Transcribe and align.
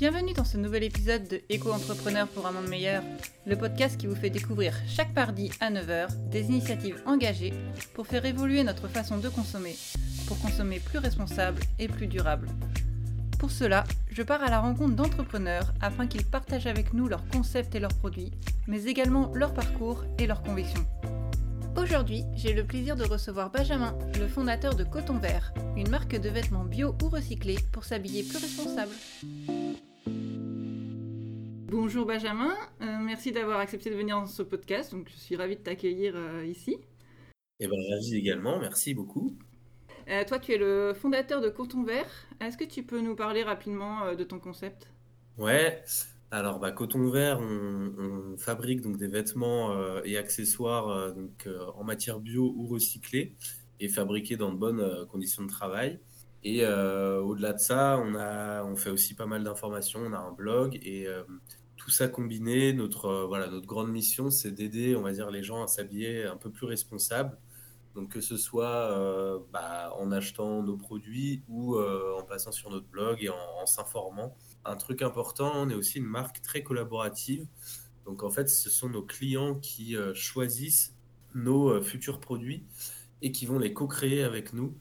Bienvenue 0.00 0.32
dans 0.32 0.46
ce 0.46 0.56
nouvel 0.56 0.84
épisode 0.84 1.28
de 1.28 1.42
Éco-entrepreneur 1.50 2.26
pour 2.26 2.46
un 2.46 2.52
monde 2.52 2.68
meilleur, 2.68 3.02
le 3.44 3.54
podcast 3.54 4.00
qui 4.00 4.06
vous 4.06 4.14
fait 4.14 4.30
découvrir 4.30 4.74
chaque 4.88 5.14
mardi 5.14 5.50
à 5.60 5.70
9h 5.70 6.08
des 6.30 6.44
initiatives 6.44 7.02
engagées 7.04 7.52
pour 7.92 8.06
faire 8.06 8.24
évoluer 8.24 8.64
notre 8.64 8.88
façon 8.88 9.18
de 9.18 9.28
consommer, 9.28 9.76
pour 10.26 10.38
consommer 10.40 10.80
plus 10.80 10.96
responsable 10.96 11.60
et 11.78 11.86
plus 11.86 12.06
durable. 12.06 12.48
Pour 13.38 13.50
cela, 13.50 13.84
je 14.10 14.22
pars 14.22 14.42
à 14.42 14.48
la 14.48 14.60
rencontre 14.60 14.96
d'entrepreneurs 14.96 15.74
afin 15.82 16.06
qu'ils 16.06 16.24
partagent 16.24 16.66
avec 16.66 16.94
nous 16.94 17.06
leurs 17.06 17.28
concepts 17.28 17.74
et 17.74 17.80
leurs 17.80 17.92
produits, 17.92 18.32
mais 18.66 18.84
également 18.84 19.30
leur 19.34 19.52
parcours 19.52 20.06
et 20.18 20.26
leurs 20.26 20.42
convictions. 20.42 20.86
Aujourd'hui, 21.76 22.24
j'ai 22.36 22.54
le 22.54 22.64
plaisir 22.64 22.96
de 22.96 23.04
recevoir 23.04 23.50
Benjamin, 23.50 23.98
le 24.18 24.28
fondateur 24.28 24.76
de 24.76 24.84
Coton 24.84 25.18
Vert, 25.18 25.52
une 25.76 25.90
marque 25.90 26.18
de 26.18 26.30
vêtements 26.30 26.64
bio 26.64 26.96
ou 27.02 27.10
recyclés 27.10 27.58
pour 27.70 27.84
s'habiller 27.84 28.22
plus 28.22 28.38
responsable. 28.38 28.92
Bonjour 31.70 32.04
Benjamin, 32.04 32.52
euh, 32.82 32.98
merci 33.00 33.30
d'avoir 33.30 33.60
accepté 33.60 33.90
de 33.90 33.94
venir 33.94 34.16
dans 34.16 34.26
ce 34.26 34.42
podcast. 34.42 34.90
Donc, 34.90 35.08
je 35.08 35.14
suis 35.14 35.36
ravie 35.36 35.54
de 35.54 35.60
t'accueillir 35.60 36.14
euh, 36.16 36.44
ici. 36.44 36.72
Et 36.72 36.80
eh 37.60 37.68
ben, 37.68 37.76
ravi 37.92 38.16
également, 38.16 38.58
merci 38.58 38.92
beaucoup. 38.92 39.38
Euh, 40.08 40.24
toi, 40.24 40.40
tu 40.40 40.52
es 40.52 40.58
le 40.58 40.94
fondateur 40.94 41.40
de 41.40 41.48
Coton 41.48 41.84
Vert. 41.84 42.10
Est-ce 42.40 42.56
que 42.56 42.64
tu 42.64 42.82
peux 42.82 43.00
nous 43.00 43.14
parler 43.14 43.44
rapidement 43.44 44.16
de 44.16 44.24
ton 44.24 44.40
concept? 44.40 44.90
Ouais, 45.38 45.80
alors, 46.32 46.58
bah, 46.58 46.72
Coton 46.72 47.08
Vert, 47.08 47.38
on, 47.38 48.36
fabrique 48.36 48.80
donc 48.80 48.96
des 48.96 49.06
vêtements 49.06 50.02
et 50.02 50.16
accessoires 50.16 51.14
donc, 51.14 51.48
en 51.76 51.84
matière 51.84 52.18
bio 52.18 52.52
ou 52.56 52.66
recyclés 52.66 53.36
et 53.78 53.86
fabriqués 53.86 54.36
dans 54.36 54.50
de 54.50 54.58
bonnes 54.58 55.06
conditions 55.06 55.44
de 55.44 55.50
travail. 55.50 56.00
Et 56.42 56.66
au-delà 56.66 57.52
de 57.52 57.58
ça, 57.58 58.02
on, 58.02 58.16
a, 58.16 58.64
on 58.64 58.74
fait 58.74 58.90
aussi 58.90 59.14
pas 59.14 59.26
mal 59.26 59.44
d'informations, 59.44 60.00
on 60.00 60.12
a 60.12 60.18
un 60.18 60.32
blog 60.32 60.76
et 60.82 61.06
tout 61.90 61.96
ça 61.96 62.08
combiné, 62.08 62.72
notre, 62.72 63.24
voilà, 63.26 63.48
notre 63.48 63.66
grande 63.66 63.90
mission, 63.90 64.30
c'est 64.30 64.52
d'aider, 64.52 64.94
on 64.96 65.02
va 65.02 65.12
dire, 65.12 65.30
les 65.30 65.42
gens 65.42 65.62
à 65.62 65.66
s'habiller 65.66 66.24
un 66.24 66.36
peu 66.36 66.50
plus 66.50 66.66
responsables. 66.66 67.36
Donc 67.96 68.10
que 68.12 68.20
ce 68.20 68.36
soit 68.36 69.42
bah, 69.52 69.92
en 69.98 70.12
achetant 70.12 70.62
nos 70.62 70.76
produits 70.76 71.42
ou 71.48 71.76
en 71.76 72.22
passant 72.22 72.52
sur 72.52 72.70
notre 72.70 72.86
blog 72.86 73.18
et 73.20 73.28
en 73.30 73.66
s'informant 73.66 74.36
un 74.64 74.76
truc 74.76 75.02
important, 75.02 75.52
on 75.54 75.68
est 75.70 75.74
aussi 75.74 75.98
une 75.98 76.06
marque 76.06 76.42
très 76.42 76.62
collaborative. 76.62 77.46
Donc 78.04 78.22
en 78.22 78.30
fait, 78.30 78.48
ce 78.48 78.70
sont 78.70 78.88
nos 78.88 79.02
clients 79.02 79.54
qui 79.54 79.96
euh, 79.96 80.14
choisissent 80.14 80.94
nos 81.34 81.70
euh, 81.70 81.82
futurs 81.82 82.20
produits 82.20 82.64
et 83.22 83.32
qui 83.32 83.46
vont 83.46 83.58
les 83.58 83.72
co-créer 83.72 84.22
avec 84.22 84.52
nous. 84.52 84.76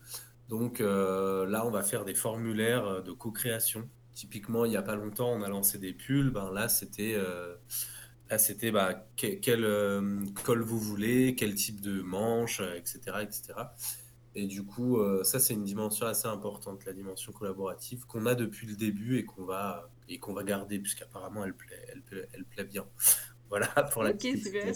Donc 0.50 0.82
euh, 0.82 1.46
là, 1.46 1.66
on 1.66 1.72
va 1.72 1.84
faire 1.84 2.06
des 2.06 2.16
formulaires 2.16 3.04
de 3.04 3.12
co-création. 3.12 3.88
Typiquement, 4.20 4.66
il 4.66 4.72
n'y 4.72 4.78
a 4.78 4.82
pas 4.82 4.96
longtemps, 4.96 5.32
on 5.32 5.42
a 5.42 5.48
lancé 5.48 5.78
des 5.78 5.94
pulls. 5.94 6.30
Ben, 6.30 6.52
là, 6.52 6.68
c'était 6.68 7.16
là, 8.30 8.38
c'était 8.38 8.70
bah, 8.70 9.08
quel, 9.16 9.42
col 10.44 10.62
vous 10.62 10.80
voulez, 10.80 11.36
quel 11.36 11.56
type 11.56 11.80
de 11.80 12.02
manche, 12.02 12.60
etc., 12.60 13.00
etc. 13.22 13.54
Et 14.36 14.46
du 14.46 14.64
coup, 14.64 14.98
euh, 14.98 15.24
ça, 15.24 15.40
c'est 15.40 15.54
une 15.54 15.64
dimension 15.64 16.06
assez 16.06 16.28
importante, 16.28 16.86
la 16.86 16.94
dimension 16.94 17.32
collaborative, 17.32 18.06
qu'on 18.06 18.26
a 18.26 18.36
depuis 18.36 18.68
le 18.68 18.76
début 18.76 19.18
et 19.18 19.26
qu'on 19.26 19.44
va, 19.44 19.90
et 20.08 20.20
qu'on 20.20 20.34
va 20.34 20.44
garder, 20.44 20.80
puisqu'apparemment, 20.80 21.44
elle 21.44 21.56
plaît, 21.56 21.86
elle, 21.92 22.02
plaît, 22.02 22.30
elle 22.34 22.46
plaît 22.46 22.64
bien. 22.64 22.86
voilà 23.50 23.68
pour 23.92 24.04
la 24.04 24.14
petite 24.14 24.44
super. 24.44 24.74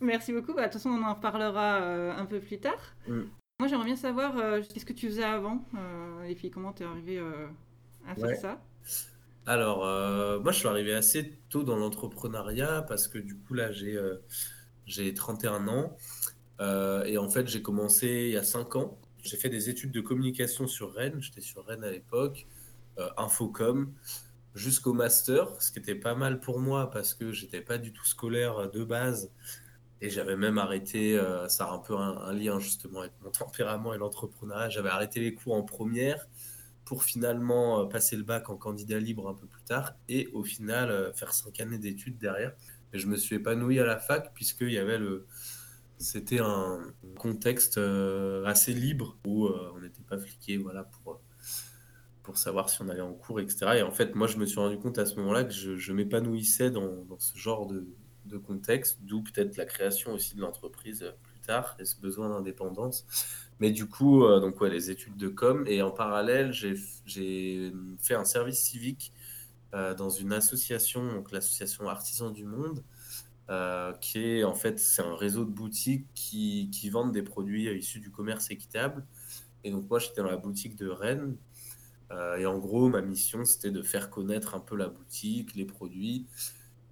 Merci 0.00 0.32
beaucoup. 0.32 0.54
Bah, 0.54 0.62
de 0.62 0.66
toute 0.72 0.74
façon, 0.74 0.90
on 0.90 1.02
en 1.02 1.14
reparlera 1.14 1.82
euh, 1.82 2.16
un 2.16 2.24
peu 2.24 2.40
plus 2.40 2.58
tard. 2.58 2.96
Mm. 3.06 3.22
Moi, 3.58 3.68
j'aimerais 3.68 3.84
bien 3.84 3.96
savoir 3.96 4.38
euh, 4.38 4.62
qu'est-ce 4.62 4.86
que 4.86 4.94
tu 4.94 5.08
faisais 5.08 5.24
avant 5.24 5.62
et 6.26 6.34
puis 6.34 6.50
comment 6.50 6.72
tu 6.72 6.82
es 6.82 6.86
arrivé 6.86 7.20
à 8.06 8.14
faire 8.14 8.36
ça. 8.36 8.62
Alors, 9.46 9.78
moi, 10.40 10.52
je 10.52 10.58
suis 10.58 10.68
arrivé 10.68 10.94
assez 10.94 11.38
tôt 11.48 11.62
dans 11.62 11.76
l'entrepreneuriat 11.76 12.82
parce 12.82 13.08
que 13.08 13.18
du 13.18 13.36
coup, 13.36 13.54
là, 13.54 13.72
j'ai 13.72 13.98
j'ai 14.90 15.14
31 15.14 15.68
ans. 15.68 15.96
Euh, 16.60 17.04
et 17.04 17.16
en 17.16 17.28
fait, 17.28 17.48
j'ai 17.48 17.62
commencé 17.62 18.06
il 18.06 18.30
y 18.32 18.36
a 18.36 18.42
5 18.42 18.76
ans. 18.76 18.98
J'ai 19.22 19.36
fait 19.36 19.48
des 19.48 19.70
études 19.70 19.92
de 19.92 20.00
communication 20.00 20.66
sur 20.66 20.92
Rennes. 20.92 21.20
J'étais 21.20 21.40
sur 21.40 21.64
Rennes 21.64 21.84
à 21.84 21.90
l'époque, 21.90 22.46
euh, 22.98 23.08
Infocom, 23.16 23.92
jusqu'au 24.54 24.92
master, 24.92 25.48
ce 25.60 25.70
qui 25.72 25.78
était 25.78 25.94
pas 25.94 26.14
mal 26.14 26.40
pour 26.40 26.58
moi 26.58 26.90
parce 26.90 27.14
que 27.14 27.32
j'étais 27.32 27.60
pas 27.60 27.78
du 27.78 27.92
tout 27.92 28.04
scolaire 28.04 28.70
de 28.70 28.84
base. 28.84 29.30
Et 30.02 30.08
j'avais 30.08 30.36
même 30.36 30.56
arrêté, 30.58 31.18
euh, 31.18 31.46
ça 31.48 31.66
a 31.66 31.72
un 31.72 31.78
peu 31.78 31.94
un, 31.94 32.32
lien 32.32 32.58
justement 32.58 33.00
avec 33.00 33.12
mon 33.22 33.30
tempérament 33.30 33.94
et 33.94 33.98
l'entrepreneuriat. 33.98 34.70
J'avais 34.70 34.88
arrêté 34.88 35.20
les 35.20 35.34
cours 35.34 35.54
en 35.54 35.62
première 35.62 36.26
pour 36.90 37.04
finalement 37.04 37.86
passer 37.86 38.16
le 38.16 38.24
bac 38.24 38.50
en 38.50 38.56
candidat 38.56 38.98
libre 38.98 39.28
un 39.28 39.34
peu 39.34 39.46
plus 39.46 39.62
tard 39.62 39.94
et 40.08 40.26
au 40.32 40.42
final 40.42 41.12
faire 41.14 41.32
cinq 41.32 41.60
années 41.60 41.78
d'études 41.78 42.18
derrière. 42.18 42.52
Je 42.92 43.06
me 43.06 43.14
suis 43.14 43.36
épanoui 43.36 43.78
à 43.78 43.86
la 43.86 43.96
fac 43.96 44.34
puisqu'il 44.34 44.72
y 44.72 44.78
avait 44.78 44.98
le, 44.98 45.24
c'était 46.00 46.40
un 46.40 46.80
contexte 47.16 47.78
euh, 47.78 48.44
assez 48.44 48.72
libre 48.72 49.18
où 49.24 49.46
euh, 49.46 49.70
on 49.76 49.80
n'était 49.80 50.02
pas 50.02 50.18
fliqué 50.18 50.56
voilà, 50.56 50.82
pour, 50.82 51.20
pour 52.24 52.38
savoir 52.38 52.70
si 52.70 52.82
on 52.82 52.88
allait 52.88 53.00
en 53.02 53.12
cours, 53.12 53.38
etc. 53.38 53.74
Et 53.76 53.82
en 53.82 53.92
fait, 53.92 54.16
moi, 54.16 54.26
je 54.26 54.38
me 54.38 54.46
suis 54.46 54.58
rendu 54.58 54.78
compte 54.78 54.98
à 54.98 55.06
ce 55.06 55.14
moment-là 55.16 55.44
que 55.44 55.52
je, 55.52 55.92
m'épanouissais 55.92 56.72
dans, 56.72 57.04
dans, 57.04 57.20
ce 57.20 57.38
genre 57.38 57.66
de, 57.68 57.86
de 58.24 58.38
contexte, 58.38 58.98
d'où 59.02 59.22
peut-être 59.22 59.56
la 59.56 59.66
création 59.66 60.12
aussi 60.12 60.34
de 60.34 60.40
l'entreprise 60.40 61.12
plus 61.22 61.40
tard 61.40 61.76
et 61.78 61.84
ce 61.84 62.00
besoin 62.00 62.30
d'indépendance. 62.30 63.06
Mais 63.60 63.70
du 63.70 63.86
coup, 63.86 64.24
euh, 64.24 64.40
donc 64.40 64.60
les 64.62 64.90
études 64.90 65.16
de 65.16 65.28
com 65.28 65.64
et 65.66 65.82
en 65.82 65.90
parallèle, 65.90 66.52
j'ai 66.52 67.72
fait 67.98 68.14
un 68.14 68.24
service 68.24 68.60
civique 68.60 69.12
dans 69.72 70.10
une 70.10 70.32
association, 70.32 71.12
donc 71.12 71.30
l'association 71.30 71.88
Artisans 71.88 72.32
du 72.32 72.44
Monde, 72.44 72.82
euh, 73.50 73.92
qui 73.94 74.18
est 74.20 74.44
en 74.44 74.54
fait 74.54 74.78
c'est 74.78 75.02
un 75.02 75.16
réseau 75.16 75.44
de 75.44 75.50
boutiques 75.50 76.06
qui, 76.14 76.70
qui, 76.70 76.88
vendent 76.88 77.10
des 77.10 77.22
produits 77.22 77.68
issus 77.76 77.98
du 77.98 78.08
commerce 78.08 78.48
équitable. 78.52 79.04
Et 79.64 79.72
donc 79.72 79.90
moi 79.90 79.98
j'étais 79.98 80.20
dans 80.22 80.30
la 80.30 80.36
boutique 80.36 80.76
de 80.76 80.88
Rennes. 80.88 81.36
Euh, 82.12 82.36
et 82.36 82.46
en 82.46 82.58
gros 82.58 82.88
ma 82.88 83.00
mission 83.00 83.44
c'était 83.44 83.72
de 83.72 83.82
faire 83.82 84.08
connaître 84.08 84.54
un 84.54 84.60
peu 84.60 84.76
la 84.76 84.88
boutique, 84.88 85.54
les 85.56 85.64
produits 85.64 86.26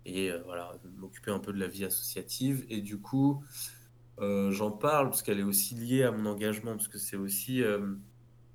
et 0.05 0.31
euh, 0.31 0.41
voilà 0.45 0.77
m'occuper 0.97 1.31
un 1.31 1.39
peu 1.39 1.53
de 1.53 1.61
la 1.61 1.69
vie 1.69 1.85
associative. 1.85 2.67
Et 2.69 2.81
du 2.81 2.99
coup 2.99 3.41
j'en 4.21 4.71
parle 4.71 5.11
parce 5.11 5.23
qu'elle 5.23 5.41
est 5.41 5.45
aussi 5.45 5.75
liée 5.75 6.03
à 6.03 6.11
mon 6.11 6.27
engagement 6.27 6.73
parce 6.73 6.89
que 6.89 6.99
c'est 6.99 7.17
aussi 7.17 7.63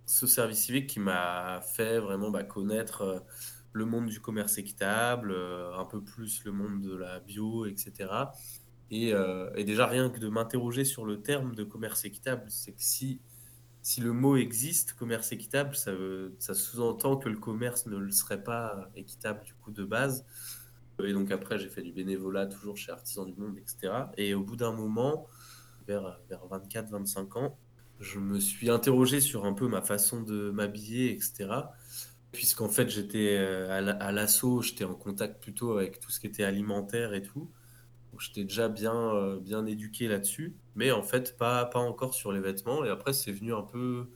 ce 0.06 0.28
service 0.28 0.60
civique 0.60 0.88
qui 0.88 1.00
m'a 1.00 1.62
fait 1.62 2.00
vraiment 2.00 2.30
bah, 2.32 2.44
connaître 2.44 3.24
le 3.74 3.86
monde 3.86 4.08
du 4.08 4.22
commerce 4.22 4.58
équitable, 4.58 5.32
euh, 5.32 5.76
un 5.78 5.86
peu 5.86 6.02
plus 6.02 6.44
le 6.46 6.52
monde 6.52 6.82
de 6.82 6.96
la 6.96 7.20
bio, 7.20 7.66
etc. 7.66 8.10
Euh, 8.92 9.52
et, 9.56 9.64
déjà, 9.64 9.88
rien 9.88 10.10
que 10.10 10.20
de 10.20 10.30
m'interroger 10.30 10.86
sur 10.86 11.06
le 11.06 11.22
terme 11.22 11.56
de 11.56 11.64
commerce 11.64 12.06
équitable, 12.06 12.46
c'est 12.50 12.74
que 12.74 12.84
si, 12.84 13.20
si 13.82 14.02
le 14.02 14.14
mot 14.14 14.38
existe, 14.38 14.94
commerce 14.94 15.32
équitable, 15.32 15.76
ça, 15.76 15.92
ça 16.38 16.54
sous-entend 16.54 17.18
que 17.18 17.28
le 17.28 17.38
commerce 17.38 17.88
ne 17.88 17.98
le 17.98 18.12
serait 18.12 18.44
pas 18.44 18.92
équitable 18.96 19.44
du 19.44 19.56
coup 19.56 19.72
de 19.72 19.84
base. 19.84 20.26
Et 21.04 21.12
donc 21.12 21.32
après, 21.32 21.58
j'ai 21.58 21.70
fait 21.70 21.82
du 21.82 21.92
bénévolat 21.92 22.46
toujours 22.46 22.78
chez 22.78 22.92
Artisans 22.92 23.26
du 23.26 23.34
Monde, 23.36 23.58
etc. 23.58 23.92
Et 24.16 24.36
au 24.36 24.44
bout 24.44 24.56
d'un 24.56 24.74
moment, 24.74 25.28
vers, 25.88 26.20
vers 26.30 26.46
24-25 26.48 27.40
ans, 27.40 27.58
je 28.00 28.20
me 28.20 28.40
suis 28.40 28.70
interrogé 28.70 29.22
sur 29.22 29.46
un 29.46 29.54
peu 29.54 29.68
ma 29.68 29.82
façon 29.82 30.22
de 30.22 30.52
m'habiller, 30.52 31.12
etc 31.12 31.64
puisqu'en 32.34 32.68
fait 32.68 32.90
j'étais 32.90 33.38
euh, 33.38 33.96
à 34.00 34.12
l'assaut, 34.12 34.62
j'étais 34.62 34.84
en 34.84 34.96
contact 34.96 35.42
plutôt 35.42 35.78
avec 35.78 36.00
tout 36.00 36.12
ce 36.12 36.20
qui 36.20 36.28
était 36.28 36.44
alimentaire 36.44 37.14
et 37.14 37.22
tout. 37.22 37.50
J'étais 38.20 38.44
déjà 38.44 38.70
bien, 38.70 38.94
euh, 38.94 39.40
bien 39.40 39.66
éduqué 39.66 40.08
là-dessus, 40.08 40.56
mais 40.76 40.92
en 40.92 41.02
fait 41.04 41.38
pas, 41.38 41.66
pas 41.66 41.80
encore 41.80 42.14
sur 42.14 42.32
les 42.32 42.42
vêtements. 42.42 42.84
Et 42.86 42.90
après 42.90 43.14
c'est 43.14 43.32
venu 43.32 43.54
un 43.54 43.62
peu 43.62 44.10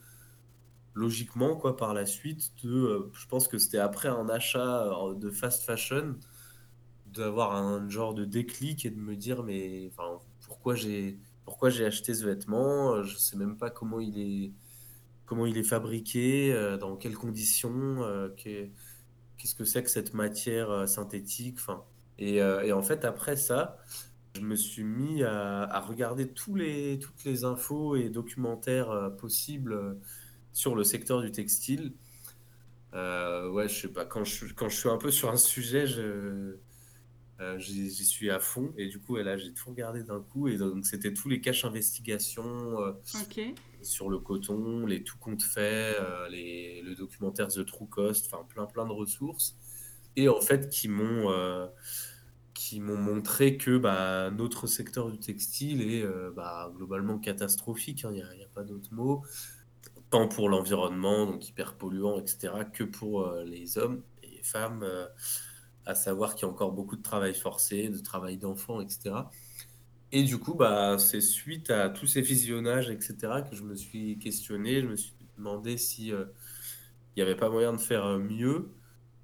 logiquement 0.94 1.56
quoi 1.56 1.76
par 1.76 1.94
la 1.94 2.06
suite. 2.06 2.52
De, 2.64 2.70
euh, 2.70 3.10
je 3.14 3.26
pense 3.26 3.48
que 3.48 3.56
c'était 3.58 3.78
après 3.78 4.08
un 4.08 4.28
achat 4.28 4.90
de 5.16 5.30
fast 5.30 5.64
fashion 5.64 6.16
d'avoir 7.06 7.54
un 7.54 7.88
genre 7.88 8.14
de 8.14 8.24
déclic 8.24 8.84
et 8.84 8.90
de 8.90 8.98
me 8.98 9.16
dire 9.16 9.42
mais 9.44 9.90
enfin, 9.92 10.18
pourquoi 10.44 10.74
j'ai 10.74 11.18
pourquoi 11.48 11.70
j'ai 11.70 11.86
acheté 11.86 12.12
ce 12.12 12.26
vêtement 12.26 13.02
Je 13.02 13.16
sais 13.16 13.36
même 13.36 13.56
pas 13.56 13.70
comment 13.70 14.00
il 14.00 14.18
est 14.18 14.52
comment 15.24 15.46
il 15.46 15.56
est 15.56 15.62
fabriqué, 15.62 16.52
euh, 16.52 16.76
dans 16.76 16.96
quelles 16.96 17.16
conditions, 17.16 18.02
euh, 18.02 18.28
qu'est-ce 18.36 19.54
que 19.54 19.64
c'est 19.64 19.82
que 19.82 19.90
cette 19.90 20.12
matière 20.12 20.70
euh, 20.70 20.86
synthétique. 20.86 21.56
Enfin, 21.58 21.84
et, 22.18 22.42
en 22.42 22.82
fait, 22.82 23.04
après 23.04 23.36
ça, 23.36 23.78
je 24.34 24.42
me 24.42 24.56
suis 24.56 24.84
mis 24.84 25.22
à, 25.22 25.80
regarder 25.80 26.28
tous 26.28 26.54
les, 26.54 26.98
toutes 26.98 27.24
les 27.24 27.44
infos 27.44 27.96
et 27.96 28.10
documentaires 28.10 29.12
possibles 29.18 29.96
sur 30.52 30.74
le 30.74 30.84
secteur 30.84 31.22
du 31.22 31.30
textile. 31.32 31.94
ouais, 32.92 33.68
je 33.68 33.80
sais 33.82 33.88
pas, 33.88 34.04
quand 34.04 34.24
je 34.24 34.46
suis 34.68 34.88
un 34.88 34.98
peu 34.98 35.10
sur 35.10 35.30
un 35.30 35.36
sujet, 35.36 35.86
je, 35.86 36.56
j'y 37.58 37.90
suis 38.04 38.30
à 38.30 38.40
fond. 38.40 38.72
Et 38.76 38.88
du 38.88 38.98
coup, 38.98 39.16
là, 39.16 39.36
j'ai 39.36 39.52
tout 39.52 39.70
regardé 39.70 40.02
d'un 40.02 40.20
coup. 40.20 40.48
Et 40.48 40.56
donc, 40.56 40.84
c'était 40.84 41.12
tous 41.12 41.28
les 41.28 41.40
caches 41.40 41.64
investigations. 41.64 42.76
ok 42.78 43.54
sur 43.82 44.10
le 44.10 44.18
coton, 44.18 44.86
les 44.86 45.02
tout 45.02 45.18
comptes 45.18 45.42
faits, 45.42 45.96
euh, 46.00 46.28
les, 46.28 46.82
le 46.82 46.94
documentaire 46.94 47.48
The 47.48 47.64
True 47.64 47.86
Cost, 47.86 48.30
enfin 48.30 48.44
plein 48.44 48.66
plein 48.66 48.86
de 48.86 48.92
ressources. 48.92 49.56
et 50.16 50.28
en 50.28 50.40
fait 50.40 50.68
qui 50.68 50.88
m'ont 50.88 51.30
qui 52.54 52.80
m'ont 52.80 52.96
montré 52.96 53.56
que 53.56 53.78
bah, 53.78 54.30
notre 54.32 54.66
secteur 54.66 55.10
du 55.10 55.18
textile 55.18 55.80
est 55.80 56.04
bah, 56.34 56.72
globalement 56.76 57.18
catastrophique, 57.18 58.04
hein, 58.04 58.10
il 58.12 58.16
n'y 58.16 58.22
a, 58.22 58.26
a, 58.26 58.48
pas 58.52 58.64
d'autre 58.64 58.92
mot, 58.92 59.22
tant 60.10 60.26
pour 60.26 60.48
l'environnement, 60.48 61.24
donc 61.26 61.48
hyper 61.48 61.76
polluant, 61.76 62.18
etc., 62.18 62.52
que 62.72 62.82
pour 62.82 63.30
les 63.44 63.78
hommes 63.78 64.02
et 64.24 64.26
les 64.28 64.42
femmes, 64.42 64.84
à 65.88 65.94
savoir 65.94 66.34
qu'il 66.34 66.46
y 66.46 66.50
a 66.50 66.52
encore 66.52 66.72
beaucoup 66.72 66.96
de 66.96 67.02
travail 67.02 67.34
forcé, 67.34 67.88
de 67.88 67.98
travail 67.98 68.36
d'enfants, 68.36 68.80
etc. 68.82 69.14
Et 70.12 70.22
du 70.22 70.38
coup, 70.38 70.54
bah, 70.54 70.98
c'est 70.98 71.22
suite 71.22 71.70
à 71.70 71.88
tous 71.88 72.06
ces 72.06 72.20
visionnages, 72.20 72.90
etc., 72.90 73.16
que 73.48 73.56
je 73.56 73.62
me 73.62 73.74
suis 73.74 74.18
questionné, 74.18 74.82
je 74.82 74.86
me 74.86 74.96
suis 74.96 75.14
demandé 75.38 75.78
si 75.78 76.08
il 76.08 76.26
n'y 77.16 77.22
avait 77.22 77.36
pas 77.36 77.48
moyen 77.48 77.72
de 77.72 77.80
faire 77.80 78.18
mieux. 78.18 78.70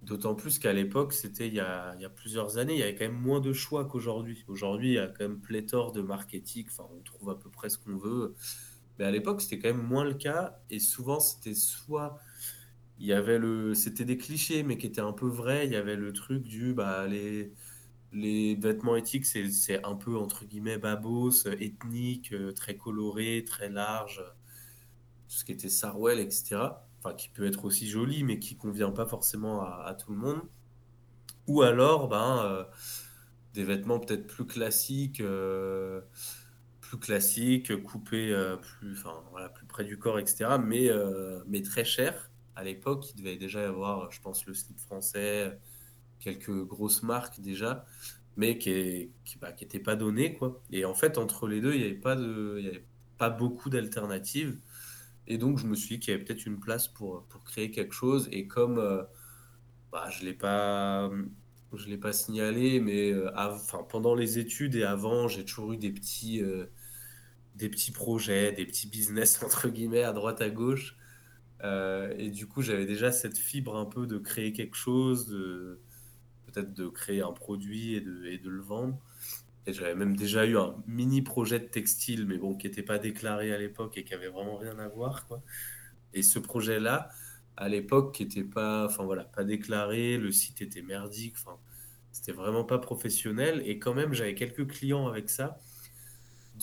D'autant 0.02 0.34
plus 0.34 0.58
qu'à 0.58 0.72
l'époque, 0.72 1.12
c'était 1.12 1.48
il, 1.48 1.54
y 1.54 1.60
a 1.60 2.12
plusieurs 2.14 2.56
années, 2.56 2.74
il 2.74 2.80
y 2.80 2.82
avait 2.82 2.94
quand 2.94 3.04
même 3.04 3.20
moins 3.20 3.40
de 3.40 3.52
choix 3.52 3.84
qu'aujourd'hui. 3.84 4.44
Aujourd'hui, 4.48 4.88
il 4.88 4.94
y 4.94 4.98
a 4.98 5.06
quand 5.06 5.24
même 5.28 5.40
pléthore 5.40 5.92
de 5.92 6.00
marketing, 6.00 6.66
enfin, 6.70 6.88
on 6.94 7.02
trouve 7.02 7.30
à 7.30 7.38
peu 7.38 7.50
près 7.50 7.68
ce 7.68 7.76
qu'on 7.76 7.96
veut. 7.96 8.34
Mais 8.98 9.04
à 9.04 9.10
l'époque, 9.10 9.42
c'était 9.42 9.58
quand 9.58 9.74
même 9.74 9.86
moins 9.86 10.04
le 10.04 10.14
cas. 10.14 10.58
Et 10.70 10.78
souvent, 10.78 11.20
c'était 11.20 11.54
soit. 11.54 12.18
Il 12.98 13.06
y 13.06 13.12
avait 13.12 13.38
le. 13.38 13.74
C'était 13.74 14.04
des 14.04 14.16
clichés, 14.16 14.62
mais 14.62 14.78
qui 14.78 14.86
étaient 14.86 15.00
un 15.00 15.12
peu 15.12 15.26
vrais. 15.26 15.66
Il 15.66 15.72
y 15.72 15.76
avait 15.76 15.96
le 15.96 16.12
truc 16.12 16.42
du. 16.42 16.74
Bah, 16.74 17.06
les, 17.06 17.52
les 18.12 18.54
vêtements 18.54 18.96
éthiques, 18.96 19.26
c'est 19.26 19.84
un 19.84 19.94
peu, 19.96 20.16
entre 20.16 20.44
guillemets, 20.44 20.78
babos, 20.78 21.46
ethnique, 21.46 22.32
euh, 22.32 22.52
très 22.52 22.76
coloré, 22.76 23.44
très 23.46 23.68
large. 23.68 24.22
Tout 25.28 25.36
ce 25.36 25.44
qui 25.44 25.52
était 25.52 25.68
Sarwell, 25.68 26.20
etc 26.20 26.68
qui 27.12 27.28
peut 27.28 27.44
être 27.44 27.64
aussi 27.64 27.88
joli, 27.88 28.24
mais 28.24 28.38
qui 28.38 28.56
convient 28.56 28.90
pas 28.90 29.06
forcément 29.06 29.62
à, 29.62 29.94
tout 29.94 30.12
le 30.12 30.18
monde. 30.18 30.40
Ou 31.46 31.62
alors, 31.62 32.08
ben, 32.08 32.42
euh, 32.44 32.64
des 33.52 33.64
vêtements 33.64 34.00
peut-être 34.00 34.26
plus 34.26 34.46
classiques, 34.46 35.20
euh, 35.20 36.00
plus 36.80 36.98
classiques, 36.98 37.82
coupés 37.82 38.34
plus, 38.62 38.92
enfin, 38.98 39.22
plus 39.54 39.66
près 39.66 39.84
du 39.84 39.98
corps, 39.98 40.18
etc. 40.18 40.56
Mais, 40.58 40.88
mais 41.46 41.60
très 41.60 41.84
chers. 41.84 42.30
À 42.56 42.64
l'époque, 42.64 43.10
il 43.10 43.16
devait 43.16 43.36
déjà 43.36 43.62
y 43.62 43.64
avoir, 43.64 44.10
je 44.10 44.20
pense, 44.20 44.46
le 44.46 44.54
slip 44.54 44.78
français, 44.78 45.58
quelques 46.20 46.64
grosses 46.64 47.02
marques 47.02 47.40
déjà, 47.40 47.84
mais 48.36 48.58
qui 48.58 48.70
n'étaient 48.70 49.78
bah, 49.78 49.84
pas 49.84 49.96
données. 49.96 50.34
Quoi. 50.34 50.60
Et 50.70 50.84
en 50.84 50.94
fait, 50.94 51.18
entre 51.18 51.46
les 51.48 51.60
deux, 51.60 51.74
il 51.74 51.80
n'y 51.80 52.66
avait, 52.66 52.84
pas 53.18 53.30
beaucoup 53.30 53.70
d'alternatives. 53.70 54.58
Et 55.26 55.38
donc, 55.38 55.58
je 55.58 55.66
me 55.66 55.74
suis 55.74 55.96
dit 55.96 56.00
qu'il 56.00 56.12
y 56.12 56.14
avait 56.14 56.24
peut-être 56.24 56.46
une 56.46 56.60
place 56.60 56.88
pour, 56.88 57.26
créer 57.44 57.70
quelque 57.70 57.94
chose. 57.94 58.28
Et 58.32 58.46
comme 58.46 58.78
euh, 58.78 59.02
bah, 59.92 60.08
je 60.10 60.22
ne 60.22 60.26
l'ai 60.26 60.34
pas, 61.96 62.12
signalé, 62.12 62.80
mais 62.80 63.12
euh, 63.12 63.30
pendant 63.88 64.14
les 64.14 64.38
études 64.38 64.74
et 64.74 64.84
avant, 64.84 65.28
j'ai 65.28 65.44
toujours 65.44 65.72
eu 65.72 65.76
des 65.76 65.92
petits, 65.92 66.42
euh, 66.42 66.66
des 67.54 67.68
petits 67.68 67.92
projets, 67.92 68.52
des 68.52 68.66
petits 68.66 68.88
business, 68.88 69.42
entre 69.44 69.68
guillemets, 69.68 70.02
à 70.02 70.12
droite, 70.12 70.40
à 70.40 70.50
gauche. 70.50 70.96
Et 72.18 72.30
du 72.30 72.46
coup, 72.46 72.62
j'avais 72.62 72.86
déjà 72.86 73.12
cette 73.12 73.38
fibre 73.38 73.76
un 73.76 73.86
peu 73.86 74.06
de 74.06 74.18
créer 74.18 74.52
quelque 74.52 74.76
chose, 74.76 75.28
de, 75.28 75.80
peut-être 76.46 76.72
de 76.74 76.88
créer 76.88 77.22
un 77.22 77.32
produit 77.32 77.94
et 77.94 78.00
de, 78.00 78.26
et 78.26 78.38
de 78.38 78.50
le 78.50 78.62
vendre. 78.62 78.98
Et 79.66 79.72
j'avais 79.72 79.94
même 79.94 80.16
déjà 80.16 80.46
eu 80.46 80.58
un 80.58 80.76
mini 80.86 81.22
projet 81.22 81.58
de 81.58 81.64
textile, 81.64 82.26
mais 82.26 82.36
bon, 82.38 82.54
qui 82.54 82.66
n'était 82.66 82.82
pas 82.82 82.98
déclaré 82.98 83.52
à 83.52 83.58
l'époque 83.58 83.96
et 83.96 84.04
qui 84.04 84.14
avait 84.14 84.28
vraiment 84.28 84.56
rien 84.56 84.78
à 84.78 84.88
voir, 84.88 85.26
quoi. 85.26 85.42
Et 86.14 86.22
ce 86.22 86.38
projet-là, 86.38 87.10
à 87.56 87.68
l'époque, 87.68 88.14
qui 88.14 88.24
n'était 88.24 88.44
pas, 88.44 88.86
enfin 88.86 89.04
voilà, 89.04 89.24
pas 89.24 89.44
déclaré, 89.44 90.18
le 90.18 90.32
site 90.32 90.62
était 90.62 90.82
merdique, 90.82 91.34
enfin, 91.38 91.58
c'était 92.12 92.32
vraiment 92.32 92.64
pas 92.64 92.78
professionnel. 92.78 93.62
Et 93.66 93.78
quand 93.78 93.94
même, 93.94 94.12
j'avais 94.14 94.34
quelques 94.34 94.66
clients 94.68 95.08
avec 95.08 95.30
ça. 95.30 95.58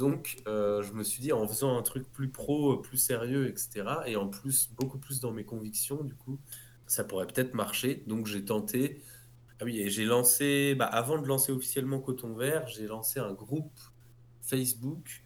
Donc, 0.01 0.37
euh, 0.47 0.81
je 0.81 0.93
me 0.93 1.03
suis 1.03 1.21
dit, 1.21 1.31
en 1.31 1.47
faisant 1.47 1.77
un 1.77 1.83
truc 1.83 2.11
plus 2.11 2.27
pro, 2.27 2.77
plus 2.77 2.97
sérieux, 2.97 3.47
etc., 3.47 3.83
et 4.07 4.15
en 4.15 4.27
plus, 4.27 4.71
beaucoup 4.75 4.97
plus 4.97 5.19
dans 5.19 5.31
mes 5.31 5.43
convictions, 5.43 6.03
du 6.03 6.15
coup, 6.15 6.39
ça 6.87 7.03
pourrait 7.03 7.27
peut-être 7.27 7.53
marcher. 7.53 8.03
Donc, 8.07 8.25
j'ai 8.25 8.43
tenté 8.43 9.03
ah 9.59 9.63
oui, 9.63 9.79
et 9.79 9.91
j'ai 9.91 10.05
lancé, 10.05 10.73
bah, 10.73 10.87
avant 10.87 11.21
de 11.21 11.27
lancer 11.27 11.51
officiellement 11.51 11.99
Coton 11.99 12.33
Vert, 12.33 12.67
j'ai 12.67 12.87
lancé 12.87 13.19
un 13.19 13.31
groupe 13.31 13.79
Facebook 14.41 15.21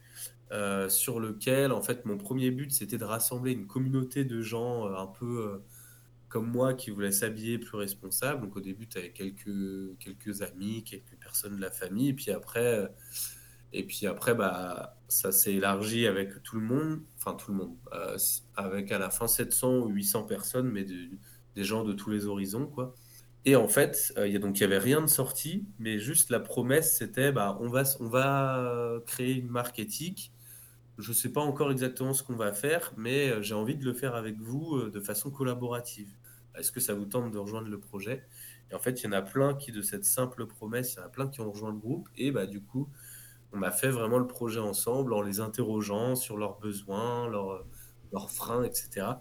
euh, 0.52 0.90
sur 0.90 1.22
lequel, 1.22 1.72
en 1.72 1.82
fait, 1.82 2.04
mon 2.04 2.18
premier 2.18 2.52
but, 2.52 2.74
c'était 2.74 2.98
de 2.98 3.06
rassembler 3.06 3.54
une 3.54 3.68
communauté 3.68 4.26
de 4.26 4.42
gens 4.42 4.88
euh, 4.88 4.98
un 4.98 5.08
peu 5.08 5.62
comme 6.28 6.52
moi 6.52 6.74
qui 6.74 6.90
voulaient 6.90 7.14
s'habiller 7.14 7.60
plus 7.60 7.78
responsable. 7.78 8.42
Donc 8.42 8.58
au 8.58 8.60
début, 8.60 8.88
tu 8.88 8.98
avais 8.98 9.14
quelques, 9.14 9.98
quelques 10.00 10.42
amis, 10.42 10.84
quelques 10.84 11.16
personnes 11.22 11.56
de 11.56 11.62
la 11.62 11.72
famille, 11.72 12.10
et 12.10 12.14
puis 12.14 12.32
après, 12.32 12.92
et 13.74 13.84
puis 13.86 14.08
après 14.08 14.36
bah, 14.36 14.98
ça 15.08 15.32
s'est 15.32 15.54
élargi 15.54 16.08
avec 16.08 16.42
tout 16.44 16.56
le 16.60 16.66
monde, 16.66 17.02
enfin 17.18 17.34
tout 17.36 17.52
le 17.52 17.58
monde, 17.58 17.76
avec 18.56 18.92
à 18.92 19.00
la 19.00 19.10
fin 19.10 19.28
700 19.28 19.80
ou 19.80 19.90
800 19.90 20.24
personnes, 20.24 20.70
mais 20.72 20.86
des 20.86 21.64
gens 21.64 21.84
de 21.84 21.94
tous 21.94 22.10
les 22.10 22.26
horizons, 22.26 22.68
quoi. 22.68 22.96
Et 23.46 23.56
en 23.56 23.68
fait, 23.68 24.12
euh, 24.18 24.28
y 24.28 24.36
a, 24.36 24.40
il 24.40 24.52
n'y 24.52 24.64
avait 24.64 24.80
rien 24.80 25.02
de 25.02 25.08
sorti, 25.08 25.66
mais 25.78 26.00
juste 26.00 26.32
la 26.32 26.40
promesse, 26.40 26.98
c'était 26.98 27.32
bah, 27.32 27.58
on, 27.62 27.70
va, 27.70 27.84
on 28.00 28.08
va 28.08 28.58
euh, 28.60 29.00
créer 29.02 29.36
une 29.36 29.50
marque 29.50 29.78
éthique. 29.80 30.34
Je 30.98 31.10
ne 31.10 31.16
sais 31.16 31.32
pas 31.32 31.42
encore 31.42 31.72
exactement 31.72 32.14
ce 32.14 32.24
qu'on 32.24 32.36
va 32.36 32.54
faire, 32.54 32.94
mais 32.98 33.30
euh, 33.30 33.42
j'ai 33.44 33.54
envie 33.54 33.76
de 33.76 33.86
le 33.86 33.94
faire 33.94 34.16
avec 34.16 34.40
vous 34.40 34.90
de 34.90 35.00
façon 35.00 35.30
collaborative. 35.30 36.10
Est-ce 36.58 36.72
que 36.72 36.80
ça 36.80 36.96
vous 36.96 37.06
tente 37.06 37.32
de 37.32 37.38
rejoindre 37.38 37.70
le 37.70 37.80
projet? 37.80 38.24
Et 38.72 38.76
en 38.76 38.80
fait, 38.80 39.04
il 39.04 39.06
y 39.06 39.10
en 39.10 39.12
a 39.12 39.22
plein 39.22 39.54
qui, 39.54 39.72
de 39.72 39.82
cette 39.84 40.06
simple 40.06 40.48
promesse, 40.48 40.94
il 40.94 40.98
y 40.98 41.02
en 41.02 41.06
a 41.06 41.10
plein 41.10 41.28
qui 41.28 41.42
ont 41.42 41.52
rejoint 41.52 41.72
le 41.72 41.78
groupe. 41.78 42.10
Et 42.16 42.32
bah, 42.32 42.48
du 42.48 42.62
coup, 42.62 42.90
on 43.56 43.62
a 43.62 43.72
fait 43.72 43.90
vraiment 43.90 44.20
le 44.20 44.28
projet 44.28 44.60
ensemble 44.60 45.14
en 45.14 45.22
les 45.22 45.40
interrogeant 45.40 46.16
sur 46.16 46.38
leurs 46.38 46.60
besoins, 46.60 47.28
leurs, 47.30 48.32
freins, 48.32 48.64
etc 48.64 49.16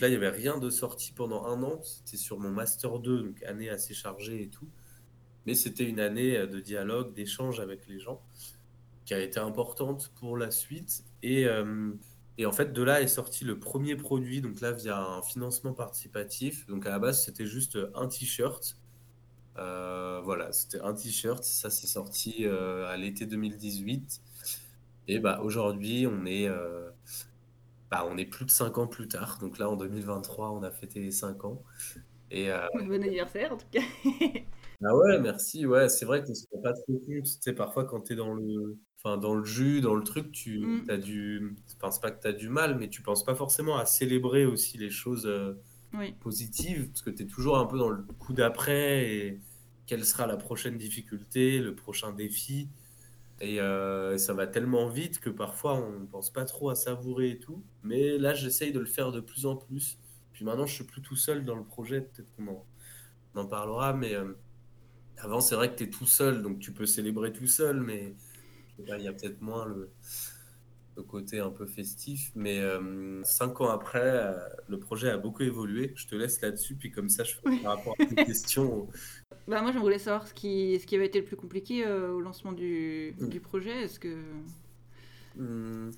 là, 0.00 0.08
il 0.08 0.10
n'y 0.10 0.16
avait 0.16 0.30
rien 0.30 0.58
de 0.58 0.70
sorti 0.70 1.12
pendant 1.12 1.46
un 1.46 1.62
an. 1.62 1.80
C'était 1.82 2.16
sur 2.16 2.38
mon 2.38 2.50
Master 2.50 2.98
2, 2.98 3.22
donc 3.22 3.42
année 3.44 3.70
assez 3.70 3.94
chargée 3.94 4.42
et 4.42 4.48
tout. 4.48 4.68
Mais 5.46 5.54
c'était 5.54 5.84
une 5.84 6.00
année 6.00 6.36
euh, 6.36 6.46
de 6.46 6.60
dialogue, 6.60 7.14
d'échange 7.14 7.60
avec 7.60 7.86
les 7.88 7.98
gens 7.98 8.20
qui 9.04 9.14
a 9.14 9.20
été 9.20 9.40
importante 9.40 10.12
pour 10.16 10.36
la 10.36 10.50
suite. 10.50 11.04
Et, 11.22 11.46
euh, 11.46 11.92
et, 12.38 12.46
en 12.46 12.52
fait, 12.52 12.72
de 12.72 12.82
là 12.82 13.00
est 13.00 13.08
sorti 13.08 13.44
le 13.44 13.58
premier 13.58 13.96
produit, 13.96 14.40
donc 14.40 14.60
là, 14.60 14.72
via 14.72 14.98
un 14.98 15.22
financement 15.22 15.72
participatif. 15.72 16.66
Donc 16.66 16.86
à 16.86 16.90
la 16.90 16.98
base, 16.98 17.24
c'était 17.24 17.46
juste 17.46 17.78
un 17.94 18.06
t-shirt. 18.06 18.76
Euh, 19.58 20.20
voilà, 20.22 20.52
c'était 20.52 20.80
un 20.80 20.94
t-shirt. 20.94 21.42
Ça, 21.44 21.70
c'est 21.70 21.86
sorti 21.86 22.46
à 22.46 22.96
l'été 22.96 23.26
2018. 23.26 24.20
Et 25.08 25.18
bah, 25.18 25.40
aujourd'hui, 25.42 26.06
on 26.06 26.24
est 26.26 26.48
bah, 27.90 28.06
on 28.08 28.16
est 28.16 28.24
plus 28.24 28.44
de 28.44 28.50
5 28.50 28.78
ans 28.78 28.86
plus 28.86 29.08
tard. 29.08 29.38
Donc 29.40 29.58
là, 29.58 29.68
en 29.68 29.76
2023, 29.76 30.52
on 30.52 30.62
a 30.62 30.70
fêté 30.70 31.00
les 31.00 31.10
5 31.10 31.44
ans. 31.44 31.62
Et, 32.30 32.50
euh, 32.50 32.66
Bon 32.74 33.02
anniversaire, 33.02 33.52
en 33.52 33.56
tout 33.56 33.66
cas. 33.70 33.82
ah 34.84 34.96
ouais, 34.96 35.18
merci. 35.18 35.66
Ouais, 35.66 35.88
c'est 35.88 36.04
vrai 36.04 36.22
qu'on 36.22 36.34
se 36.34 36.46
rend 36.52 36.62
pas 36.62 36.72
trop 36.72 36.98
compte. 37.06 37.26
Tu 37.42 37.54
parfois, 37.54 37.84
quand 37.84 38.02
tu 38.02 38.12
es 38.12 38.16
dans 38.16 38.32
le, 38.32 38.78
enfin, 38.98 39.18
dans 39.18 39.34
le 39.34 39.44
jus, 39.44 39.80
dans 39.80 39.94
le 39.94 40.04
truc, 40.04 40.30
tu 40.30 40.60
mm. 40.60 40.84
as 40.88 40.98
du. 40.98 41.56
Je 41.68 41.76
pense 41.80 42.00
pas 42.00 42.12
que 42.12 42.20
tu 42.20 42.28
as 42.28 42.32
du 42.32 42.48
mal, 42.48 42.78
mais 42.78 42.88
tu 42.88 43.02
penses 43.02 43.24
pas 43.24 43.34
forcément 43.34 43.76
à 43.76 43.86
célébrer 43.86 44.46
aussi 44.46 44.78
les 44.78 44.90
choses 44.90 45.26
euh, 45.94 46.10
positives, 46.20 46.88
parce 46.88 47.02
que 47.02 47.10
tu 47.10 47.24
es 47.24 47.26
toujours 47.26 47.58
un 47.58 47.66
peu 47.66 47.78
dans 47.78 47.88
le 47.90 48.02
coup 48.02 48.32
d'après 48.32 49.12
et 49.12 49.40
quelle 49.86 50.04
sera 50.04 50.26
la 50.26 50.36
prochaine 50.36 50.78
difficulté, 50.78 51.58
le 51.58 51.74
prochain 51.74 52.12
défi. 52.12 52.68
Euh, 53.42 54.14
et 54.14 54.18
ça 54.18 54.34
va 54.34 54.46
tellement 54.46 54.88
vite 54.88 55.18
que 55.18 55.30
parfois 55.30 55.74
on 55.74 56.00
ne 56.00 56.06
pense 56.06 56.30
pas 56.30 56.44
trop 56.44 56.70
à 56.70 56.74
savourer 56.74 57.30
et 57.30 57.38
tout. 57.38 57.64
Mais 57.82 58.18
là, 58.18 58.34
j'essaye 58.34 58.72
de 58.72 58.78
le 58.78 58.86
faire 58.86 59.12
de 59.12 59.20
plus 59.20 59.46
en 59.46 59.56
plus. 59.56 59.98
Puis 60.32 60.44
maintenant, 60.44 60.66
je 60.66 60.74
suis 60.74 60.84
plus 60.84 61.02
tout 61.02 61.16
seul 61.16 61.44
dans 61.44 61.56
le 61.56 61.64
projet. 61.64 62.02
Peut-être 62.02 62.30
qu'on 62.36 62.48
en, 62.48 62.66
en, 63.34 63.46
parlera. 63.46 63.94
Mais 63.94 64.14
euh, 64.14 64.34
avant, 65.18 65.40
c'est 65.40 65.54
vrai 65.54 65.70
que 65.72 65.76
tu 65.76 65.84
es 65.84 65.90
tout 65.90 66.06
seul. 66.06 66.42
Donc 66.42 66.58
tu 66.58 66.72
peux 66.72 66.86
célébrer 66.86 67.32
tout 67.32 67.46
seul. 67.46 67.80
Mais 67.80 68.14
il 68.78 69.02
y 69.02 69.08
a 69.08 69.12
peut-être 69.12 69.40
moins 69.40 69.66
le, 69.66 69.90
le, 71.00 71.04
côté 71.04 71.40
un 71.40 71.50
peu 71.50 71.66
festif. 71.66 72.30
Mais 72.34 72.60
euh, 72.60 73.22
cinq 73.24 73.60
ans 73.60 73.70
après, 73.70 74.34
le 74.68 74.78
projet 74.78 75.10
a 75.10 75.18
beaucoup 75.18 75.42
évolué. 75.42 75.92
Je 75.96 76.06
te 76.06 76.14
laisse 76.14 76.40
là-dessus. 76.40 76.74
Puis 76.74 76.90
comme 76.90 77.08
ça, 77.08 77.24
je 77.24 77.34
fais 77.34 77.62
par 77.62 77.76
rapport 77.76 77.94
à 77.98 78.06
tes 78.06 78.14
questions. 78.24 78.88
Bah, 79.50 79.62
moi, 79.62 79.72
j'aimerais 79.72 79.98
savoir 79.98 80.28
ce 80.28 80.34
qui, 80.34 80.78
ce 80.80 80.86
qui 80.86 80.94
avait 80.94 81.06
été 81.06 81.18
le 81.18 81.24
plus 81.24 81.36
compliqué 81.36 81.84
euh, 81.84 82.12
au 82.12 82.20
lancement 82.20 82.52
du, 82.52 83.14
du 83.20 83.40
projet. 83.40 83.82
Est-ce 83.82 83.98
que, 83.98 84.14
mm. 85.36 85.90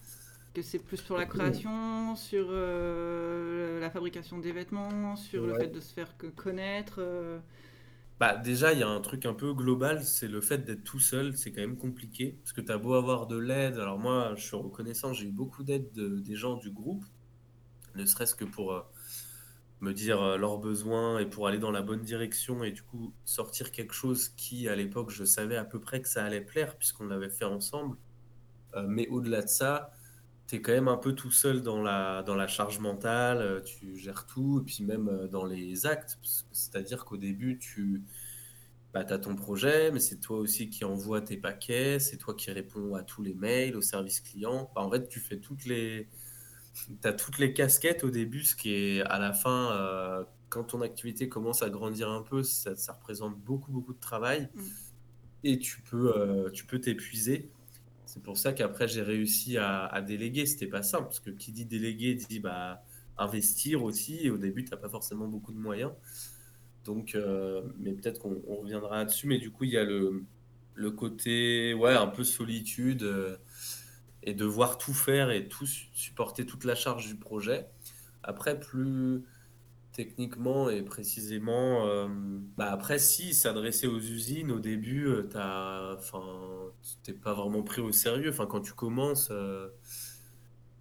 que 0.54 0.62
c'est 0.62 0.78
plus 0.78 0.96
sur 0.96 1.18
la 1.18 1.26
création, 1.26 2.16
sur 2.16 2.46
euh, 2.48 3.78
la 3.78 3.90
fabrication 3.90 4.38
des 4.38 4.52
vêtements, 4.52 5.16
sur 5.16 5.46
le 5.46 5.54
fait 5.54 5.68
de 5.68 5.80
se 5.80 5.92
faire 5.92 6.14
connaître 6.36 6.96
euh? 6.98 7.38
Bah, 8.22 8.36
Déjà, 8.36 8.72
il 8.72 8.78
y 8.78 8.82
a 8.82 8.88
un 8.88 9.00
truc 9.00 9.26
un 9.26 9.34
peu 9.34 9.52
global, 9.52 10.04
c'est 10.04 10.28
le 10.28 10.40
fait 10.40 10.58
d'être 10.58 10.84
tout 10.84 11.00
seul, 11.00 11.36
c'est 11.36 11.52
quand 11.52 11.60
même 11.60 11.76
compliqué. 11.76 12.38
Parce 12.42 12.52
que 12.52 12.60
tu 12.60 12.70
as 12.70 12.78
beau 12.78 12.94
avoir 12.94 13.26
de 13.26 13.36
l'aide. 13.36 13.78
Alors 13.78 13.98
moi, 13.98 14.34
je 14.36 14.42
suis 14.44 14.56
reconnaissant, 14.56 15.12
j'ai 15.12 15.26
eu 15.26 15.32
beaucoup 15.32 15.64
d'aide 15.64 15.92
des 15.92 16.36
gens 16.36 16.56
du 16.56 16.70
groupe, 16.70 17.04
ne 17.96 18.06
serait-ce 18.06 18.34
que 18.34 18.44
pour 18.44 18.84
me 19.80 19.92
dire 19.92 20.22
euh, 20.22 20.36
leurs 20.36 20.58
besoins 20.58 21.18
et 21.18 21.26
pour 21.26 21.48
aller 21.48 21.58
dans 21.58 21.72
la 21.72 21.82
bonne 21.82 22.02
direction 22.02 22.62
et 22.62 22.70
du 22.70 22.82
coup 22.82 23.12
sortir 23.24 23.72
quelque 23.72 23.92
chose 23.92 24.28
qui, 24.28 24.68
à 24.68 24.76
l'époque, 24.76 25.10
je 25.10 25.24
savais 25.24 25.56
à 25.56 25.64
peu 25.64 25.80
près 25.80 26.00
que 26.00 26.08
ça 26.08 26.24
allait 26.24 26.40
plaire 26.40 26.76
puisqu'on 26.76 27.06
l'avait 27.06 27.28
fait 27.28 27.44
ensemble. 27.44 27.96
Euh, 28.76 28.86
mais 28.88 29.08
au-delà 29.08 29.42
de 29.42 29.48
ça, 29.48 29.90
tu 30.46 30.56
es 30.56 30.62
quand 30.62 30.72
même 30.72 30.88
un 30.88 30.96
peu 30.96 31.14
tout 31.14 31.30
seul 31.30 31.62
dans 31.62 31.82
la, 31.82 32.22
dans 32.22 32.34
la 32.34 32.46
charge 32.46 32.78
mentale, 32.78 33.38
euh, 33.38 33.60
tu 33.60 33.96
gères 33.96 34.26
tout, 34.26 34.60
et 34.60 34.64
puis 34.64 34.84
même 34.84 35.28
dans 35.30 35.46
les 35.46 35.86
actes. 35.86 36.18
C'est-à-dire 36.52 37.04
qu'au 37.04 37.16
début, 37.16 37.58
tu 37.58 38.02
bah, 38.92 39.04
as 39.08 39.18
ton 39.18 39.34
projet, 39.36 39.90
mais 39.90 40.00
c'est 40.00 40.20
toi 40.20 40.38
aussi 40.38 40.68
qui 40.68 40.84
envoie 40.84 41.22
tes 41.22 41.38
paquets, 41.38 41.98
c'est 41.98 42.18
toi 42.18 42.34
qui 42.34 42.50
réponds 42.50 42.94
à 42.94 43.02
tous 43.02 43.22
les 43.22 43.34
mails, 43.34 43.76
au 43.76 43.80
service 43.82 44.20
client. 44.20 44.70
en 44.74 44.90
fait, 44.90 45.08
tu 45.08 45.18
fais 45.18 45.38
toutes 45.38 45.64
les 45.64 46.08
as 47.04 47.12
toutes 47.12 47.38
les 47.38 47.52
casquettes 47.52 48.04
au 48.04 48.10
début, 48.10 48.42
ce 48.42 48.56
qui 48.56 48.74
est 48.74 49.02
à 49.02 49.18
la 49.18 49.32
fin, 49.32 49.72
euh, 49.72 50.24
quand 50.48 50.64
ton 50.64 50.82
activité 50.82 51.28
commence 51.28 51.62
à 51.62 51.70
grandir 51.70 52.10
un 52.10 52.22
peu, 52.22 52.42
ça, 52.42 52.74
représente 52.92 53.38
beaucoup, 53.38 53.72
beaucoup 53.72 53.94
de 53.94 54.00
travail. 54.00 54.48
Mm. 54.54 54.62
Et 55.44 55.58
tu 55.58 55.80
peux 55.82 56.16
euh, 56.16 56.50
tu 56.50 56.66
peux 56.66 56.80
t'épuiser. 56.80 57.50
C'est 58.12 58.22
pour 58.22 58.36
ça 58.36 58.52
qu'après, 58.52 58.88
j'ai 58.88 59.00
réussi 59.00 59.56
à, 59.56 59.86
à 59.86 60.02
déléguer. 60.02 60.44
C'était 60.44 60.66
pas 60.66 60.82
simple, 60.82 61.04
parce 61.04 61.20
que 61.20 61.30
qui 61.30 61.50
dit 61.50 61.64
déléguer 61.64 62.14
dit 62.14 62.40
bah, 62.40 62.84
investir 63.16 63.82
aussi. 63.82 64.18
Et 64.20 64.28
au 64.28 64.36
début, 64.36 64.66
tu 64.66 64.70
n'as 64.70 64.76
pas 64.76 64.90
forcément 64.90 65.26
beaucoup 65.26 65.50
de 65.50 65.58
moyens. 65.58 65.92
Donc, 66.84 67.14
euh, 67.14 67.62
mais 67.78 67.94
peut-être 67.94 68.20
qu'on 68.20 68.38
reviendra 68.46 68.98
là-dessus. 68.98 69.26
Mais 69.28 69.38
du 69.38 69.50
coup, 69.50 69.64
il 69.64 69.70
y 69.70 69.78
a 69.78 69.84
le, 69.84 70.26
côté 70.90 71.72
ouais, 71.72 71.94
un 71.94 72.06
peu 72.06 72.22
solitude 72.22 73.08
et 74.22 74.34
devoir 74.34 74.76
tout 74.76 74.92
faire 74.92 75.30
et 75.30 75.48
tout 75.48 75.64
supporter 75.64 76.44
toute 76.44 76.64
la 76.64 76.74
charge 76.74 77.06
du 77.06 77.16
projet. 77.16 77.66
Après, 78.22 78.60
plus 78.60 79.24
techniquement 79.92 80.70
et 80.70 80.82
précisément, 80.82 81.86
euh, 81.86 82.08
bah 82.56 82.70
après, 82.72 82.98
si 82.98 83.34
s'adresser 83.34 83.86
aux 83.86 84.00
usines 84.00 84.50
au 84.50 84.58
début, 84.58 85.06
euh, 85.06 85.28
tu 87.04 87.10
n'es 87.10 87.16
pas 87.16 87.34
vraiment 87.34 87.62
pris 87.62 87.80
au 87.80 87.92
sérieux. 87.92 88.30
Enfin, 88.30 88.46
quand 88.46 88.60
tu 88.60 88.72
commences, 88.72 89.28
euh, 89.30 89.68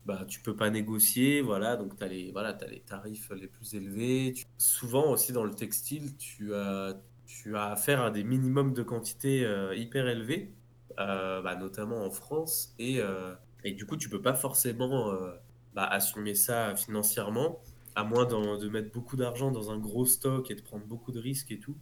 bah, 0.06 0.25
tu 0.27 0.41
peux 0.41 0.56
pas 0.56 0.70
négocier, 0.70 1.41
voilà, 1.41 1.75
donc 1.77 1.98
tu 1.98 2.03
as, 2.03 2.08
les, 2.08 2.32
voilà, 2.32 2.58
as 2.60 2.68
les 2.68 2.82
tarifs 2.82 3.32
les 3.32 3.48
plus 3.48 3.75
élevés. 3.75 4.34
Souvent 4.58 5.12
aussi 5.12 5.34
dans 5.34 5.44
le 5.44 5.53
textile, 5.53 6.15
tu 6.18 6.56
as, 6.56 6.96
tu 7.25 7.56
as 7.56 7.72
affaire 7.72 8.01
à 8.01 8.12
des 8.12 8.24
minimums 8.24 8.74
de 8.74 8.84
quantité 8.84 9.48
hyper 9.75 10.08
élevés. 10.08 10.53
Euh, 11.00 11.41
bah, 11.41 11.56
notamment 11.56 12.06
en 12.06 12.12
France. 12.12 12.74
Et, 12.80 13.00
euh, 13.00 13.34
et, 13.63 13.72
du 13.72 13.86
coup, 13.86 13.98
tu 13.98 14.10
peux 14.10 14.22
pas 14.22 14.34
forcément 14.34 15.12
euh, 15.12 15.32
bah, 15.74 15.86
assumer 15.86 16.36
ça 16.36 16.75
financièrement, 16.75 17.62
à 17.95 18.03
moins 18.03 18.25
de 18.25 18.69
mettre 18.69 18.91
beaucoup 18.91 19.17
d'argent 19.17 19.51
dans 19.51 19.71
un 19.71 19.77
gros 19.77 20.05
stock 20.05 20.50
et 20.51 20.55
de 20.55 20.62
prendre 20.62 20.86
beaucoup 20.86 21.12
de 21.12 21.19
risques 21.19 21.51
et 21.51 21.60
tout. 21.60 21.75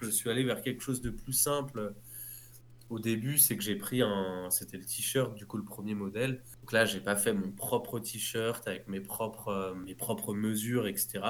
Je 0.00 0.10
suis 0.10 0.28
allé 0.30 0.44
vers 0.44 0.60
quelque 0.62 0.82
chose 0.82 1.00
de 1.00 1.10
plus 1.10 1.32
simple 1.32 1.94
au 2.90 2.98
début, 2.98 3.36
c'est 3.36 3.56
que 3.56 3.62
j'ai 3.62 3.76
pris 3.76 4.00
un. 4.00 4.48
C'était 4.50 4.78
le 4.78 4.84
t-shirt, 4.84 5.34
du 5.34 5.46
coup, 5.46 5.58
le 5.58 5.64
premier 5.64 5.94
modèle. 5.94 6.42
Donc 6.60 6.72
là, 6.72 6.86
j'ai 6.86 7.00
pas 7.00 7.16
fait 7.16 7.34
mon 7.34 7.50
propre 7.50 7.98
t-shirt 7.98 8.66
avec 8.66 8.88
mes 8.88 9.00
propres, 9.00 9.74
mes 9.84 9.94
propres 9.94 10.34
mesures, 10.34 10.86
etc. 10.86 11.20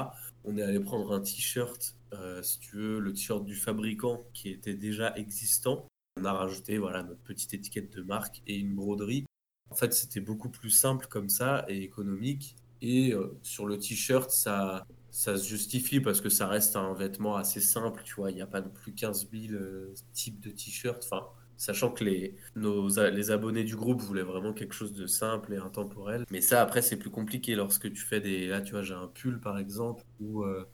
On 0.45 0.57
est 0.57 0.63
allé 0.63 0.79
prendre 0.79 1.13
un 1.13 1.21
t-shirt, 1.21 1.97
si 2.43 2.59
tu 2.61 2.77
veux, 2.77 3.01
le 3.01 3.13
t-shirt 3.13 3.45
du 3.45 3.57
fabricant 3.57 4.25
qui 4.35 4.51
était 4.51 4.75
déjà 4.75 5.17
existant. 5.17 5.85
On 6.21 6.25
a 6.25 6.33
rajouté 6.33 6.79
voilà, 6.79 7.03
notre 7.03 7.23
petite 7.23 7.55
étiquette 7.55 7.93
de 7.93 8.03
marque 8.03 8.41
et 8.47 8.57
une 8.57 8.75
broderie. 8.75 9.25
En 9.71 9.75
fait, 9.75 9.93
c'était 9.93 10.21
beaucoup 10.21 10.51
plus 10.51 10.71
simple 10.71 11.07
comme 11.09 11.29
ça 11.29 11.65
et 11.69 11.83
économique. 11.83 12.57
Et 12.81 13.13
euh, 13.13 13.37
sur 13.43 13.67
le 13.67 13.79
t-shirt, 13.79 14.31
ça, 14.31 14.87
ça 15.11 15.37
se 15.37 15.49
justifie 15.49 16.01
parce 16.01 16.21
que 16.21 16.29
ça 16.29 16.47
reste 16.47 16.77
un 16.77 16.95
vêtement 16.95 17.37
assez 17.37 17.61
simple. 17.61 18.03
Tu 18.05 18.15
vois, 18.15 18.31
il 18.31 18.35
n'y 18.35 18.43
a 18.43 18.47
pas 18.47 18.61
non 18.61 18.71
plus 18.71 18.93
15 18.93 19.29
000 19.33 19.55
euh, 19.55 19.95
types 20.13 20.41
de 20.41 20.51
t-shirts. 20.51 21.03
Enfin, 21.05 21.27
sachant 21.57 21.91
que 21.91 22.05
les, 22.05 22.37
nos, 22.57 22.89
les 23.11 23.31
abonnés 23.31 23.65
du 23.65 23.77
groupe 23.77 24.01
voulaient 24.01 24.23
vraiment 24.23 24.53
quelque 24.53 24.75
chose 24.75 24.93
de 24.93 25.07
simple 25.07 25.55
et 25.55 25.57
intemporel. 25.57 26.25
Mais 26.31 26.41
ça, 26.41 26.63
après, 26.63 26.83
c'est 26.83 26.97
plus 26.97 27.11
compliqué 27.11 27.55
lorsque 27.57 27.93
tu 27.93 28.01
fais 28.01 28.21
des. 28.21 28.47
Là, 28.47 28.61
tu 28.63 28.73
vois, 28.73 28.83
j'ai 28.83 28.95
un 28.95 29.09
pull 29.09 29.41
par 29.41 29.59
exemple 29.59 30.05
où 30.21 30.45
euh, 30.45 30.65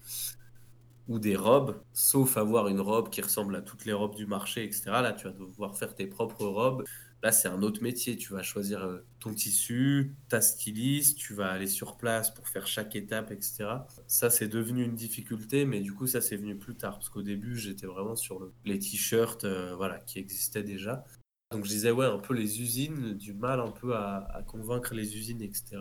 ou 1.09 1.19
des 1.19 1.37
robes, 1.37 1.83
sauf 1.93 2.37
avoir 2.37 2.69
une 2.69 2.81
robe 2.81 3.11
qui 3.11 3.21
ressemble 3.21 3.57
à 3.57 3.63
toutes 3.63 3.85
les 3.85 3.93
robes 3.93 4.15
du 4.15 4.27
marché, 4.27 4.65
etc. 4.65 4.85
Là, 5.03 5.13
tu 5.13 5.25
vas 5.25 5.33
devoir 5.33 5.77
faire 5.77 5.95
tes 5.95 6.07
propres 6.07 6.47
robes. 6.47 6.85
Là, 7.25 7.33
c'est 7.33 7.49
un 7.49 7.63
autre 7.63 7.83
métier. 7.83 8.19
Tu 8.19 8.35
vas 8.35 8.43
choisir 8.43 8.85
euh, 8.85 8.99
ton 9.19 9.33
tissu, 9.33 10.15
ta 10.29 10.43
styliste, 10.43 11.17
tu 11.17 11.33
vas 11.33 11.51
aller 11.51 11.67
sur 11.67 11.97
place 11.97 12.31
pour 12.31 12.47
faire 12.49 12.67
chaque 12.67 12.95
étape, 12.97 13.31
etc. 13.31 13.65
Ça, 14.07 14.29
c'est 14.29 14.47
devenu 14.47 14.85
une 14.85 14.95
difficulté, 14.95 15.65
mais 15.65 15.81
du 15.81 15.95
coup, 15.95 16.07
ça, 16.07 16.21
c'est 16.21 16.37
venu 16.37 16.55
plus 16.59 16.75
tard. 16.75 16.99
Parce 16.99 17.09
qu'au 17.09 17.23
début, 17.23 17.57
j'étais 17.57 17.87
vraiment 17.87 18.15
sur 18.15 18.53
les 18.67 18.79
t-shirts 18.79 19.45
euh, 19.45 19.75
voilà, 19.75 20.01
qui 20.01 20.19
existaient 20.19 20.63
déjà. 20.63 21.03
Donc, 21.51 21.65
je 21.65 21.71
disais, 21.71 21.93
ouais, 21.93 22.05
un 22.05 22.19
peu 22.19 22.35
les 22.35 22.61
usines, 22.61 23.15
du 23.15 23.33
mal 23.33 23.59
un 23.59 23.71
peu 23.71 23.95
à, 23.95 24.29
à 24.35 24.43
convaincre 24.43 24.93
les 24.93 25.17
usines, 25.17 25.41
etc 25.41 25.79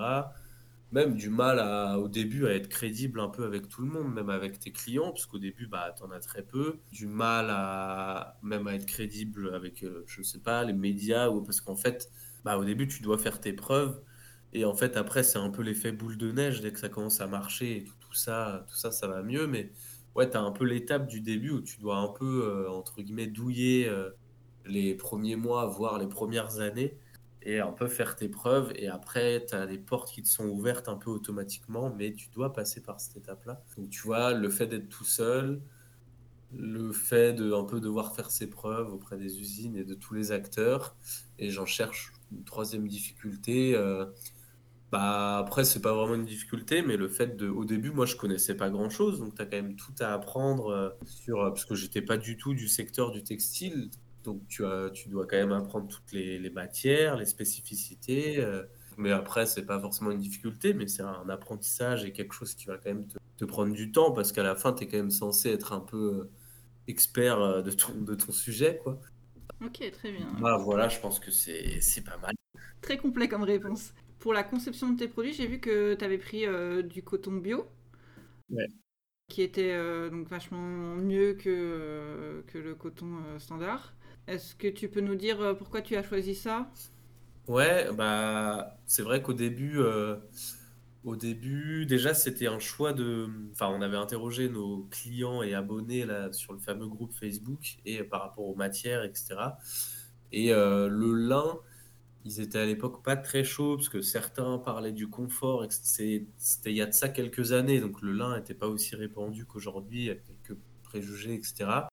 même 0.93 1.15
du 1.15 1.29
mal 1.29 1.59
à, 1.59 1.97
au 1.99 2.07
début 2.07 2.45
à 2.45 2.53
être 2.53 2.69
crédible 2.69 3.19
un 3.19 3.27
peu 3.27 3.45
avec 3.45 3.67
tout 3.67 3.81
le 3.81 3.87
monde, 3.87 4.13
même 4.13 4.29
avec 4.29 4.59
tes 4.59 4.71
clients, 4.71 5.09
parce 5.11 5.25
qu'au 5.25 5.39
début, 5.39 5.65
bah, 5.65 5.93
tu 5.97 6.03
en 6.03 6.11
as 6.11 6.19
très 6.19 6.43
peu. 6.43 6.79
Du 6.91 7.07
mal 7.07 7.47
même 8.43 8.67
à 8.67 8.75
être 8.75 8.85
crédible 8.85 9.53
avec, 9.55 9.83
euh, 9.83 10.03
je 10.05 10.21
sais 10.21 10.39
pas, 10.39 10.63
les 10.63 10.73
médias, 10.73 11.29
ou 11.29 11.41
parce 11.41 11.61
qu'en 11.61 11.75
fait, 11.75 12.11
bah, 12.45 12.57
au 12.59 12.63
début, 12.63 12.87
tu 12.87 13.01
dois 13.01 13.17
faire 13.17 13.41
tes 13.41 13.53
preuves. 13.53 13.99
Et 14.53 14.65
en 14.65 14.75
fait, 14.75 14.95
après, 14.95 15.23
c'est 15.23 15.39
un 15.39 15.49
peu 15.49 15.63
l'effet 15.63 15.91
boule 15.91 16.17
de 16.17 16.31
neige. 16.31 16.61
Dès 16.61 16.71
que 16.71 16.79
ça 16.79 16.89
commence 16.89 17.21
à 17.21 17.27
marcher 17.27 17.77
et 17.77 17.83
tout, 17.85 17.95
tout 17.99 18.13
ça, 18.13 18.63
tout 18.69 18.75
ça, 18.75 18.91
ça 18.91 19.07
va 19.07 19.23
mieux. 19.23 19.47
Mais 19.47 19.71
ouais, 20.15 20.29
tu 20.29 20.37
as 20.37 20.41
un 20.41 20.51
peu 20.51 20.65
l'étape 20.65 21.07
du 21.07 21.21
début 21.21 21.49
où 21.51 21.61
tu 21.61 21.79
dois 21.79 21.97
un 21.97 22.09
peu, 22.09 22.43
euh, 22.45 22.69
entre 22.69 23.01
guillemets, 23.01 23.27
douiller 23.27 23.89
euh, 23.89 24.11
les 24.67 24.93
premiers 24.93 25.37
mois, 25.37 25.65
voire 25.65 25.97
les 25.97 26.07
premières 26.07 26.59
années 26.59 26.97
et 27.45 27.59
un 27.59 27.71
peu 27.71 27.87
faire 27.87 28.15
tes 28.15 28.29
preuves. 28.29 28.71
Et 28.75 28.87
après, 28.87 29.45
tu 29.47 29.55
as 29.55 29.65
des 29.65 29.77
portes 29.77 30.11
qui 30.11 30.23
te 30.23 30.27
sont 30.27 30.47
ouvertes 30.47 30.89
un 30.89 30.95
peu 30.95 31.09
automatiquement, 31.09 31.93
mais 31.95 32.13
tu 32.13 32.29
dois 32.29 32.53
passer 32.53 32.81
par 32.81 32.99
cette 32.99 33.17
étape-là. 33.17 33.61
Donc, 33.77 33.89
tu 33.89 34.01
vois, 34.01 34.33
le 34.33 34.49
fait 34.49 34.67
d'être 34.67 34.89
tout 34.89 35.05
seul, 35.05 35.61
le 36.55 36.91
fait 36.91 37.33
de 37.33 37.53
un 37.53 37.63
peu 37.63 37.79
devoir 37.79 38.15
faire 38.15 38.31
ses 38.31 38.49
preuves 38.49 38.93
auprès 38.93 39.17
des 39.17 39.39
usines 39.39 39.75
et 39.75 39.83
de 39.83 39.93
tous 39.93 40.13
les 40.13 40.31
acteurs. 40.31 40.95
Et 41.39 41.49
j'en 41.49 41.65
cherche 41.65 42.13
une 42.31 42.43
troisième 42.43 42.87
difficulté. 42.87 43.75
Euh, 43.75 44.05
bah, 44.91 45.39
après, 45.39 45.63
c'est 45.65 45.81
pas 45.81 45.93
vraiment 45.93 46.13
une 46.13 46.25
difficulté, 46.25 46.83
mais 46.83 46.97
le 46.97 47.07
fait 47.07 47.35
de. 47.35 47.49
Au 47.49 47.65
début, 47.65 47.89
moi, 47.89 48.05
je 48.05 48.15
connaissais 48.15 48.55
pas 48.55 48.69
grand 48.69 48.89
chose, 48.91 49.19
donc 49.19 49.35
tu 49.35 49.41
as 49.41 49.45
quand 49.45 49.57
même 49.57 49.75
tout 49.75 49.93
à 49.99 50.13
apprendre 50.13 50.67
euh, 50.67 50.89
sur. 51.05 51.41
Euh, 51.41 51.49
parce 51.49 51.65
que 51.65 51.73
j'étais 51.75 52.03
pas 52.03 52.17
du 52.17 52.37
tout 52.37 52.53
du 52.53 52.67
secteur 52.67 53.11
du 53.11 53.23
textile. 53.23 53.89
Donc 54.23 54.47
tu, 54.47 54.65
as, 54.65 54.89
tu 54.89 55.09
dois 55.09 55.25
quand 55.27 55.37
même 55.37 55.51
apprendre 55.51 55.87
toutes 55.87 56.11
les, 56.13 56.49
matières, 56.49 57.17
les 57.17 57.25
spécificités. 57.25 58.39
Euh, 58.39 58.63
mais 58.97 59.11
après, 59.11 59.45
c'est 59.45 59.65
pas 59.65 59.79
forcément 59.79 60.11
une 60.11 60.19
difficulté, 60.19 60.73
mais 60.73 60.87
c'est 60.87 61.03
un 61.03 61.27
apprentissage 61.29 62.05
et 62.05 62.11
quelque 62.11 62.33
chose 62.33 62.53
qui 62.53 62.65
va 62.65 62.77
quand 62.77 62.89
même 62.89 63.07
te, 63.37 63.45
prendre 63.45 63.73
du 63.73 63.91
temps 63.91 64.11
parce 64.11 64.31
qu'à 64.31 64.43
la 64.43 64.55
fin, 64.55 64.71
tu 64.71 64.85
es 64.85 64.87
quand 64.87 64.97
même 64.97 65.11
censé 65.11 65.49
être 65.49 65.73
un 65.73 65.81
peu 65.81 66.21
euh, 66.21 66.31
expert 66.87 67.41
euh, 67.41 67.61
de 67.61 67.71
ton, 67.71 67.93
de 67.93 68.15
ton 68.15 68.31
sujet. 68.31 68.79
Quoi. 68.81 69.01
Ok, 69.61 69.91
très 69.91 70.11
bien. 70.11 70.31
Bah, 70.39 70.57
voilà, 70.57 70.87
je 70.87 70.99
pense 70.99 71.19
que 71.19 71.29
c'est 71.31 72.03
pas 72.05 72.17
mal. 72.17 72.33
Très 72.81 72.97
complet 72.97 73.27
comme 73.27 73.43
réponse. 73.43 73.93
Pour 74.19 74.33
la 74.33 74.43
conception 74.43 74.89
de 74.89 74.97
tes 74.97 75.09
produits, 75.09 75.33
j'ai 75.33 75.47
vu 75.47 75.59
que 75.59 75.95
tu 75.95 76.05
avais 76.05 76.17
pris 76.17 76.45
du 76.83 77.03
coton 77.03 77.33
bio. 77.33 77.65
Ouais 78.49 78.67
qui 79.29 79.41
était 79.41 79.75
donc 80.11 80.27
vachement 80.27 80.95
mieux 80.95 81.33
que, 81.33 82.43
que 82.45 82.57
le 82.59 82.75
coton 82.75 83.17
standard. 83.39 83.95
Est-ce 84.27 84.55
que 84.55 84.67
tu 84.67 84.89
peux 84.89 85.01
nous 85.01 85.15
dire 85.15 85.39
euh, 85.41 85.53
pourquoi 85.53 85.81
tu 85.81 85.95
as 85.95 86.03
choisi 86.03 86.35
ça? 86.35 86.69
Ouais, 87.47 87.91
bah 87.93 88.77
c'est 88.85 89.01
vrai 89.03 89.21
qu'au 89.21 89.33
début, 89.33 89.77
euh, 89.79 90.15
au 91.03 91.15
début, 91.17 91.85
déjà 91.85 92.13
c'était 92.13 92.47
un 92.47 92.59
choix 92.59 92.93
de. 92.93 93.27
Enfin, 93.51 93.67
on 93.69 93.81
avait 93.81 93.97
interrogé 93.97 94.47
nos 94.49 94.83
clients 94.91 95.43
et 95.43 95.53
abonnés 95.53 96.05
là 96.05 96.31
sur 96.31 96.53
le 96.53 96.59
fameux 96.59 96.87
groupe 96.87 97.13
Facebook 97.13 97.77
et 97.85 98.03
par 98.03 98.21
rapport 98.21 98.45
aux 98.45 98.55
matières, 98.55 99.03
etc. 99.03 99.57
Et 100.31 100.53
euh, 100.53 100.87
le 100.89 101.13
lin, 101.13 101.59
ils 102.25 102.41
étaient 102.41 102.59
à 102.59 102.65
l'époque 102.65 103.03
pas 103.03 103.17
très 103.17 103.43
chauds 103.43 103.77
parce 103.77 103.89
que 103.89 104.01
certains 104.01 104.57
parlaient 104.59 104.93
du 104.93 105.09
confort. 105.09 105.65
C'était 105.69 106.25
il 106.65 106.77
y 106.77 106.81
a 106.81 106.85
de 106.87 106.93
ça 106.93 107.09
quelques 107.09 107.51
années, 107.53 107.81
donc 107.81 108.01
le 108.01 108.13
lin 108.13 108.37
n'était 108.37 108.53
pas 108.55 108.67
aussi 108.67 108.95
répandu 108.95 109.45
qu'aujourd'hui, 109.45 110.09
avec 110.09 110.23
quelques 110.25 110.59
préjugés, 110.83 111.35
etc. 111.35 111.87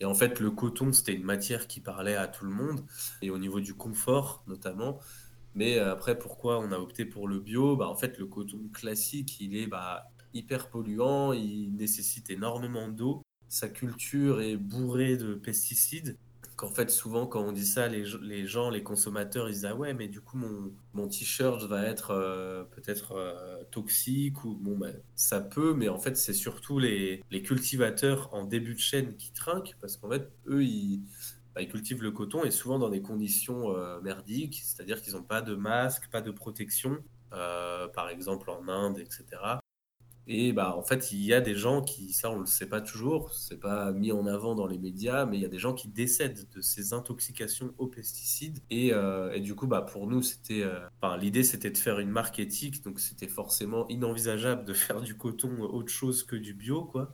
Et 0.00 0.04
en 0.06 0.14
fait, 0.14 0.40
le 0.40 0.50
coton, 0.50 0.92
c'était 0.92 1.14
une 1.14 1.24
matière 1.24 1.66
qui 1.68 1.80
parlait 1.80 2.16
à 2.16 2.26
tout 2.26 2.44
le 2.44 2.50
monde, 2.50 2.84
et 3.22 3.30
au 3.30 3.38
niveau 3.38 3.60
du 3.60 3.74
confort 3.74 4.42
notamment. 4.46 4.98
Mais 5.54 5.78
euh, 5.78 5.92
après, 5.92 6.18
pourquoi 6.18 6.60
on 6.60 6.72
a 6.72 6.78
opté 6.78 7.04
pour 7.04 7.28
le 7.28 7.40
bio? 7.40 7.76
Bah, 7.76 7.88
En 7.88 7.96
fait, 7.96 8.18
le 8.18 8.26
coton 8.26 8.68
classique, 8.72 9.40
il 9.40 9.56
est 9.56 9.66
bah, 9.66 10.10
hyper 10.34 10.70
polluant, 10.70 11.32
il 11.32 11.74
nécessite 11.76 12.30
énormément 12.30 12.88
d'eau, 12.88 13.22
sa 13.48 13.68
culture 13.68 14.40
est 14.40 14.56
bourrée 14.56 15.16
de 15.16 15.34
pesticides. 15.34 16.16
Qu'en 16.60 16.70
fait, 16.70 16.90
souvent, 16.90 17.26
quand 17.26 17.40
on 17.40 17.52
dit 17.52 17.64
ça, 17.64 17.88
les, 17.88 18.04
gens, 18.46 18.68
les 18.68 18.82
consommateurs, 18.82 19.48
ils 19.48 19.52
disent 19.54 19.64
Ah 19.64 19.74
ouais, 19.74 19.94
mais 19.94 20.08
du 20.08 20.20
coup, 20.20 20.36
mon, 20.92 21.08
t-shirt 21.08 21.62
va 21.62 21.86
être 21.86 22.10
euh, 22.10 22.64
peut-être 22.64 23.12
euh, 23.12 23.64
toxique, 23.70 24.44
ou 24.44 24.56
bon, 24.60 24.76
ben, 24.76 24.94
ça 25.16 25.40
peut, 25.40 25.72
mais 25.72 25.88
en 25.88 25.98
fait, 25.98 26.18
c'est 26.18 26.34
surtout 26.34 26.78
les, 26.78 27.22
les, 27.30 27.42
cultivateurs 27.42 28.28
en 28.34 28.44
début 28.44 28.74
de 28.74 28.78
chaîne 28.78 29.16
qui 29.16 29.32
trinquent, 29.32 29.74
parce 29.80 29.96
qu'en 29.96 30.10
fait, 30.10 30.30
eux, 30.48 30.62
ils, 30.62 31.02
bah, 31.54 31.64
cultivent 31.64 32.02
le 32.02 32.10
coton 32.10 32.44
et 32.44 32.50
souvent 32.50 32.78
dans 32.78 32.90
des 32.90 33.00
conditions 33.00 33.74
euh, 33.74 33.98
merdiques, 34.02 34.60
c'est-à-dire 34.62 35.00
qu'ils 35.00 35.14
n'ont 35.14 35.22
pas 35.22 35.40
de 35.40 35.54
masque, 35.54 36.10
pas 36.10 36.20
de 36.20 36.30
protection, 36.30 36.98
par 37.30 38.10
exemple 38.10 38.50
en 38.50 38.68
Inde, 38.68 38.98
etc. 38.98 39.59
Et 40.32 40.52
bah, 40.52 40.76
en 40.76 40.82
fait, 40.82 41.10
il 41.10 41.24
y 41.24 41.34
a 41.34 41.40
des 41.40 41.56
gens 41.56 41.82
qui, 41.82 42.12
ça 42.12 42.30
on 42.30 42.36
ne 42.36 42.40
le 42.42 42.46
sait 42.46 42.68
pas 42.68 42.80
toujours, 42.80 43.34
c'est 43.34 43.58
pas 43.58 43.90
mis 43.90 44.12
en 44.12 44.26
avant 44.26 44.54
dans 44.54 44.68
les 44.68 44.78
médias, 44.78 45.26
mais 45.26 45.36
il 45.38 45.42
y 45.42 45.44
a 45.44 45.48
des 45.48 45.58
gens 45.58 45.74
qui 45.74 45.88
décèdent 45.88 46.46
de 46.54 46.60
ces 46.60 46.92
intoxications 46.92 47.74
aux 47.78 47.88
pesticides. 47.88 48.60
Et, 48.70 48.94
euh, 48.94 49.32
et 49.32 49.40
du 49.40 49.56
coup, 49.56 49.66
bah, 49.66 49.82
pour 49.82 50.06
nous, 50.06 50.22
c'était, 50.22 50.62
euh, 50.62 51.16
l'idée 51.18 51.42
c'était 51.42 51.72
de 51.72 51.76
faire 51.76 51.98
une 51.98 52.10
marque 52.10 52.38
éthique, 52.38 52.84
donc 52.84 53.00
c'était 53.00 53.26
forcément 53.26 53.88
inenvisageable 53.88 54.64
de 54.64 54.72
faire 54.72 55.00
du 55.00 55.16
coton 55.16 55.62
autre 55.62 55.90
chose 55.90 56.22
que 56.22 56.36
du 56.36 56.54
bio, 56.54 56.84
quoi. 56.84 57.10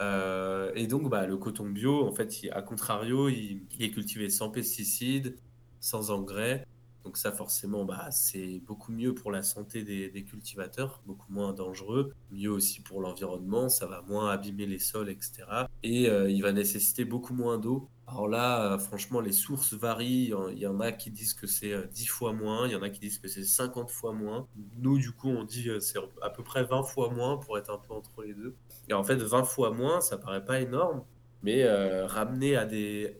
Euh, 0.00 0.70
et 0.76 0.86
donc, 0.86 1.10
bah, 1.10 1.26
le 1.26 1.38
coton 1.38 1.68
bio, 1.68 2.06
en 2.06 2.12
fait, 2.12 2.32
à 2.52 2.62
contrario, 2.62 3.28
il, 3.28 3.62
il 3.76 3.84
est 3.84 3.90
cultivé 3.90 4.30
sans 4.30 4.48
pesticides, 4.48 5.36
sans 5.80 6.12
engrais. 6.12 6.64
Donc 7.08 7.16
ça, 7.16 7.32
forcément, 7.32 7.86
bah, 7.86 8.10
c'est 8.10 8.60
beaucoup 8.66 8.92
mieux 8.92 9.14
pour 9.14 9.32
la 9.32 9.40
santé 9.40 9.82
des, 9.82 10.24
cultivateurs, 10.24 11.00
beaucoup 11.06 11.32
moins 11.32 11.54
dangereux, 11.54 12.12
mieux 12.30 12.50
aussi 12.50 12.82
pour 12.82 13.00
l'environnement, 13.00 13.70
ça 13.70 13.86
va 13.86 14.02
moins 14.02 14.28
abîmer 14.28 14.66
les 14.66 14.78
sols, 14.78 15.08
etc. 15.08 15.44
Et 15.82 16.10
euh, 16.10 16.30
il 16.30 16.42
va 16.42 16.52
nécessiter 16.52 17.06
beaucoup 17.06 17.32
moins 17.32 17.56
d'eau. 17.56 17.88
Alors 18.06 18.28
là, 18.28 18.74
euh, 18.74 18.78
franchement, 18.78 19.22
les 19.22 19.32
sources 19.32 19.72
varient. 19.72 20.34
Il 20.52 20.58
y 20.58 20.66
en 20.66 20.80
a 20.80 20.92
qui 20.92 21.10
disent 21.10 21.32
que 21.32 21.46
c'est 21.46 21.72
10 21.88 22.04
euh, 22.04 22.12
fois 22.12 22.34
moins, 22.34 22.66
il 22.66 22.72
y 22.72 22.76
en 22.76 22.82
a 22.82 22.90
qui 22.90 23.00
disent 23.00 23.16
que 23.18 23.28
c'est 23.28 23.42
50 23.42 23.90
fois 23.90 24.12
moins. 24.12 24.46
Nous, 24.76 24.98
du 24.98 25.12
coup, 25.12 25.30
on 25.30 25.44
dit 25.44 25.70
c'est 25.80 25.98
à 26.20 26.28
peu 26.28 26.42
près 26.42 26.64
20 26.64 26.82
fois 26.82 27.08
moins 27.08 27.38
pour 27.38 27.56
être 27.56 27.70
un 27.70 27.78
peu 27.78 27.94
entre 27.94 28.22
les 28.22 28.34
deux. 28.34 28.54
Et 28.90 28.92
en 28.92 29.02
fait, 29.02 29.16
20 29.16 29.44
fois 29.44 29.70
moins, 29.70 30.02
ça 30.02 30.18
paraît 30.18 30.44
pas 30.44 30.60
énorme, 30.60 31.04
mais 31.42 31.66
ramener 32.04 32.54
à 32.54 32.66
des, 32.66 33.16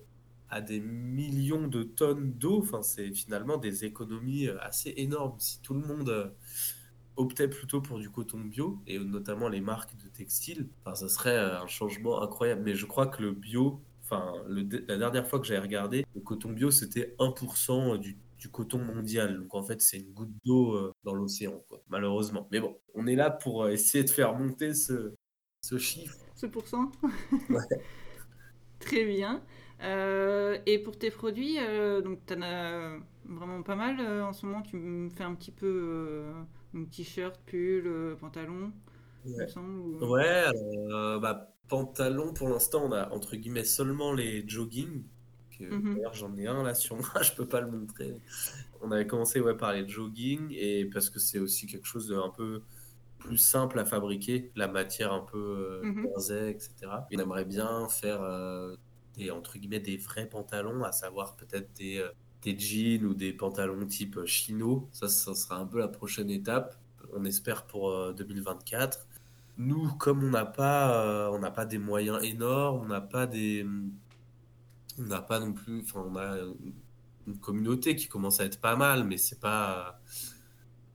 à 0.51 0.61
des 0.61 0.81
millions 0.81 1.69
de 1.69 1.83
tonnes 1.83 2.33
d'eau. 2.33 2.61
Enfin, 2.61 2.83
c'est 2.83 3.13
finalement 3.13 3.59
des 3.59 3.85
économies 3.85 4.49
euh, 4.49 4.59
assez 4.61 4.95
énormes. 4.97 5.39
Si 5.39 5.61
tout 5.61 5.75
le 5.75 5.81
monde 5.81 6.09
euh, 6.09 6.29
optait 7.17 7.49
plutôt 7.49 7.81
pour 7.81 7.99
du 7.99 8.11
coton 8.11 8.41
bio, 8.41 8.79
et 8.87 8.99
notamment 8.99 9.49
les 9.49 9.61
marques 9.61 9.97
de 9.97 10.09
textiles, 10.09 10.69
enfin, 10.85 10.95
ça 10.95 11.09
serait 11.09 11.37
euh, 11.37 11.61
un 11.61 11.67
changement 11.67 12.23
incroyable. 12.23 12.63
Mais 12.65 12.75
je 12.75 12.87
crois 12.87 13.07
que 13.07 13.23
le 13.23 13.33
bio, 13.33 13.81
enfin, 14.03 14.35
la 14.49 14.97
dernière 14.97 15.27
fois 15.27 15.39
que 15.41 15.47
j'avais 15.47 15.61
regardé, 15.61 16.05
le 16.15 16.21
coton 16.21 16.51
bio, 16.53 16.71
c'était 16.71 17.15
1% 17.19 17.99
du, 17.99 18.17
du, 18.39 18.49
coton 18.49 18.79
mondial. 18.79 19.39
Donc 19.39 19.55
en 19.55 19.63
fait, 19.63 19.81
c'est 19.83 19.99
une 19.99 20.13
goutte 20.13 20.33
d'eau 20.45 20.93
dans 21.05 21.15
l'océan, 21.15 21.63
malheureusement. 21.89 22.49
Mais 22.51 22.61
bon, 22.61 22.79
on 22.95 23.07
est 23.07 23.17
là 23.17 23.31
pour 23.31 23.69
essayer 23.69 24.05
de 24.05 24.11
faire 24.11 24.35
monter 24.35 24.75
ce, 24.75 25.13
ce 25.61 25.77
chiffre. 25.77 26.17
Ce 26.37 26.47
pourcent 26.47 26.91
ouais. 27.51 27.59
Très 28.79 29.05
bien. 29.05 29.43
Euh, 29.83 30.59
et 30.67 30.79
pour 30.79 30.99
tes 30.99 31.11
produits, 31.11 31.59
euh, 31.61 32.01
donc 32.01 32.21
tu 32.27 32.35
en 32.35 32.43
as 32.43 32.99
vraiment 33.25 33.63
pas 33.63 33.77
mal 33.77 34.01
euh, 34.01 34.25
en 34.25 34.33
ce 34.33 34.47
moment. 34.47 34.63
Tu 34.63 34.77
me 34.77 35.09
fais 35.11 35.25
un 35.25 35.35
petit 35.35 35.53
peu 35.53 36.25
t-shirt, 36.91 37.39
pull, 37.47 38.17
pantalon. 38.21 38.73
Ouais, 40.01 40.45
bah, 41.21 41.55
pantalon 41.69 42.33
pour 42.33 42.49
l'instant, 42.49 42.83
on 42.85 42.93
a 42.93 43.11
entre 43.11 43.37
guillemets 43.37 43.65
seulement 43.65 44.13
les 44.13 44.47
jogging. 44.49 45.05
Mhm. 45.61 45.97
D'ailleurs, 45.97 46.15
j'en 46.15 46.37
ai 46.37 46.47
un 46.47 46.63
là 46.63 46.75
sur 46.75 46.97
moi, 46.97 47.05
je 47.23 47.33
peux 47.33 47.47
pas 47.47 47.61
le 47.61 47.71
montrer. 47.71 48.15
On 48.81 48.93
avait 48.93 49.09
commencé 49.09 49.41
ouais, 49.41 49.57
par 49.57 49.73
les 49.73 49.89
jogging 49.89 50.55
et 50.57 50.85
parce 50.87 51.11
que 51.11 51.19
c'est 51.19 51.41
aussi 51.41 51.67
quelque 51.67 51.87
chose 51.87 52.09
d'un 52.09 52.31
peu 52.31 52.63
plus 53.19 53.39
simple 53.39 53.81
à 53.81 53.85
fabriquer, 53.85 54.53
la 54.55 54.69
matière 54.69 55.13
un 55.13 55.21
peu 55.21 55.81
mm 55.83 56.07
etc. 56.49 56.71
On 57.13 57.19
aimerait 57.19 57.45
bien 57.45 57.89
faire 57.89 58.21
entre 59.31 59.59
guillemets 59.59 59.81
des 59.81 59.97
vrais 59.97 60.29
pantalons, 60.29 60.85
à 60.85 60.93
savoir 60.93 61.37
peut-être 61.37 61.73
des, 61.77 61.99
euh, 61.99 62.11
des 62.43 62.59
jeans 62.59 63.05
ou 63.07 63.15
des 63.15 63.33
pantalons 63.33 63.87
type 63.87 64.17
euh, 64.19 64.27
chino. 64.27 64.89
Ça, 64.93 65.09
ça 65.09 65.35
sera 65.35 65.57
un 65.57 65.67
peu 65.67 65.79
la 65.79 65.89
prochaine 65.89 66.31
étape. 66.31 66.77
On 67.15 67.25
espère 67.25 67.67
pour 67.67 68.15
2024. 68.15 68.99
Euh, 68.99 69.19
Nous, 69.59 69.89
comme 69.97 70.23
on 70.25 70.31
n'a 70.31 70.47
pas, 70.47 71.31
on 71.33 71.39
n'a 71.39 71.51
pas 71.51 71.67
des 71.67 71.79
moyens 71.79 72.23
énormes, 72.23 72.85
on 72.85 72.89
n'a 72.89 73.01
pas 73.01 73.27
des, 73.27 73.67
on 74.99 75.03
n'a 75.03 75.23
pas 75.23 75.41
non 75.41 75.53
plus, 75.53 75.81
enfin, 75.81 76.05
on 76.07 76.17
a 76.17 76.37
une 77.27 77.39
communauté 77.39 77.97
qui 77.97 78.09
commence 78.09 78.41
à 78.41 78.45
être 78.45 78.61
pas 78.61 78.77
mal, 78.77 79.05
mais 79.05 79.17
c'est 79.19 79.41
pas, 79.41 80.01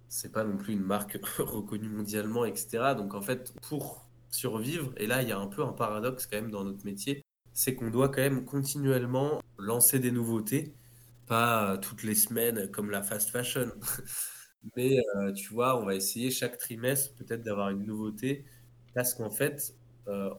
c'est 0.08 0.32
pas 0.32 0.44
non 0.44 0.58
plus 0.58 0.74
une 0.74 0.84
marque 0.84 1.20
reconnue 1.40 1.90
mondialement, 1.90 2.46
etc. 2.46 2.96
Donc 2.96 3.14
en 3.16 3.22
fait, 3.22 3.54
pour 3.68 4.06
survivre, 4.30 4.92
et 4.98 5.08
là 5.08 5.22
il 5.22 5.30
y 5.30 5.32
a 5.32 5.40
un 5.40 5.48
peu 5.48 5.64
un 5.64 5.74
paradoxe 5.74 6.28
quand 6.28 6.38
même 6.38 6.52
dans 6.52 6.64
notre 6.64 6.86
métier, 6.86 7.23
c'est 7.54 7.76
qu'on 7.76 7.90
doit 7.90 8.10
quand 8.10 8.22
même 8.22 8.46
continuellement 8.46 9.42
lancer 9.58 10.00
des 10.00 10.12
nouveautés, 10.12 10.74
pas 11.28 11.78
toutes 11.78 12.04
les 12.04 12.16
semaines 12.16 12.70
comme 12.72 12.90
la 12.90 13.04
fast 13.04 13.30
fashion. 13.30 13.72
Mais 14.76 14.98
euh, 15.18 15.34
tu 15.34 15.54
vois, 15.54 15.80
on 15.82 15.86
va 15.86 15.96
essayer 15.96 16.32
chaque 16.32 16.58
trimestre 16.58 17.14
peut-être 17.16 17.44
d'avoir 17.44 17.70
une 17.70 17.86
nouveauté, 17.86 18.46
parce 18.94 19.14
qu'en 19.14 19.30
fait, 19.30 19.76
euh, 20.08 20.30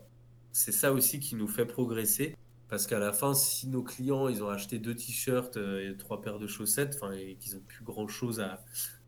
c'est 0.52 0.72
ça 0.72 0.92
aussi 0.92 1.20
qui 1.20 1.36
nous 1.36 1.48
fait 1.48 1.66
progresser. 1.66 2.36
Parce 2.68 2.86
qu'à 2.86 2.98
la 2.98 3.12
fin, 3.12 3.34
si 3.34 3.68
nos 3.68 3.82
clients, 3.82 4.28
ils 4.28 4.42
ont 4.42 4.48
acheté 4.48 4.78
deux 4.78 4.94
t-shirts 4.94 5.56
euh, 5.58 5.90
et 5.92 5.96
trois 5.96 6.22
paires 6.22 6.38
de 6.38 6.46
chaussettes, 6.46 6.98
et 7.14 7.36
qu'ils 7.36 7.54
n'ont 7.54 7.60
plus 7.60 7.84
grand-chose 7.84 8.40
à, 8.40 8.64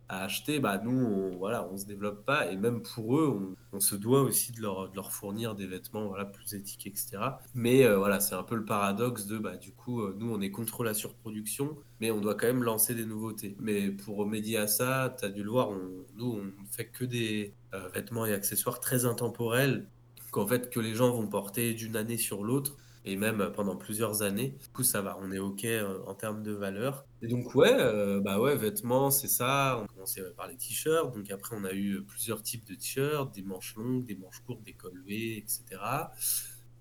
acheter, 0.09 0.61
bah 0.61 0.81
nous, 0.83 0.91
on, 0.93 1.37
voilà, 1.37 1.69
on 1.71 1.77
se 1.77 1.85
développe 1.85 2.25
pas. 2.25 2.51
Et 2.51 2.57
même 2.57 2.83
pour 2.83 3.19
eux, 3.19 3.57
on, 3.73 3.81
se 3.81 3.95
doit 3.95 4.23
aussi 4.23 4.53
de 4.53 4.61
leur, 4.61 4.89
de 4.89 4.97
leur, 4.97 5.13
fournir 5.13 5.55
des 5.55 5.67
vêtements 5.67 6.07
voilà, 6.07 6.25
plus 6.25 6.55
éthiques, 6.55 6.87
etc. 6.87 7.19
Mais 7.55 7.85
euh, 7.85 7.99
voilà, 7.99 8.21
c'est 8.21 8.35
un 8.35 8.43
peu 8.43 8.55
le 8.55 8.65
paradoxe 8.65 9.27
de, 9.27 9.39
bah, 9.39 9.57
du 9.57 9.73
coup, 9.73 10.01
euh, 10.01 10.15
nous, 10.19 10.33
on 10.33 10.41
est 10.41 10.51
contre 10.51 10.85
la 10.85 10.95
surproduction, 10.95 11.77
mais 12.01 12.11
on 12.11 12.21
doit 12.21 12.35
quand 12.35 12.47
même 12.47 12.63
lancer 12.63 12.95
des 12.95 13.05
nouveautés. 13.05 13.57
Mais 13.61 13.91
pour 13.91 14.17
remédier 14.17 14.59
à 14.59 14.67
ça, 14.67 15.15
tu 15.19 15.25
as 15.25 15.29
dû 15.29 15.43
le 15.43 15.51
voir, 15.51 15.71
on, 15.71 16.05
nous, 16.17 16.41
on 16.41 16.65
fait 16.71 16.87
que 16.87 17.05
des 17.05 17.55
euh, 17.75 17.89
vêtements 17.89 18.27
et 18.27 18.33
accessoires 18.33 18.81
très 18.81 19.05
intemporels, 19.05 19.87
qu'en 20.31 20.47
fait, 20.47 20.71
que 20.71 20.81
les 20.81 20.95
gens 20.95 21.11
vont 21.11 21.27
porter 21.27 21.75
d'une 21.75 21.97
année 21.97 22.19
sur 22.19 22.45
l'autre 22.45 22.77
et 23.07 23.17
même 23.17 23.53
pendant 23.55 23.77
plusieurs 23.77 24.23
années. 24.23 24.57
Du 24.61 24.69
coup, 24.69 24.83
ça 24.83 25.01
va, 25.01 25.17
on 25.23 25.31
est 25.31 25.39
OK 25.39 25.65
euh, 25.65 26.01
en 26.07 26.15
termes 26.15 26.43
de 26.43 26.51
valeur. 26.51 27.07
Et 27.23 27.29
donc, 27.29 27.55
ouais, 27.55 27.73
euh, 27.73 28.21
bah 28.21 28.41
ouais, 28.41 28.57
vêtements, 28.57 29.13
c'est 29.13 29.29
ça. 29.29 29.81
On 29.81 29.87
commençait 29.87 30.23
par 30.37 30.49
les 30.49 30.57
t-shirts. 30.57 31.15
Donc, 31.15 31.31
après, 31.31 31.57
on 31.57 31.65
a 31.65 31.73
eu 31.73 32.03
plusieurs 32.03 32.43
types 32.43 32.67
de 32.67 32.75
t-shirts, 32.75 33.33
des 33.33 33.43
manches 33.43 33.77
longues, 33.77 34.05
des 34.05 34.17
manches 34.17 34.41
courtes, 34.45 34.63
des 34.65 34.73
col 34.73 34.93
etc. 35.09 35.63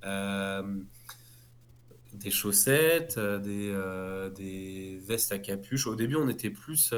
Euh, 0.03 0.79
des 2.13 2.31
chaussettes, 2.31 3.19
des, 3.19 4.31
des, 4.35 4.97
vestes 5.05 5.31
à 5.31 5.37
capuche. 5.37 5.85
Au 5.85 5.95
début, 5.95 6.15
on 6.15 6.27
était 6.27 6.49
plus 6.49 6.91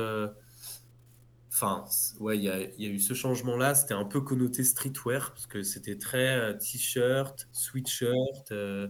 Enfin, 1.60 1.86
ouais, 2.20 2.38
il 2.38 2.44
y, 2.44 2.50
a, 2.52 2.88
eu 2.88 3.00
ce 3.00 3.16
changement-là. 3.16 3.74
C'était 3.74 3.96
un 3.96 4.06
peu 4.06 4.22
connoté 4.22 4.64
streetwear 4.64 5.32
parce 5.32 5.48
que 5.48 5.64
c'était 5.64 5.98
très 5.98 6.38
euh, 6.38 6.54
t-shirt, 6.54 7.50
sweatshirt, 7.52 8.52
euh, 8.52 8.88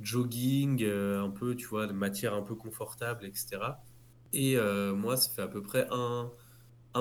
jogging, 0.00 0.84
euh, 0.84 1.20
un 1.24 1.30
peu, 1.30 1.56
tu 1.56 1.66
vois, 1.66 1.88
de 1.88 1.92
matière 1.92 2.34
un 2.34 2.42
peu 2.42 2.54
confortable, 2.54 3.26
etc. 3.26 3.80
Et 4.32 4.56
moi, 4.94 5.16
ça 5.16 5.30
fait 5.34 5.42
à 5.42 5.48
peu 5.48 5.60
près 5.60 5.88
un, 5.90 6.30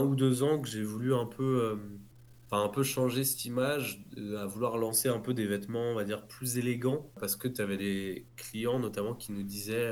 ou 0.01 0.15
deux 0.15 0.41
ans 0.41 0.59
que 0.59 0.67
j'ai 0.67 0.81
voulu 0.81 1.13
un 1.13 1.27
peu, 1.27 1.77
un 2.51 2.69
peu 2.69 2.81
changer 2.81 3.23
cette 3.23 3.45
image, 3.45 4.03
à 4.35 4.47
vouloir 4.47 4.77
lancer 4.77 5.09
un 5.09 5.19
peu 5.19 5.35
des 5.35 5.45
vêtements, 5.45 5.91
on 5.91 5.93
va 5.93 6.05
dire, 6.05 6.25
plus 6.25 6.57
élégants. 6.57 7.11
Parce 7.19 7.35
que 7.35 7.47
tu 7.47 7.61
avais 7.61 7.77
des 7.77 8.25
clients, 8.35 8.79
notamment, 8.79 9.13
qui 9.13 9.31
nous 9.31 9.43
disaient, 9.43 9.91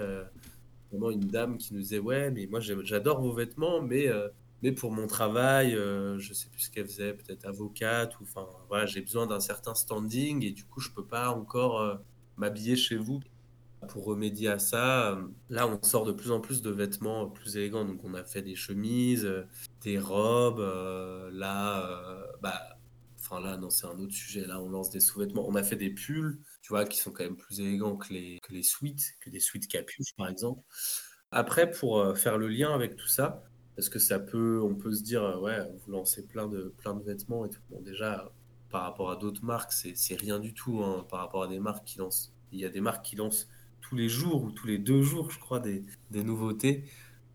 vraiment 0.90 1.12
une 1.12 1.28
dame 1.28 1.58
qui 1.60 1.76
nous 1.76 1.82
disait, 1.82 2.00
ouais, 2.00 2.32
mais 2.32 2.48
moi, 2.48 2.60
j'adore 2.60 3.22
vos 3.22 3.34
vêtements, 3.34 3.84
mais 3.84 4.10
pour 4.72 4.92
mon 4.92 5.08
travail, 5.08 5.76
euh, 5.76 6.18
je 6.18 6.34
sais 6.34 6.50
plus 6.50 6.62
ce 6.62 6.72
qu'elle 6.72 6.86
faisait, 6.86 7.14
peut-être 7.14 7.46
avocate, 7.46 8.20
ou 8.20 8.24
enfin, 8.24 8.48
voilà, 8.68 8.86
j'ai 8.86 9.02
besoin 9.02 9.28
d'un 9.28 9.40
certain 9.40 9.76
standing 9.76 10.44
et 10.44 10.52
du 10.52 10.64
coup, 10.66 10.80
je 10.80 10.92
peux 10.92 11.06
pas 11.06 11.30
encore 11.30 11.82
euh, 11.82 11.96
m'habiller 12.38 12.76
chez 12.76 12.98
vous. 12.98 13.20
Pour 13.90 14.06
remédier 14.06 14.50
à 14.50 14.58
ça, 14.58 15.12
euh, 15.12 15.28
là, 15.50 15.68
on 15.68 15.82
sort 15.84 16.06
de 16.06 16.12
plus 16.12 16.32
en 16.32 16.40
plus 16.40 16.62
de 16.62 16.72
vêtements 16.72 17.30
plus 17.30 17.58
élégants. 17.58 17.86
Donc, 17.86 18.04
on 18.04 18.16
a 18.16 18.24
fait 18.24 18.42
des 18.42 18.56
chemises, 18.56 19.30
des 19.84 20.00
robes. 20.00 20.60
là, 21.32 22.26
bah, 22.42 22.78
enfin 23.20 23.42
là, 23.42 23.58
non, 23.58 23.70
c'est 23.70 23.86
un 23.86 24.00
autre 24.00 24.14
sujet. 24.14 24.48
Là, 24.48 24.60
on 24.62 24.70
lance 24.70 24.90
des 24.90 25.00
sous-vêtements. 25.00 25.48
On 25.48 25.56
a 25.56 25.64
fait 25.64 25.76
des 25.76 25.92
pulls, 25.92 26.40
tu 26.62 26.70
vois, 26.70 26.86
qui 26.86 26.98
sont 26.98 27.12
quand 27.12 27.24
même 27.24 27.36
plus 27.36 27.60
élégants 27.60 27.98
que 27.98 28.12
les, 28.14 28.40
que 28.40 28.54
les 28.54 28.64
suites, 28.64 29.16
que 29.20 29.30
des 29.30 29.40
suites 29.40 29.68
capuches, 29.68 30.16
par 30.18 30.30
exemple. 30.30 30.62
Après, 31.30 31.70
pour 31.70 32.18
faire 32.18 32.40
le 32.40 32.48
lien 32.48 32.74
avec 32.74 32.96
tout 32.96 33.08
ça, 33.08 33.44
parce 33.76 33.90
que 33.90 34.00
ça 34.00 34.20
peut, 34.20 34.62
on 34.62 34.76
peut 34.76 34.94
se 34.94 35.04
dire, 35.04 35.24
euh, 35.24 35.40
ouais, 35.40 35.60
vous 35.86 35.92
lancez 35.92 36.26
plein 36.28 36.48
de, 36.48 36.74
plein 36.78 36.94
de 36.96 37.04
vêtements 37.04 37.46
et 37.46 37.50
tout. 37.50 37.62
Bon, 37.70 37.82
déjà, 37.82 38.32
par 38.70 38.84
rapport 38.84 39.12
à 39.12 39.16
d'autres 39.16 39.44
marques, 39.44 39.72
c'est 39.72 40.16
rien 40.16 40.40
du 40.40 40.54
tout 40.54 40.82
hein, 40.84 41.06
par 41.10 41.20
rapport 41.20 41.44
à 41.44 41.48
des 41.48 41.60
marques 41.60 41.86
qui 41.86 41.98
lancent. 42.00 42.34
Il 42.52 42.60
y 42.60 42.66
a 42.66 42.70
des 42.70 42.82
marques 42.82 43.06
qui 43.06 43.16
lancent 43.16 43.48
tous 43.82 43.96
les 43.96 44.10
jours 44.10 44.44
ou 44.44 44.52
tous 44.52 44.68
les 44.68 44.78
deux 44.78 45.02
jours, 45.02 45.32
je 45.32 45.40
crois, 45.40 45.60
des, 45.60 45.84
des 46.12 46.24
nouveautés. 46.24 46.86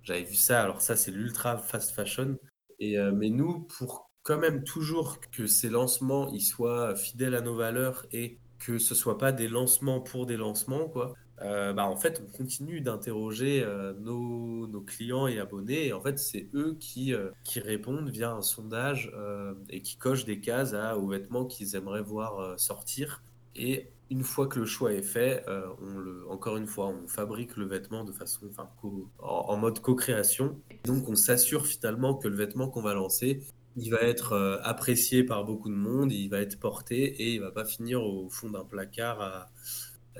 J'avais 0.02 0.24
vu 0.24 0.34
ça. 0.34 0.62
Alors 0.62 0.80
ça, 0.80 0.96
c'est 0.96 1.10
l'ultra 1.10 1.58
fast 1.58 1.92
fashion. 1.92 2.36
Et, 2.78 2.98
euh, 2.98 3.12
mais 3.12 3.30
nous, 3.30 3.60
pour 3.60 4.10
quand 4.22 4.38
même 4.38 4.64
toujours 4.64 5.18
que 5.32 5.46
ces 5.46 5.70
lancements 5.70 6.30
ils 6.30 6.42
soient 6.42 6.94
fidèles 6.94 7.34
à 7.34 7.40
nos 7.40 7.56
valeurs 7.56 8.06
et 8.12 8.38
que 8.58 8.78
ce 8.78 8.94
soit 8.94 9.18
pas 9.18 9.32
des 9.32 9.48
lancements 9.48 10.00
pour 10.00 10.26
des 10.26 10.36
lancements, 10.36 10.88
quoi. 10.88 11.14
Euh, 11.42 11.72
bah, 11.72 11.86
en 11.86 11.96
fait, 11.96 12.22
on 12.24 12.36
continue 12.36 12.80
d'interroger 12.80 13.62
euh, 13.64 13.92
nos, 13.94 14.80
clients 14.86 15.26
et 15.26 15.38
abonnés. 15.38 15.86
Et 15.88 15.92
en 15.92 16.00
fait, 16.00 16.18
c'est 16.18 16.48
eux 16.54 16.76
qui, 16.78 17.14
euh, 17.14 17.30
répondent 17.56 18.08
via 18.08 18.32
un 18.32 18.42
sondage 18.42 19.12
et 19.68 19.82
qui 19.82 19.96
cochent 19.96 20.24
des 20.24 20.40
cases 20.40 20.74
aux 20.96 21.08
vêtements 21.08 21.44
qu'ils 21.44 21.76
aimeraient 21.76 22.02
voir 22.02 22.58
sortir. 22.58 23.22
Et 23.56 23.88
une 24.08 24.22
fois 24.22 24.46
que 24.46 24.58
le 24.58 24.64
choix 24.64 24.92
est 24.92 25.02
fait, 25.02 25.44
encore 26.28 26.56
une 26.56 26.66
fois, 26.66 26.86
on 26.88 27.06
fabrique 27.06 27.56
le 27.56 27.66
vêtement 27.66 28.04
de 28.04 28.12
façon, 28.12 28.46
en, 29.18 29.56
mode 29.56 29.80
co-création. 29.80 30.58
Donc, 30.84 31.08
on 31.08 31.16
s'assure 31.16 31.66
finalement 31.66 32.14
que 32.14 32.28
le 32.28 32.36
vêtement 32.36 32.68
qu'on 32.68 32.82
va 32.82 32.94
lancer, 32.94 33.42
il 33.76 33.90
va 33.90 34.00
être 34.00 34.60
apprécié 34.62 35.24
par 35.24 35.44
beaucoup 35.44 35.68
de 35.68 35.74
monde, 35.74 36.12
il 36.12 36.28
va 36.28 36.40
être 36.40 36.58
porté 36.58 37.04
et 37.04 37.34
il 37.34 37.40
va 37.40 37.50
pas 37.50 37.64
finir 37.64 38.02
au 38.02 38.28
fond 38.30 38.48
d'un 38.48 38.64
placard 38.64 39.20
à 39.20 39.50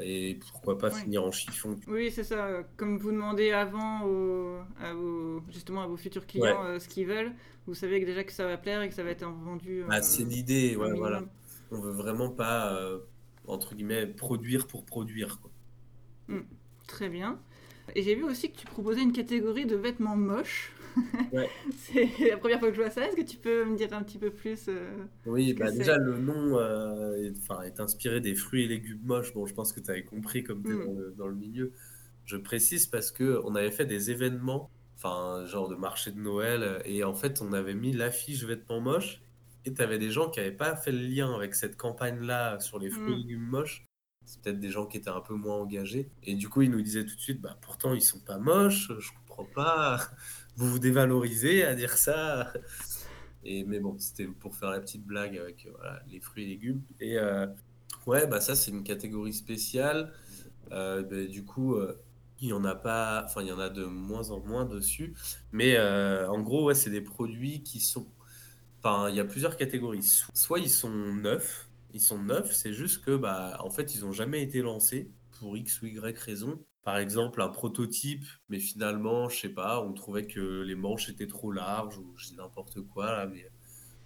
et 0.03 0.39
pourquoi 0.51 0.79
pas 0.79 0.91
finir 0.91 1.25
en 1.25 1.33
chiffon. 1.33 1.77
Oui, 1.89 2.11
c'est 2.11 2.25
ça. 2.25 2.63
Comme 2.77 2.99
vous 2.99 3.11
demandez 3.11 3.51
avant 3.53 4.61
à 4.81 4.93
vos, 4.95 5.43
justement 5.51 5.83
à 5.83 5.87
vos 5.87 5.97
futurs 5.97 6.27
clients 6.27 6.65
euh, 6.65 6.79
ce 6.79 6.89
qu'ils 6.89 7.07
veulent, 7.07 7.33
vous 7.67 7.75
savez 7.75 8.05
déjà 8.05 8.25
que 8.25 8.33
ça 8.33 8.47
va 8.47 8.57
plaire 8.57 8.83
et 8.83 8.89
que 8.89 8.95
ça 8.95 9.03
va 9.03 9.11
être 9.11 9.27
vendu. 9.27 9.85
Bah, 9.89 10.03
c'est 10.03 10.23
euh, 10.23 10.27
l'idée, 10.27 10.77
ouais, 10.77 10.93
voilà. 10.93 11.23
On 11.71 11.81
veut 11.81 11.93
vraiment 11.93 12.31
pas, 12.31 12.75
euh, 12.75 12.99
entre 13.47 13.75
guillemets, 13.75 14.07
produire 14.07 14.67
pour 14.67 14.85
produire. 14.85 15.41
Quoi. 15.41 15.51
Hmm, 16.29 16.45
très 16.87 17.09
bien. 17.09 17.39
Et 17.95 18.03
j'ai 18.03 18.15
vu 18.15 18.25
aussi 18.25 18.51
que 18.51 18.59
tu 18.59 18.67
proposais 18.67 19.03
une 19.03 19.13
catégorie 19.13 19.67
de 19.67 19.77
vêtements 19.77 20.17
moches. 20.17 20.73
c'est 21.77 22.31
la 22.31 22.37
première 22.37 22.59
fois 22.59 22.69
que 22.69 22.75
je 22.75 22.81
vois 22.81 22.91
ça. 22.91 23.07
Est-ce 23.07 23.17
que 23.17 23.23
tu 23.23 23.37
peux 23.37 23.65
me 23.65 23.77
dire 23.77 23.93
un 23.93 24.03
petit 24.03 24.19
peu 24.19 24.31
plus 24.31 24.69
euh, 24.69 25.05
Oui, 25.27 25.55
bah 25.55 25.71
déjà 25.71 25.97
le 25.97 26.19
nom 26.19 26.59
euh, 26.59 27.15
est, 27.17 27.67
est, 27.67 27.81
inspiré 27.81 28.21
des 28.21 28.35
fruits 28.35 28.65
et 28.65 28.69
légumes 28.69 29.01
moches. 29.05 29.33
Bon, 29.33 29.47
je 29.47 29.55
pense 29.55 29.73
que 29.73 29.81
tu 29.81 29.91
avais 29.91 30.05
compris 30.05 30.43
comme 30.43 30.63
tu 30.63 30.71
es 30.71 30.75
mm. 30.75 31.15
dans, 31.17 31.27
le, 31.27 31.35
milieu. 31.35 31.73
Je 32.25 32.37
précise 32.37 32.87
parce 32.87 33.11
que 33.11 33.41
on 33.45 33.55
avait 33.55 33.71
fait 33.71 33.87
des 33.87 34.11
événements, 34.11 34.71
enfin 34.97 35.45
genre 35.47 35.69
de 35.69 35.77
marché 35.77 36.11
de 36.11 36.21
Noël, 36.21 36.83
et 36.85 37.05
en 37.05 37.15
fait 37.15 37.41
on 37.43 37.53
avait 37.53 37.75
mis 37.75 37.93
l'affiche 37.93 38.45
vêtements 38.45 38.81
moches. 38.81 39.23
Et 39.67 39.75
tu 39.75 39.83
avais 39.83 39.99
des 39.99 40.11
gens 40.11 40.31
qui 40.31 40.41
n'avaient 40.41 40.53
pas 40.53 40.75
fait 40.75 40.93
le 40.93 41.07
lien 41.07 41.35
avec 41.35 41.55
cette 41.55 41.77
campagne-là 41.77 42.61
sur 42.61 42.79
les 42.79 42.89
fruits 42.89 43.13
et 43.13 43.17
mm. 43.17 43.19
légumes 43.19 43.47
moches 43.47 43.85
c'est 44.31 44.41
peut-être 44.43 44.61
des 44.61 44.71
gens 44.71 44.87
qui 44.87 44.97
étaient 44.97 45.11
un 45.11 45.21
peu 45.21 45.35
moins 45.35 45.57
engagés. 45.57 46.09
Et 46.23 46.35
du 46.35 46.49
coup, 46.49 46.63
ils 46.63 46.71
nous 46.71 46.83
disaient 46.83 47.05
tout 47.05 47.17
de 47.17 47.21
suite, 47.21 47.41
bah, 47.41 47.59
pourtant, 47.61 47.95
ils 47.95 48.03
sont 48.03 48.21
pas 48.21 48.39
moches, 48.39 48.93
je 48.99 49.11
comprends 49.13 49.45
pas 49.45 50.01
vous 50.61 50.73
vous 50.73 50.79
dévalorisez 50.79 51.65
à 51.65 51.75
dire 51.75 51.97
ça. 51.97 52.53
Mais 53.45 53.81
bon, 53.81 53.97
c'était 53.99 54.27
pour 54.27 54.55
faire 54.55 54.71
la 54.71 54.79
petite 54.79 55.07
blague 55.07 55.39
avec 55.39 55.67
euh, 55.67 55.91
les 56.11 56.21
fruits 56.21 56.45
et 56.45 56.49
légumes. 56.49 56.83
Et 57.01 57.19
euh, 57.19 57.47
ouais, 58.07 58.27
bah 58.27 58.43
ça, 58.43 58.55
c'est 58.55 58.71
une 58.71 58.85
catégorie 58.85 59.33
spéciale. 59.33 60.13
Euh, 60.71 61.03
bah, 61.03 61.25
du 61.25 61.47
coup, 61.47 61.79
il 62.41 62.49
y 62.49 62.53
en 62.53 62.65
a 62.65 62.75
pas, 62.75 63.25
enfin, 63.25 63.41
il 63.41 63.49
y 63.49 63.53
en 63.53 63.59
a 63.59 63.71
de 63.71 63.87
moins 63.87 64.31
en 64.31 64.41
moins 64.41 64.67
dessus. 64.67 65.15
Mais 65.53 65.81
en 65.81 66.41
gros, 66.41 66.67
ouais, 66.67 66.75
c'est 66.75 66.91
des 66.91 67.01
produits 67.01 67.63
qui 67.63 67.81
sont. 67.81 68.07
Enfin, 68.83 69.09
il 69.09 69.17
y 69.17 69.21
a 69.21 69.25
plusieurs 69.25 69.57
catégories. 69.57 70.03
Soit 70.35 70.59
ils 70.59 70.71
sont 70.71 70.91
neufs, 70.91 71.71
ils 71.95 72.03
sont 72.03 72.19
neufs, 72.23 72.53
c'est 72.53 72.75
juste 72.75 73.03
que, 73.03 73.17
bah, 73.17 73.57
en 73.61 73.71
fait, 73.71 73.95
ils 73.95 74.03
n'ont 74.03 74.13
jamais 74.13 74.43
été 74.43 74.61
lancés 74.61 75.11
pour 75.39 75.57
X 75.57 75.81
ou 75.81 75.87
Y 75.87 76.19
raison 76.19 76.61
par 76.83 76.97
exemple, 76.99 77.43
un 77.43 77.49
prototype, 77.49 78.25
mais 78.49 78.59
finalement, 78.59 79.29
je 79.29 79.41
sais 79.41 79.49
pas, 79.51 79.81
on 79.83 79.93
trouvait 79.93 80.27
que 80.27 80.63
les 80.63 80.75
manches 80.75 81.09
étaient 81.09 81.27
trop 81.27 81.53
larges, 81.53 81.99
ou 81.99 82.13
je 82.17 82.29
dis 82.29 82.37
n'importe 82.37 82.81
quoi, 82.83 83.27
mais 83.27 83.47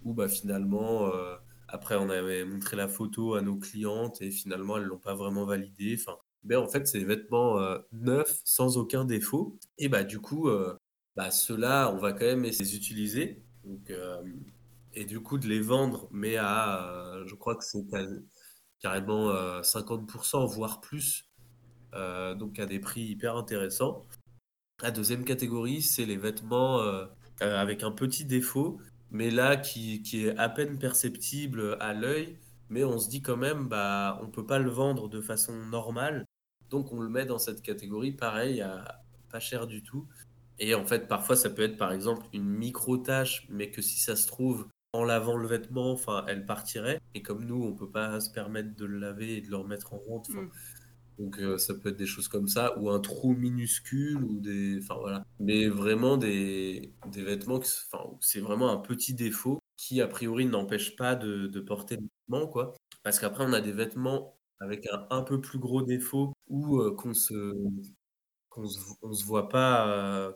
ou 0.05 0.13
bah 0.13 0.29
finalement, 0.29 1.07
euh, 1.13 1.35
après, 1.67 1.95
on 1.95 2.09
avait 2.09 2.45
montré 2.45 2.77
la 2.77 2.87
photo 2.87 3.35
à 3.35 3.41
nos 3.41 3.57
clientes 3.57 4.21
et 4.21 4.31
finalement, 4.31 4.77
elles 4.77 4.83
l'ont 4.83 4.99
pas 4.99 5.15
vraiment 5.15 5.45
validé. 5.45 5.97
Enfin, 5.99 6.17
ben, 6.43 6.59
en 6.59 6.67
fait, 6.67 6.87
c'est 6.87 6.99
des 6.99 7.05
vêtements 7.05 7.59
euh, 7.59 7.79
neufs, 7.91 8.39
sans 8.45 8.77
aucun 8.77 9.03
défaut. 9.03 9.57
Et 9.79 9.89
bah, 9.89 10.03
du 10.03 10.19
coup, 10.19 10.47
euh, 10.47 10.77
bah, 11.15 11.31
ceux-là, 11.31 11.91
on 11.91 11.97
va 11.97 12.13
quand 12.13 12.25
même 12.25 12.43
les 12.43 12.75
utiliser. 12.75 13.43
Et 14.93 15.05
du 15.05 15.19
coup, 15.21 15.37
de 15.39 15.47
les 15.47 15.59
vendre, 15.59 16.07
mais 16.11 16.37
à, 16.37 17.23
je 17.25 17.35
crois 17.35 17.55
que 17.55 17.63
c'est 17.63 17.83
carrément 18.79 19.31
50%, 19.61 20.45
voire 20.45 20.81
plus 20.81 21.25
donc 21.93 22.59
à 22.59 22.65
des 22.65 22.79
prix 22.79 23.01
hyper 23.01 23.35
intéressants. 23.35 24.05
La 24.83 24.91
deuxième 24.91 25.23
catégorie, 25.23 25.81
c'est 25.81 26.05
les 26.05 26.17
vêtements 26.17 26.81
euh, 26.81 27.05
euh, 27.41 27.57
avec 27.57 27.81
un 27.83 27.91
petit 27.91 28.25
défaut, 28.25 28.77
mais 29.09 29.31
là 29.31 29.55
qui, 29.55 30.01
est 30.13 30.37
à 30.37 30.49
peine 30.49 30.77
perceptible 30.77 31.77
à 31.79 31.93
l'œil, 31.93 32.37
mais 32.69 32.83
on 32.83 32.99
se 32.99 33.09
dit 33.09 33.21
quand 33.21 33.37
même, 33.37 33.69
bah, 33.69 34.19
on 34.21 34.27
peut 34.27 34.45
pas 34.45 34.59
le 34.59 34.69
vendre 34.69 35.07
de 35.07 35.21
façon 35.21 35.55
normale, 35.67 36.25
donc 36.69 36.91
on 36.91 36.99
le 36.99 37.07
met 37.07 37.25
dans 37.25 37.39
cette 37.39 37.61
catégorie, 37.61 38.11
pareil, 38.11 38.61
à 38.61 39.01
pas 39.29 39.39
cher 39.39 39.65
du 39.65 39.81
tout. 39.81 40.07
Et 40.59 40.75
en 40.75 40.85
fait, 40.85 41.07
parfois, 41.07 41.37
ça 41.37 41.49
peut 41.49 41.61
être 41.61 41.77
par 41.77 41.93
exemple 41.93 42.25
une 42.33 42.49
micro-tâche, 42.49 43.47
mais 43.49 43.71
que 43.71 43.81
si 43.81 43.99
ça 43.99 44.17
se 44.17 44.27
trouve, 44.27 44.67
en 44.91 45.03
lavant 45.05 45.37
le 45.37 45.47
vêtement, 45.47 45.91
enfin, 45.91 46.25
elle 46.27 46.45
partirait. 46.45 46.99
Et 47.13 47.21
comme 47.21 47.45
nous, 47.45 47.63
on 47.63 47.73
peut 47.73 47.89
pas 47.89 48.19
se 48.19 48.29
permettre 48.29 48.75
de 48.75 48.85
le 48.85 48.97
laver 48.97 49.37
et 49.37 49.41
de 49.41 49.49
le 49.49 49.57
remettre 49.57 49.93
en 49.93 49.97
ronde, 49.97 50.27
mm. 50.29 50.49
Donc 51.19 51.39
euh, 51.39 51.57
ça 51.57 51.73
peut 51.73 51.89
être 51.89 51.97
des 51.97 52.05
choses 52.05 52.27
comme 52.27 52.47
ça, 52.47 52.77
ou 52.79 52.89
un 52.89 52.99
trou 52.99 53.33
minuscule, 53.33 54.23
ou 54.23 54.39
des... 54.39 54.79
Enfin 54.79 54.95
voilà. 54.99 55.23
Mais 55.39 55.67
vraiment 55.67 56.17
des, 56.17 56.93
des 57.11 57.23
vêtements, 57.23 57.59
enfin, 57.59 58.17
c'est 58.21 58.39
vraiment 58.39 58.71
un 58.71 58.77
petit 58.77 59.13
défaut 59.13 59.59
qui 59.77 60.01
a 60.01 60.07
priori 60.07 60.45
n'empêche 60.45 60.95
pas 60.95 61.15
de, 61.15 61.47
porter 61.61 61.97
le 61.97 62.03
vêtement, 62.03 62.47
quoi. 62.47 62.73
Parce 63.03 63.19
qu'après 63.19 63.45
on 63.45 63.53
a 63.53 63.61
des 63.61 63.71
vêtements 63.71 64.37
avec 64.59 64.87
un 64.91 65.07
un 65.09 65.21
peu 65.23 65.41
plus 65.41 65.59
gros 65.59 65.81
défaut, 65.81 66.33
ou 66.47 66.79
euh, 66.81 66.95
qu'on 66.95 67.13
se... 67.13 67.53
qu'on 68.49 68.67
se, 68.67 69.25
voit 69.25 69.49
pas... 69.49 69.87
Euh, 69.89 70.31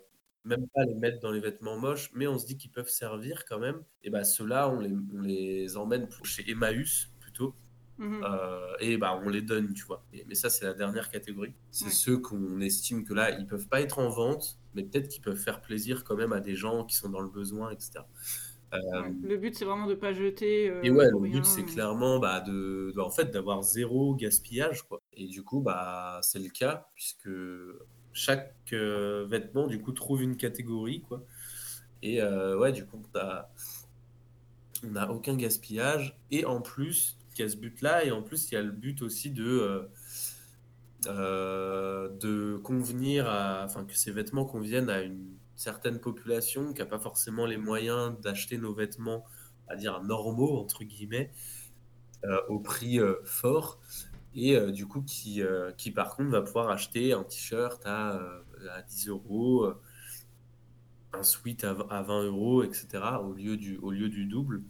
même 0.45 0.67
pas 0.73 0.83
les 0.85 0.95
mettre 0.95 1.19
dans 1.19 1.31
les 1.31 1.41
vêtements 1.41 1.77
moches, 1.77 2.11
mais 2.13 2.27
on 2.27 2.37
se 2.39 2.45
dit 2.45 2.57
qu'ils 2.57 2.71
peuvent 2.71 2.89
servir 2.89 3.43
quand 3.45 3.59
même. 3.59 3.83
Et 4.03 4.09
bah 4.09 4.23
ceux-là, 4.23 4.69
on 4.69 4.79
les, 4.79 4.93
on 5.13 5.21
les 5.21 5.77
emmène 5.77 6.07
chez 6.23 6.49
Emmaüs 6.49 7.11
Mhm. 7.99 8.23
Euh, 8.23 8.75
et 8.79 8.97
bah, 8.97 9.19
on 9.23 9.29
les 9.29 9.41
donne, 9.41 9.73
tu 9.73 9.83
vois. 9.83 10.03
mais 10.25 10.33
ça, 10.33 10.49
c'est 10.49 10.65
la 10.65 10.73
dernière 10.73 11.12
catégorie. 11.12 11.53
C'est 11.69 11.89
ceux 11.89 12.17
qu'on 12.17 12.62
estime 12.62 13.03
que 13.03 13.13
là, 13.13 13.29
ils 13.38 13.45
peuvent 13.45 13.67
pas 13.67 13.81
être 13.81 13.99
en 13.99 14.09
vente, 14.09 14.57
mais 14.73 14.83
peut-être 14.83 15.09
qu'ils 15.09 15.21
peuvent 15.21 15.38
faire 15.38 15.62
plaisir 15.62 16.05
quand 16.05 16.15
même 16.15 16.31
à 16.31 16.39
des 16.39 16.55
gens 16.55 16.85
qui 16.85 16.95
sont 16.95 17.09
dans 17.09 17.19
le 17.19 17.29
besoin, 17.29 17.71
etc. 17.71 17.99
Euh, 18.73 18.77
le 19.23 19.35
but, 19.35 19.53
c'est 19.55 19.65
vraiment 19.65 19.85
de 19.85 19.95
pas 19.95 20.13
jeter. 20.13 20.69
Euh, 20.69 20.81
et 20.81 20.91
ouais, 20.91 21.09
le 21.09 21.29
but, 21.29 21.43
c'est 21.43 21.65
clairement 21.65 22.19
bah, 22.19 22.39
de, 22.39 22.93
en 22.97 23.09
fait, 23.09 23.31
d'avoir 23.31 23.63
zéro 23.63 24.15
gaspillage, 24.15 24.83
quoi. 24.83 25.01
Et 25.12 25.27
du 25.27 25.43
coup, 25.43 25.59
bah, 25.59 26.19
c'est 26.23 26.39
le 26.39 26.49
cas, 26.49 26.88
puisque 26.95 27.29
chaque 28.13 28.55
vêtement, 28.71 29.67
du 29.67 29.81
coup, 29.81 29.91
trouve 29.91 30.23
une 30.23 30.38
catégorie, 30.38 31.01
quoi. 31.01 31.25
Et 32.01 32.23
ouais, 32.23 32.71
du 32.71 32.85
coup, 32.85 33.01
on 34.85 34.88
n'a 34.88 35.12
aucun 35.12 35.35
gaspillage. 35.35 36.17
Et 36.31 36.45
en 36.45 36.62
plus, 36.62 37.18
il 37.39 37.43
y 37.43 37.45
a 37.45 37.49
ce 37.49 37.58
but-là, 37.58 38.06
et 38.06 38.12
en 38.12 38.21
plus, 38.21 38.52
il 38.52 38.56
y 38.56 38.58
a 38.58 38.62
le 38.62 38.71
but 38.71 39.02
aussi 39.02 39.32
de, 39.32 39.45
euh, 39.45 39.84
euh, 41.08 42.10
de 42.19 42.58
convenir 42.58 43.28
à, 43.28 43.63
enfin, 43.65 43.86
que 43.86 43.95
ces 43.95 44.12
vêtements 44.12 44.45
conviennent 44.45 44.89
à 44.89 45.02
une 45.02 45.25
certaine 45.56 45.99
population 45.99 46.73
qui 46.73 46.80
n'a 46.80 46.86
pas 46.86 46.99
forcément 46.99 47.45
les 47.45 47.58
moyens 47.58 48.19
d'acheter 48.21 48.58
nos 48.58 48.73
vêtements, 48.73 49.25
à 49.67 49.75
dire 49.75 50.04
normaux, 50.04 50.58
entre 50.60 50.84
guillemets, 50.84 51.32
euh, 52.25 52.39
au 52.49 52.60
prix 52.60 52.99
fort, 53.23 53.80
et 54.36 54.60
du 54.71 54.86
coup, 54.86 55.02
qui, 55.02 55.41
qui 55.75 55.91
par 55.91 56.15
contre 56.15 56.30
va 56.30 56.41
pouvoir 56.41 56.69
acheter 56.69 57.13
un 57.13 57.23
t-shirt 57.23 57.82
à, 57.86 58.21
à 58.71 58.82
10 58.84 59.08
euros 59.08 59.73
un 61.13 61.23
suite 61.23 61.63
à, 61.63 61.73
20 61.73 62.23
euros, 62.25 62.63
etc., 62.63 62.88
au 63.23 63.34
lieu 63.34 63.58
du, 63.58 63.78
au 63.78 63.91
lieu 63.91 64.10
du 64.10 64.25
double. 64.25 64.62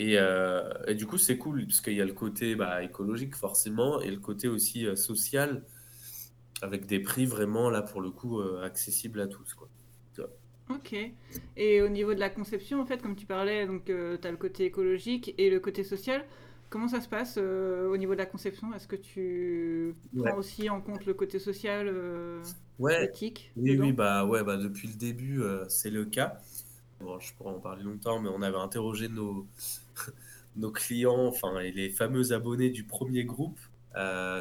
Euh, 0.00 0.72
et, 0.86 0.94
du 0.94 1.06
coup, 1.06 1.18
c'est 1.18 1.38
cool, 1.38 1.66
parce 1.66 1.80
qu'il 1.80 1.94
y 1.94 2.00
a 2.00 2.04
le 2.04 2.12
côté 2.12 2.54
bah, 2.54 2.82
écologique, 2.82 3.34
forcément, 3.36 4.00
et 4.00 4.10
le 4.10 4.18
côté 4.18 4.48
aussi 4.48 4.86
euh, 4.86 4.96
social, 4.96 5.62
avec 6.62 6.86
des 6.86 7.00
prix 7.00 7.26
vraiment, 7.26 7.70
là, 7.70 7.82
pour 7.82 8.00
le 8.00 8.10
coup, 8.10 8.40
euh, 8.40 8.62
accessibles 8.62 9.20
à 9.20 9.26
tous. 9.26 9.54
Quoi. 9.54 9.68
Ok. 10.70 10.94
Et 11.56 11.82
au 11.82 11.88
niveau 11.88 12.14
de 12.14 12.20
la 12.20 12.30
conception, 12.30 12.80
en 12.80 12.86
fait, 12.86 13.02
comme 13.02 13.16
tu 13.16 13.26
parlais, 13.26 13.66
donc 13.66 13.86
tu 13.86 13.92
as 13.92 14.30
le 14.30 14.36
côté 14.36 14.66
écologique 14.66 15.34
et 15.36 15.50
le 15.50 15.58
côté 15.58 15.82
social. 15.82 16.24
Comment 16.68 16.86
ça 16.86 17.00
se 17.00 17.08
passe 17.08 17.38
au 17.38 17.96
niveau 17.96 18.12
de 18.12 18.18
la 18.18 18.26
conception? 18.26 18.72
Est-ce 18.72 18.86
que 18.86 18.94
tu 18.94 19.96
prends 20.16 20.36
aussi 20.36 20.70
en 20.70 20.80
compte 20.80 21.06
le 21.06 21.14
côté 21.14 21.40
social, 21.40 21.92
ouais. 22.78 23.04
éthique 23.04 23.50
Oui, 23.56 23.76
oui, 23.76 23.92
bah, 23.92 24.24
ouais, 24.24 24.44
bah, 24.44 24.56
depuis 24.58 24.86
le 24.86 24.94
début, 24.94 25.42
c'est 25.66 25.90
le 25.90 26.04
cas. 26.04 26.38
Bon, 27.00 27.18
je 27.18 27.34
pourrais 27.34 27.50
en 27.50 27.58
parler 27.58 27.82
longtemps, 27.82 28.20
mais 28.20 28.28
on 28.28 28.40
avait 28.40 28.58
interrogé 28.58 29.08
nos, 29.08 29.48
nos 30.56 30.70
clients, 30.70 31.26
enfin, 31.26 31.58
et 31.60 31.72
les 31.72 31.90
fameux 31.90 32.32
abonnés 32.32 32.70
du 32.70 32.84
premier 32.84 33.24
groupe. 33.24 33.58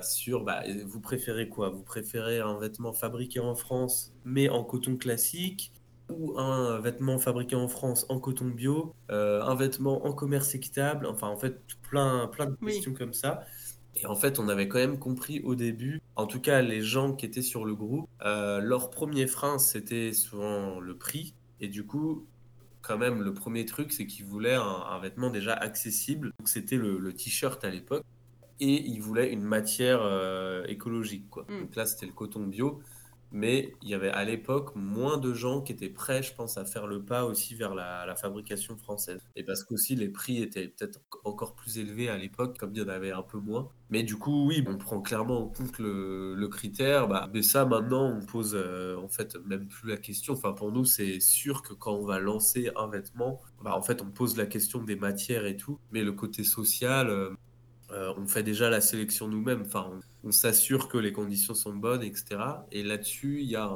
sur 0.03 0.43
bah, 0.43 0.63
vous 0.85 0.99
préférez 0.99 1.49
quoi? 1.49 1.69
Vous 1.69 1.83
préférez 1.83 2.39
un 2.39 2.59
vêtement 2.59 2.93
fabriqué 2.93 3.39
en 3.39 3.55
France 3.55 4.13
mais 4.25 4.49
en 4.49 4.63
coton 4.63 4.95
classique 4.97 5.71
ou 6.09 6.37
un 6.39 6.79
vêtement 6.79 7.19
fabriqué 7.19 7.55
en 7.55 7.67
France 7.67 8.05
en 8.09 8.19
coton 8.19 8.45
bio, 8.45 8.95
un 9.09 9.55
vêtement 9.55 10.05
en 10.05 10.13
commerce 10.13 10.55
équitable, 10.55 11.05
enfin 11.05 11.27
en 11.27 11.37
fait 11.37 11.61
plein, 11.83 12.27
plein 12.27 12.47
de 12.47 12.55
questions 12.55 12.93
comme 12.93 13.13
ça. 13.13 13.43
Et 13.95 14.05
en 14.05 14.15
fait, 14.15 14.39
on 14.39 14.47
avait 14.47 14.67
quand 14.67 14.77
même 14.77 14.97
compris 14.97 15.41
au 15.41 15.55
début, 15.55 16.01
en 16.15 16.25
tout 16.25 16.39
cas 16.39 16.61
les 16.61 16.81
gens 16.81 17.13
qui 17.13 17.25
étaient 17.25 17.41
sur 17.41 17.65
le 17.65 17.75
groupe, 17.75 18.09
leur 18.23 18.89
premier 18.89 19.27
frein 19.27 19.59
c'était 19.59 20.13
souvent 20.13 20.79
le 20.79 20.95
prix. 20.97 21.33
Et 21.61 21.67
du 21.67 21.85
coup, 21.85 22.25
quand 22.89 22.97
même, 22.97 23.21
le 23.21 23.35
premier 23.35 23.65
truc, 23.65 23.93
c'est 23.93 24.07
qu'ils 24.07 24.25
voulaient 24.25 24.55
un, 24.55 24.97
vêtement 24.99 25.29
déjà 25.29 25.53
accessible. 25.53 26.31
Donc 26.39 26.49
c'était 26.49 26.75
le, 26.75 27.13
t-shirt 27.13 27.63
à 27.63 27.69
l'époque. 27.69 28.03
Et 28.59 28.81
ils 28.81 28.99
voulaient 28.99 29.31
une 29.31 29.43
matière 29.43 29.99
euh, 30.01 30.65
écologique. 30.65 31.29
Quoi. 31.29 31.45
Mm. 31.47 31.59
Donc 31.61 31.75
là, 31.75 31.85
c'était 31.85 32.07
le 32.07 32.13
coton 32.13 32.47
bio 32.47 32.81
mais 33.31 33.73
il 33.81 33.89
y 33.89 33.93
avait 33.93 34.09
à 34.09 34.23
l'époque 34.23 34.75
moins 34.75 35.17
de 35.17 35.33
gens 35.33 35.61
qui 35.61 35.71
étaient 35.71 35.89
prêts, 35.89 36.23
je 36.23 36.33
pense, 36.33 36.57
à 36.57 36.65
faire 36.65 36.87
le 36.87 37.03
pas 37.03 37.25
aussi 37.25 37.55
vers 37.55 37.75
la, 37.75 38.15
fabrication 38.15 38.75
française. 38.75 39.21
Et 39.35 39.43
parce 39.43 39.63
qu'aussi 39.63 39.95
les 39.95 40.09
prix 40.09 40.41
étaient 40.41 40.67
peut-être 40.67 40.99
encore 41.23 41.55
plus 41.55 41.77
élevés 41.77 42.09
à 42.09 42.17
l'époque, 42.17 42.57
comme 42.57 42.71
il 42.73 42.81
y 42.81 42.83
en 42.83 42.89
avait 42.89 43.11
un 43.11 43.21
peu 43.21 43.37
moins. 43.37 43.69
Mais 43.89 44.03
du 44.03 44.17
coup, 44.17 44.47
oui, 44.47 44.63
on 44.67 44.77
prend 44.77 44.99
clairement 44.99 45.43
en 45.43 45.47
compte 45.47 45.77
le, 45.79 46.47
critère. 46.49 47.07
Bah, 47.07 47.29
mais 47.33 47.43
ça, 47.43 47.65
maintenant, 47.65 48.05
on 48.05 48.25
pose 48.25 48.53
euh, 48.55 48.97
en 48.97 49.07
fait 49.07 49.37
même 49.45 49.67
plus 49.67 49.89
la 49.89 49.97
question. 49.97 50.33
Enfin, 50.33 50.53
pour 50.53 50.71
nous, 50.71 50.85
c'est 50.85 51.19
sûr 51.19 51.61
que 51.61 51.73
quand 51.73 51.93
on 51.93 52.05
va 52.05 52.19
lancer 52.19 52.71
un 52.75 52.87
vêtement, 52.87 53.39
bah, 53.63 53.75
en 53.75 53.81
fait, 53.81 54.01
on 54.01 54.09
pose 54.09 54.35
la 54.35 54.47
question 54.47 54.83
des 54.83 54.95
matières 54.95 55.45
et 55.45 55.55
tout. 55.55 55.79
Mais 55.91 56.03
le 56.03 56.11
côté 56.11 56.43
social, 56.43 57.09
euh, 57.09 57.29
euh, 57.91 58.13
on 58.17 58.27
fait 58.27 58.43
déjà 58.43 58.69
la 58.69 58.81
sélection 58.81 59.27
nous-mêmes. 59.27 59.63
Enfin, 59.65 59.99
on, 60.23 60.31
s'assure 60.31 60.87
que 60.87 60.97
les 60.97 61.11
conditions 61.11 61.55
sont 61.55 61.73
bonnes, 61.73 62.03
etc. 62.03 62.37
Et 62.71 62.83
là-dessus, 62.83 63.41
il 63.41 63.49
y, 63.49 63.55
a 63.55 63.69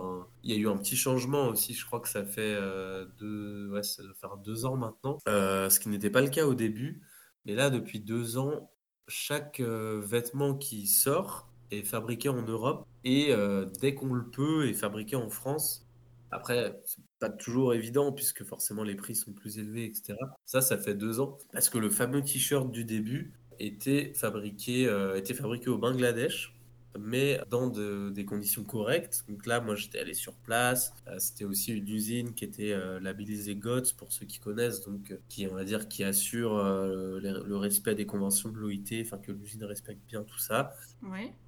eu 0.43 0.67
un 0.67 0.77
petit 0.77 0.95
changement 0.95 1.47
aussi. 1.47 1.73
Je 1.73 1.85
crois 1.85 1.99
que 1.99 2.09
ça 2.09 2.23
fait 2.23 2.55
euh, 2.55 3.05
deux, 3.19 3.71
faire 4.19 4.37
deux 4.37 4.65
ans 4.65 4.77
maintenant, 4.77 5.17
euh, 5.27 5.69
ce 5.69 5.79
qui 5.79 5.89
n'était 5.89 6.11
pas 6.11 6.21
le 6.21 6.29
cas 6.29 6.45
au 6.45 6.53
début. 6.53 7.01
Mais 7.45 7.55
là, 7.55 7.69
depuis 7.69 7.99
deux 7.99 8.37
ans, 8.37 8.71
chaque 9.07 9.59
vêtement 9.59 10.55
qui 10.55 10.87
sort 10.87 11.49
est 11.71 11.83
fabriqué 11.83 12.29
en 12.29 12.41
Europe 12.43 12.87
et 13.03 13.33
dès 13.81 13.95
qu'on 13.95 14.13
le 14.13 14.29
peut 14.29 14.67
est 14.69 14.73
fabriqué 14.73 15.15
en 15.15 15.29
France. 15.29 15.85
Après, 16.31 16.81
pas 17.19 17.29
toujours 17.29 17.73
évident 17.73 18.11
puisque 18.11 18.43
forcément 18.43 18.83
les 18.83 18.95
prix 18.95 19.15
sont 19.15 19.33
plus 19.33 19.59
élevés, 19.59 19.85
etc. 19.85 20.15
Ça, 20.45 20.61
ça 20.61 20.77
fait 20.77 20.95
deux 20.95 21.19
ans. 21.19 21.37
Parce 21.51 21.69
que 21.69 21.77
le 21.77 21.89
fameux 21.89 22.23
t-shirt 22.23 22.71
du 22.71 22.85
début, 22.85 23.33
était 23.65 24.13
fabriqué, 24.13 24.87
euh, 24.87 25.15
était 25.15 25.33
fabriqué 25.33 25.69
au 25.69 25.77
Bangladesh, 25.77 26.53
mais 26.99 27.39
dans 27.49 27.67
des 27.67 28.25
conditions 28.25 28.63
correctes. 28.63 29.25
Donc 29.27 29.47
là, 29.47 29.59
moi, 29.61 29.75
j'étais 29.75 29.99
allé 29.99 30.13
sur 30.13 30.33
place. 30.33 30.93
Euh, 31.07 31.17
c'était 31.17 31.43
aussi 31.43 31.73
une 31.73 31.87
usine 31.87 32.33
qui 32.33 32.45
était 32.45 32.71
euh, 32.71 32.99
labellisée 32.99 33.55
GOTS, 33.55 33.93
pour 33.93 34.11
ceux 34.11 34.27
qui 34.27 34.39
connaissent, 34.39 34.81
donc 34.85 35.17
qui, 35.27 35.47
on 35.47 35.55
va 35.55 35.63
dire, 35.63 35.87
qui 35.87 36.03
assure 36.03 36.55
le, 36.55 37.55
respect 37.55 37.95
des 37.95 38.05
conventions 38.05 38.49
de 38.49 38.57
l'OIT, 38.57 39.01
enfin 39.01 39.17
que 39.17 39.31
l'usine 39.31 39.63
respecte 39.63 40.01
bien 40.07 40.23
tout 40.23 40.39
ça. 40.39 40.75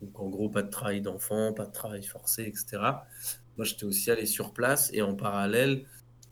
Donc 0.02 0.20
en 0.20 0.30
gros, 0.30 0.50
pas 0.50 0.64
de 0.64 0.70
travail 0.70 1.02
d'enfant, 1.02 1.54
pas 1.54 1.66
de 1.66 1.74
travail 1.74 2.04
forcé, 2.04 2.44
etc. 2.44 2.82
Moi, 3.58 3.66
j'étais 3.66 3.86
aussi 3.86 4.10
allé 4.10 4.26
sur 4.26 4.52
place 4.52 4.90
et 4.94 5.02
en 5.02 5.16
parallèle, 5.16 5.86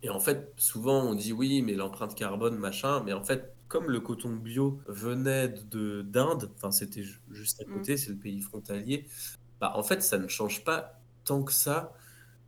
et 0.04 0.10
en 0.10 0.20
fait, 0.20 0.54
souvent 0.58 1.02
on 1.02 1.16
dit 1.16 1.32
oui, 1.32 1.62
mais 1.62 1.74
l'empreinte 1.74 2.14
carbone, 2.14 2.58
machin, 2.58 3.02
mais 3.06 3.14
en 3.14 3.24
fait, 3.24 3.53
comme 3.74 3.90
le 3.90 4.00
coton 4.02 4.36
bio 4.36 4.80
venait 4.86 5.48
de 5.48 6.04
d'Inde, 6.04 6.52
enfin 6.56 6.70
c'était 6.70 7.04
juste 7.32 7.60
à 7.60 7.66
mm. 7.66 7.74
côté, 7.74 7.98
c'est 7.98 8.12
le 8.12 8.18
pays 8.18 8.40
frontalier, 8.40 9.08
bah, 9.60 9.74
en 9.76 9.82
fait 9.82 10.04
ça 10.04 10.20
ne 10.20 10.28
change 10.28 10.64
pas 10.64 11.02
tant 11.26 11.42
que 11.42 11.52
ça 11.52 11.92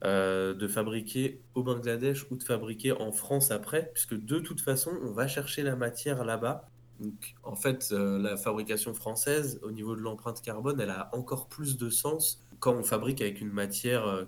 euh, 0.03 0.53
de 0.53 0.67
fabriquer 0.67 1.41
au 1.55 1.63
Bangladesh 1.63 2.29
ou 2.29 2.35
de 2.37 2.43
fabriquer 2.43 2.91
en 2.91 3.11
France 3.11 3.49
après, 3.49 3.89
puisque 3.91 4.13
de 4.13 4.37
toute 4.37 4.61
façon 4.61 4.91
on 5.01 5.13
va 5.13 5.27
chercher 5.27 5.63
la 5.63 5.75
matière 5.75 6.23
là-bas. 6.23 6.69
Donc 6.99 7.33
en 7.41 7.55
fait 7.55 7.89
euh, 7.91 8.19
la 8.19 8.37
fabrication 8.37 8.93
française 8.93 9.59
au 9.63 9.71
niveau 9.71 9.95
de 9.95 10.01
l'empreinte 10.01 10.43
carbone, 10.43 10.79
elle 10.79 10.91
a 10.91 11.09
encore 11.13 11.47
plus 11.47 11.75
de 11.77 11.89
sens 11.89 12.45
quand 12.59 12.75
on 12.75 12.83
fabrique 12.83 13.19
avec 13.21 13.41
une 13.41 13.51
matière 13.51 14.05
euh, 14.05 14.25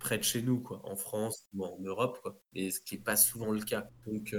près 0.00 0.18
de 0.18 0.24
chez 0.24 0.42
nous, 0.42 0.58
quoi, 0.58 0.80
en 0.82 0.96
France 0.96 1.46
ou 1.54 1.64
en 1.64 1.78
Europe, 1.78 2.18
quoi, 2.20 2.36
et 2.56 2.72
ce 2.72 2.80
qui 2.80 2.96
n'est 2.96 3.02
pas 3.02 3.14
souvent 3.16 3.52
le 3.52 3.60
cas. 3.60 3.86
Donc 4.08 4.34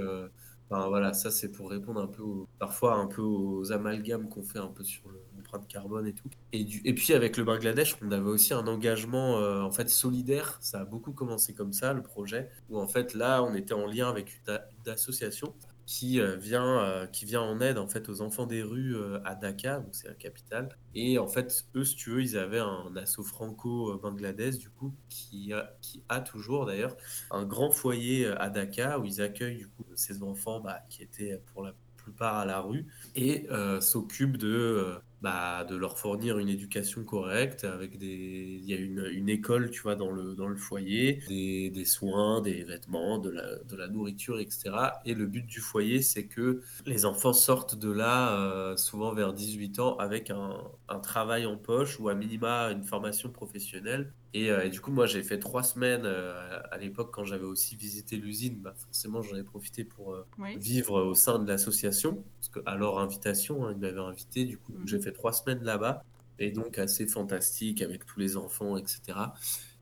voilà, 0.89 1.13
ça 1.13 1.31
c'est 1.31 1.51
pour 1.51 1.69
répondre 1.69 2.01
un 2.01 2.07
peu 2.07 2.23
parfois 2.59 2.95
un 2.95 3.07
peu 3.07 3.21
aux 3.21 3.71
amalgames 3.71 4.29
qu'on 4.29 4.43
fait 4.43 4.59
un 4.59 4.67
peu 4.67 4.83
sur 4.83 5.03
l'empreinte 5.35 5.67
carbone 5.67 6.07
et 6.07 6.13
tout. 6.13 6.29
Et, 6.51 6.63
du, 6.63 6.81
et 6.85 6.93
puis 6.93 7.13
avec 7.13 7.37
le 7.37 7.43
Bangladesh, 7.43 7.97
on 8.01 8.11
avait 8.11 8.29
aussi 8.29 8.53
un 8.53 8.65
engagement 8.67 9.39
euh, 9.39 9.61
en 9.61 9.71
fait 9.71 9.89
solidaire. 9.89 10.57
Ça 10.61 10.81
a 10.81 10.85
beaucoup 10.85 11.11
commencé 11.11 11.53
comme 11.53 11.73
ça 11.73 11.93
le 11.93 12.01
projet, 12.01 12.49
où 12.69 12.79
en 12.79 12.87
fait 12.87 13.13
là 13.13 13.43
on 13.43 13.53
était 13.55 13.73
en 13.73 13.85
lien 13.85 14.09
avec 14.09 14.41
une 14.47 14.91
association 14.91 15.53
qui 15.85 16.19
euh, 16.19 16.35
vient 16.35 16.79
euh, 16.79 17.05
qui 17.07 17.25
vient 17.25 17.41
en 17.41 17.59
aide 17.59 17.77
en 17.77 17.87
fait 17.87 18.07
aux 18.09 18.21
enfants 18.21 18.45
des 18.45 18.63
rues 18.63 18.95
euh, 18.95 19.19
à 19.25 19.35
Dhaka 19.35 19.79
donc 19.79 19.93
c'est 19.93 20.07
la 20.07 20.13
capitale. 20.13 20.69
Et 20.95 21.17
en 21.19 21.27
fait 21.27 21.65
eux 21.75 21.83
si 21.83 21.95
tu 21.95 22.11
veux 22.11 22.21
ils 22.21 22.37
avaient 22.37 22.59
un 22.59 22.95
assaut 22.95 23.23
franco 23.23 23.97
bangladesh 24.01 24.57
du 24.57 24.69
coup 24.69 24.93
qui 25.09 25.51
a, 25.53 25.75
qui 25.81 26.03
a 26.09 26.21
toujours 26.21 26.65
d'ailleurs 26.65 26.95
un 27.31 27.43
grand 27.45 27.71
foyer 27.71 28.27
à 28.27 28.49
Dhaka 28.49 28.99
où 28.99 29.05
ils 29.05 29.21
accueillent 29.21 29.57
du 29.57 29.67
coup 29.67 29.85
ces 29.95 30.23
enfants 30.23 30.59
bah, 30.59 30.79
qui 30.89 31.03
étaient 31.03 31.41
pour 31.53 31.63
la 31.63 31.73
plupart 31.97 32.35
à 32.35 32.45
la 32.45 32.59
rue 32.59 32.85
et 33.15 33.47
s'occupent 33.79 34.37
de 34.37 34.95
bah, 35.23 35.63
de 35.63 35.77
leur 35.77 35.97
fournir 35.97 36.37
une 36.37 36.49
éducation 36.49 37.05
correcte 37.05 37.63
avec 37.63 37.97
des 37.97 38.59
il 38.61 38.69
y 38.69 38.73
a 38.73 38.77
une, 38.77 39.29
école 39.29 39.71
tu 39.71 39.81
vois 39.81 39.95
dans 39.95 40.11
le 40.11 40.35
dans 40.35 40.49
le 40.49 40.57
foyer 40.57 41.21
des, 41.29 41.69
des 41.69 41.85
soins 41.85 42.41
des 42.41 42.63
vêtements 42.63 43.19
de 43.19 43.29
la, 43.29 43.57
de 43.63 43.75
la, 43.77 43.87
nourriture 43.87 44.39
etc 44.39 44.71
et 45.05 45.13
le 45.13 45.25
but 45.25 45.45
du 45.45 45.61
foyer 45.61 46.01
c'est 46.01 46.27
que 46.27 46.61
les 46.85 47.05
enfants 47.05 47.31
sortent 47.31 47.75
de 47.75 47.89
là 47.89 48.37
euh, 48.37 48.75
souvent 48.75 49.13
vers 49.13 49.31
18 49.31 49.79
ans 49.79 49.95
avec 49.95 50.29
un, 50.29 50.57
un, 50.89 50.99
travail 50.99 51.45
en 51.45 51.55
poche 51.55 52.01
ou 52.01 52.09
à 52.09 52.15
minima 52.15 52.71
une 52.71 52.83
formation 52.83 53.29
professionnelle 53.29 54.11
euh, 54.35 54.63
et, 54.63 54.69
du 54.69 54.81
coup, 54.81 54.91
moi, 54.91 55.05
j'ai 55.05 55.23
fait 55.23 55.39
trois 55.39 55.63
semaines 55.63 56.03
euh, 56.05 56.59
à 56.71 56.77
l'époque 56.77 57.11
quand 57.13 57.23
j'avais 57.23 57.45
aussi 57.45 57.75
visité 57.75 58.17
l'usine. 58.17 58.59
Bah, 58.59 58.73
forcément, 58.75 59.21
j'en 59.21 59.35
ai 59.35 59.43
profité 59.43 59.83
pour 59.83 60.13
euh, 60.13 60.25
vivre 60.57 61.01
au 61.03 61.13
sein 61.13 61.39
de 61.39 61.47
l'association. 61.47 62.23
Parce 62.39 62.49
qu'à 62.49 62.75
leur 62.75 62.99
invitation, 62.99 63.65
hein, 63.65 63.73
ils 63.73 63.79
m'avaient 63.79 63.99
invité. 63.99 64.45
Du 64.45 64.57
coup, 64.57 64.73
j'ai 64.85 64.97
mhm. 64.97 65.03
fait 65.03 65.11
trois 65.11 65.33
semaines 65.33 65.63
là-bas. 65.63 66.03
Et 66.39 66.51
donc, 66.51 66.79
assez 66.79 67.05
fantastique 67.05 67.81
avec 67.81 68.05
tous 68.05 68.19
les 68.19 68.37
enfants, 68.37 68.75
etc. 68.77 69.01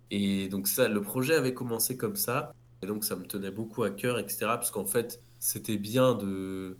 Et 0.09 0.49
donc, 0.49 0.67
ça, 0.67 0.89
le 0.89 1.01
projet 1.01 1.35
avait 1.35 1.53
commencé 1.53 1.95
comme 1.95 2.17
ça. 2.17 2.53
Et 2.83 2.87
donc, 2.87 3.05
ça 3.05 3.15
me 3.15 3.25
tenait 3.25 3.51
beaucoup 3.51 3.83
à 3.83 3.91
cœur, 3.91 4.19
etc. 4.19 4.39
Parce 4.41 4.71
qu'en 4.71 4.85
fait, 4.85 5.21
c'était 5.39 5.77
bien 5.77 6.13
de, 6.13 6.77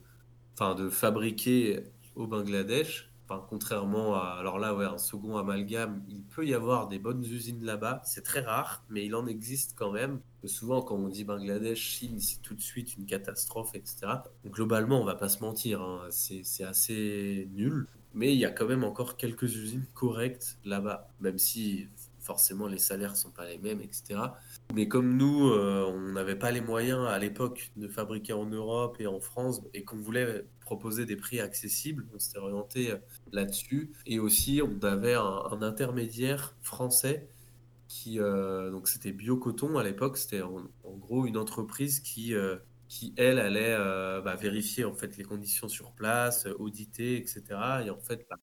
enfin, 0.54 0.76
de 0.76 0.90
fabriquer 0.90 1.86
au 2.16 2.28
Bangladesh 2.28 3.11
contrairement 3.40 4.16
à. 4.16 4.38
Alors 4.40 4.60
là, 4.60 4.76
ouais, 4.76 4.86
un 4.86 4.98
second 4.98 5.38
amalgame, 5.38 6.04
il 6.10 6.24
peut 6.24 6.46
y 6.46 6.54
avoir 6.54 6.88
des 6.88 7.00
bonnes 7.00 7.24
usines 7.24 7.64
là-bas. 7.64 8.02
C'est 8.06 8.24
très 8.24 8.42
rare, 8.42 8.84
mais 8.90 9.06
il 9.06 9.16
en 9.16 9.28
existe 9.28 9.74
quand 9.78 9.92
même. 9.92 10.20
Souvent, 10.46 10.82
quand 10.82 10.96
on 10.96 11.08
dit 11.08 11.24
Bangladesh, 11.24 11.80
Chine, 11.80 12.20
c'est 12.20 12.42
tout 12.42 12.56
de 12.56 12.62
suite 12.62 12.98
une 12.98 13.06
catastrophe, 13.06 13.76
etc. 13.76 14.08
Globalement, 14.46 15.02
on 15.02 15.06
va 15.06 15.16
pas 15.16 15.30
se 15.30 15.42
mentir, 15.42 15.82
hein, 15.82 16.08
c'est 16.10 16.64
assez 16.64 17.48
nul. 17.54 17.88
Mais 18.14 18.34
il 18.34 18.40
y 18.40 18.46
a 18.46 18.52
quand 18.52 18.68
même 18.68 18.84
encore 18.84 19.16
quelques 19.16 19.56
usines 19.56 19.86
correctes 19.94 20.58
là-bas, 20.66 21.10
même 21.22 21.38
si 21.38 21.88
forcément 22.22 22.68
les 22.68 22.78
salaires 22.78 23.18
sont 23.18 23.32
pas 23.32 23.46
les 23.46 23.58
mêmes, 23.58 23.82
etc. 23.82 24.20
Mais 24.74 24.88
comme 24.88 25.18
nous, 25.18 25.50
euh, 25.50 25.86
on 25.88 26.14
n'avait 26.14 26.38
pas 26.38 26.52
les 26.52 26.62
moyens 26.62 27.08
à 27.08 27.20
l'époque 27.20 27.72
de 27.76 27.88
fabriquer 27.88 28.34
en 28.34 28.46
Europe 28.46 28.98
et 29.00 29.08
en 29.08 29.20
France 29.20 29.62
et 29.74 29.84
qu'on 29.84 29.98
voulait 29.98 30.46
proposer 30.62 31.06
des 31.06 31.16
prix 31.16 31.40
accessibles, 31.40 32.06
on 32.14 32.20
s'était 32.20 32.38
orienté 32.38 32.92
euh, 32.92 32.98
là-dessus. 33.32 33.92
Et 34.06 34.20
aussi, 34.20 34.62
on 34.64 34.84
avait 34.86 35.16
un, 35.16 35.62
intermédiaire 35.62 36.56
français 36.62 37.28
qui, 37.88 38.20
euh, 38.20 38.72
donc 38.72 38.88
c'était 38.88 39.12
Biocoton 39.12 39.78
à 39.78 39.84
l'époque, 39.84 40.18
c'était 40.18 40.42
en, 40.42 40.64
gros 40.86 41.26
une 41.26 41.38
entreprise 41.38 42.00
qui, 42.00 42.34
qui 42.88 43.14
elle 43.18 43.40
allait 43.40 43.76
bah, 44.24 44.36
vérifier 44.36 44.86
en 44.86 44.94
fait 44.94 45.18
les 45.18 45.24
conditions 45.24 45.68
sur 45.68 45.92
place, 45.92 46.48
auditer, 46.60 47.18
etc. 47.18 47.44
Et 47.86 47.90
en 47.90 48.00
fait, 48.00 48.26
bah, 48.30 48.38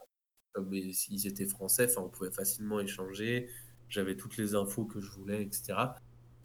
comme 0.52 0.74
ils 0.74 1.26
étaient 1.26 1.46
français, 1.46 1.88
on 1.98 2.08
pouvait 2.08 2.30
facilement 2.30 2.80
échanger. 2.80 3.48
J'avais 3.88 4.16
toutes 4.16 4.36
les 4.36 4.54
infos 4.54 4.84
que 4.84 5.00
je 5.00 5.10
voulais, 5.10 5.42
etc. 5.42 5.74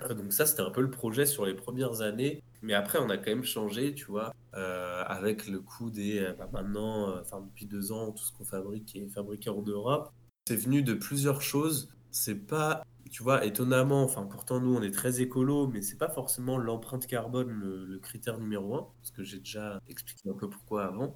Donc 0.10 0.34
ça, 0.34 0.46
c'était 0.46 0.62
un 0.62 0.70
peu 0.70 0.82
le 0.82 0.92
projet 0.92 1.26
sur 1.26 1.46
les 1.46 1.54
premières 1.54 2.02
années. 2.02 2.44
Mais 2.62 2.74
après, 2.74 3.00
on 3.00 3.10
a 3.10 3.18
quand 3.18 3.32
même 3.32 3.44
changé, 3.44 3.94
tu 3.94 4.06
vois, 4.06 4.34
euh, 4.56 5.04
avec 5.06 5.48
le 5.48 5.60
coût 5.60 5.90
des... 5.90 6.20
Euh, 6.20 6.34
bah, 6.34 6.50
maintenant, 6.52 7.10
euh, 7.10 7.22
enfin 7.22 7.42
depuis 7.42 7.66
deux 7.66 7.92
ans, 7.92 8.12
tout 8.12 8.24
ce 8.24 8.32
qu'on 8.32 8.46
fabrique 8.46 8.96
est 8.96 9.08
fabriqué 9.08 9.50
en 9.50 9.62
Europe. 9.62 10.12
C'est 10.48 10.56
venu 10.56 10.84
de 10.84 10.94
plusieurs 10.94 11.42
choses. 11.42 11.90
C'est 12.12 12.36
pas, 12.36 12.84
tu 13.12 13.24
vois, 13.24 13.46
étonnamment, 13.46 14.04
enfin 14.04 14.24
pourtant 14.24 14.60
nous, 14.60 14.76
on 14.76 14.82
est 14.82 14.92
très 14.92 15.22
écolo, 15.22 15.68
mais 15.68 15.82
c'est 15.82 15.98
pas 15.98 16.10
forcément 16.10 16.58
l'empreinte 16.58 17.08
carbone 17.08 17.50
le, 17.50 18.00
critère 18.00 18.40
numéro 18.40 18.76
un, 18.76 18.88
parce 19.00 19.12
que 19.12 19.24
j'ai 19.24 19.40
déjà 19.40 19.82
expliqué 19.88 20.30
un 20.30 20.34
peu 20.34 20.50
pourquoi 20.50 20.86
avant. 20.86 21.14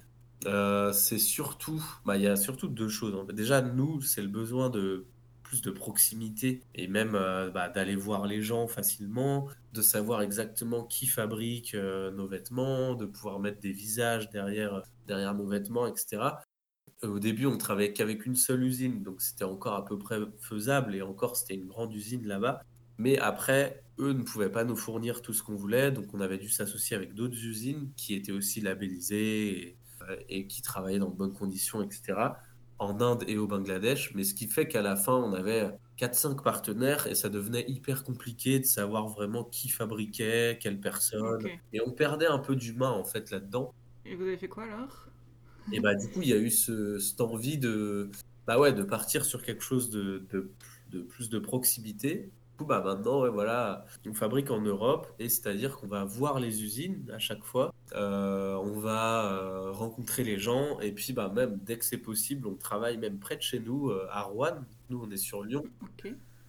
C'est 0.92 1.18
surtout, 1.18 1.82
bah, 2.04 2.16
il 2.16 2.22
y 2.22 2.26
a 2.26 2.36
surtout 2.36 2.68
deux 2.68 2.88
choses. 2.88 3.14
Déjà, 3.28 3.60
nous, 3.62 4.00
c'est 4.00 4.22
le 4.22 4.28
besoin 4.28 4.70
de 4.70 5.06
plus 5.48 5.62
de 5.62 5.70
proximité 5.70 6.62
et 6.74 6.88
même 6.88 7.14
euh, 7.14 7.50
bah, 7.50 7.70
d'aller 7.70 7.96
voir 7.96 8.26
les 8.26 8.42
gens 8.42 8.68
facilement, 8.68 9.48
de 9.72 9.80
savoir 9.80 10.20
exactement 10.20 10.84
qui 10.84 11.06
fabrique 11.06 11.74
euh, 11.74 12.10
nos 12.10 12.28
vêtements, 12.28 12.94
de 12.94 13.06
pouvoir 13.06 13.40
mettre 13.40 13.58
des 13.58 13.72
visages 13.72 14.28
derrière, 14.28 14.82
derrière 15.06 15.34
nos 15.34 15.46
vêtements, 15.46 15.86
etc. 15.86 16.22
Euh, 17.02 17.08
Au 17.08 17.18
début, 17.18 17.46
on 17.46 17.56
travaillait 17.56 17.94
qu'avec 17.94 18.26
une 18.26 18.36
seule 18.36 18.62
usine, 18.62 19.02
donc 19.02 19.22
c'était 19.22 19.44
encore 19.44 19.74
à 19.74 19.86
peu 19.86 19.98
près 19.98 20.18
faisable 20.38 20.94
et 20.94 21.00
encore, 21.00 21.36
c'était 21.36 21.54
une 21.54 21.66
grande 21.66 21.94
usine 21.94 22.26
là-bas. 22.26 22.60
Mais 22.98 23.18
après, 23.18 23.82
eux 23.98 24.12
ne 24.12 24.22
pouvaient 24.22 24.52
pas 24.52 24.64
nous 24.64 24.76
fournir 24.76 25.22
tout 25.22 25.32
ce 25.32 25.42
qu'on 25.42 25.54
voulait, 25.54 25.90
donc 25.92 26.12
on 26.12 26.20
avait 26.20 26.38
dû 26.38 26.50
s'associer 26.50 26.94
avec 26.94 27.14
d'autres 27.14 27.42
usines 27.42 27.90
qui 27.96 28.14
étaient 28.14 28.32
aussi 28.32 28.60
labellisées 28.60 29.78
euh, 30.02 30.16
et 30.28 30.46
qui 30.46 30.60
travaillaient 30.60 30.98
dans 30.98 31.10
de 31.10 31.16
bonnes 31.16 31.32
conditions, 31.32 31.80
etc., 31.80 32.18
en 32.78 33.00
Inde 33.00 33.24
et 33.26 33.38
au 33.38 33.46
Bangladesh. 33.46 34.14
Mais 34.14 34.24
ce 34.24 34.34
qui 34.34 34.46
fait 34.46 34.68
qu'à 34.68 34.82
la 34.82 34.96
fin, 34.96 35.14
on 35.14 35.32
avait 35.32 35.70
quatre 35.96 36.14
cinq 36.14 36.42
partenaires 36.42 37.06
et 37.06 37.14
ça 37.14 37.28
devenait 37.28 37.64
hyper 37.68 38.04
compliqué 38.04 38.60
de 38.60 38.64
savoir 38.64 39.08
vraiment 39.08 39.44
qui 39.44 39.68
fabriquait, 39.68 40.58
quelle 40.60 40.80
personne. 40.80 41.46
Et 41.72 41.80
on 41.84 41.92
perdait 41.92 42.26
un 42.26 42.38
peu 42.38 42.56
d'humain, 42.56 42.90
en 42.90 43.04
fait, 43.04 43.30
là-dedans. 43.30 43.74
Et 44.04 44.14
vous 44.14 44.22
avez 44.22 44.36
fait 44.36 44.48
quoi 44.48 44.64
alors? 44.64 45.08
Et 45.72 45.80
bah, 45.80 45.94
du 45.94 46.08
coup, 46.08 46.22
il 46.22 46.28
y 46.28 46.32
a 46.32 46.38
eu 46.38 46.50
ce, 46.50 46.98
cette 46.98 47.20
envie 47.20 47.58
de, 47.58 48.10
bah 48.46 48.58
ouais, 48.58 48.72
de 48.72 48.82
partir 48.82 49.24
sur 49.24 49.42
quelque 49.42 49.62
chose 49.62 49.90
de, 49.90 50.26
de, 50.30 50.50
de 50.90 51.02
plus 51.02 51.28
de 51.28 51.38
proximité. 51.38 52.30
Coup, 52.58 52.64
bah 52.64 52.82
maintenant, 52.84 53.22
ouais, 53.22 53.30
voilà, 53.30 53.84
on 54.04 54.12
fabrique 54.14 54.50
en 54.50 54.60
Europe 54.60 55.06
et 55.20 55.28
c'est-à-dire 55.28 55.76
qu'on 55.76 55.86
va 55.86 56.04
voir 56.04 56.40
les 56.40 56.64
usines 56.64 57.08
à 57.14 57.20
chaque 57.20 57.44
fois. 57.44 57.72
Euh, 57.94 58.56
on 58.56 58.80
va 58.80 59.32
euh, 59.32 59.70
rencontrer 59.70 60.24
les 60.24 60.40
gens 60.40 60.80
et 60.80 60.90
puis 60.90 61.12
bah 61.12 61.32
même 61.32 61.60
dès 61.64 61.78
que 61.78 61.84
c'est 61.84 61.98
possible, 61.98 62.48
on 62.48 62.56
travaille 62.56 62.98
même 62.98 63.20
près 63.20 63.36
de 63.36 63.42
chez 63.42 63.60
nous, 63.60 63.90
euh, 63.90 64.08
à 64.10 64.22
Rouen. 64.22 64.56
Nous, 64.90 65.00
on 65.00 65.08
est 65.12 65.16
sur 65.16 65.44
Lyon. 65.44 65.62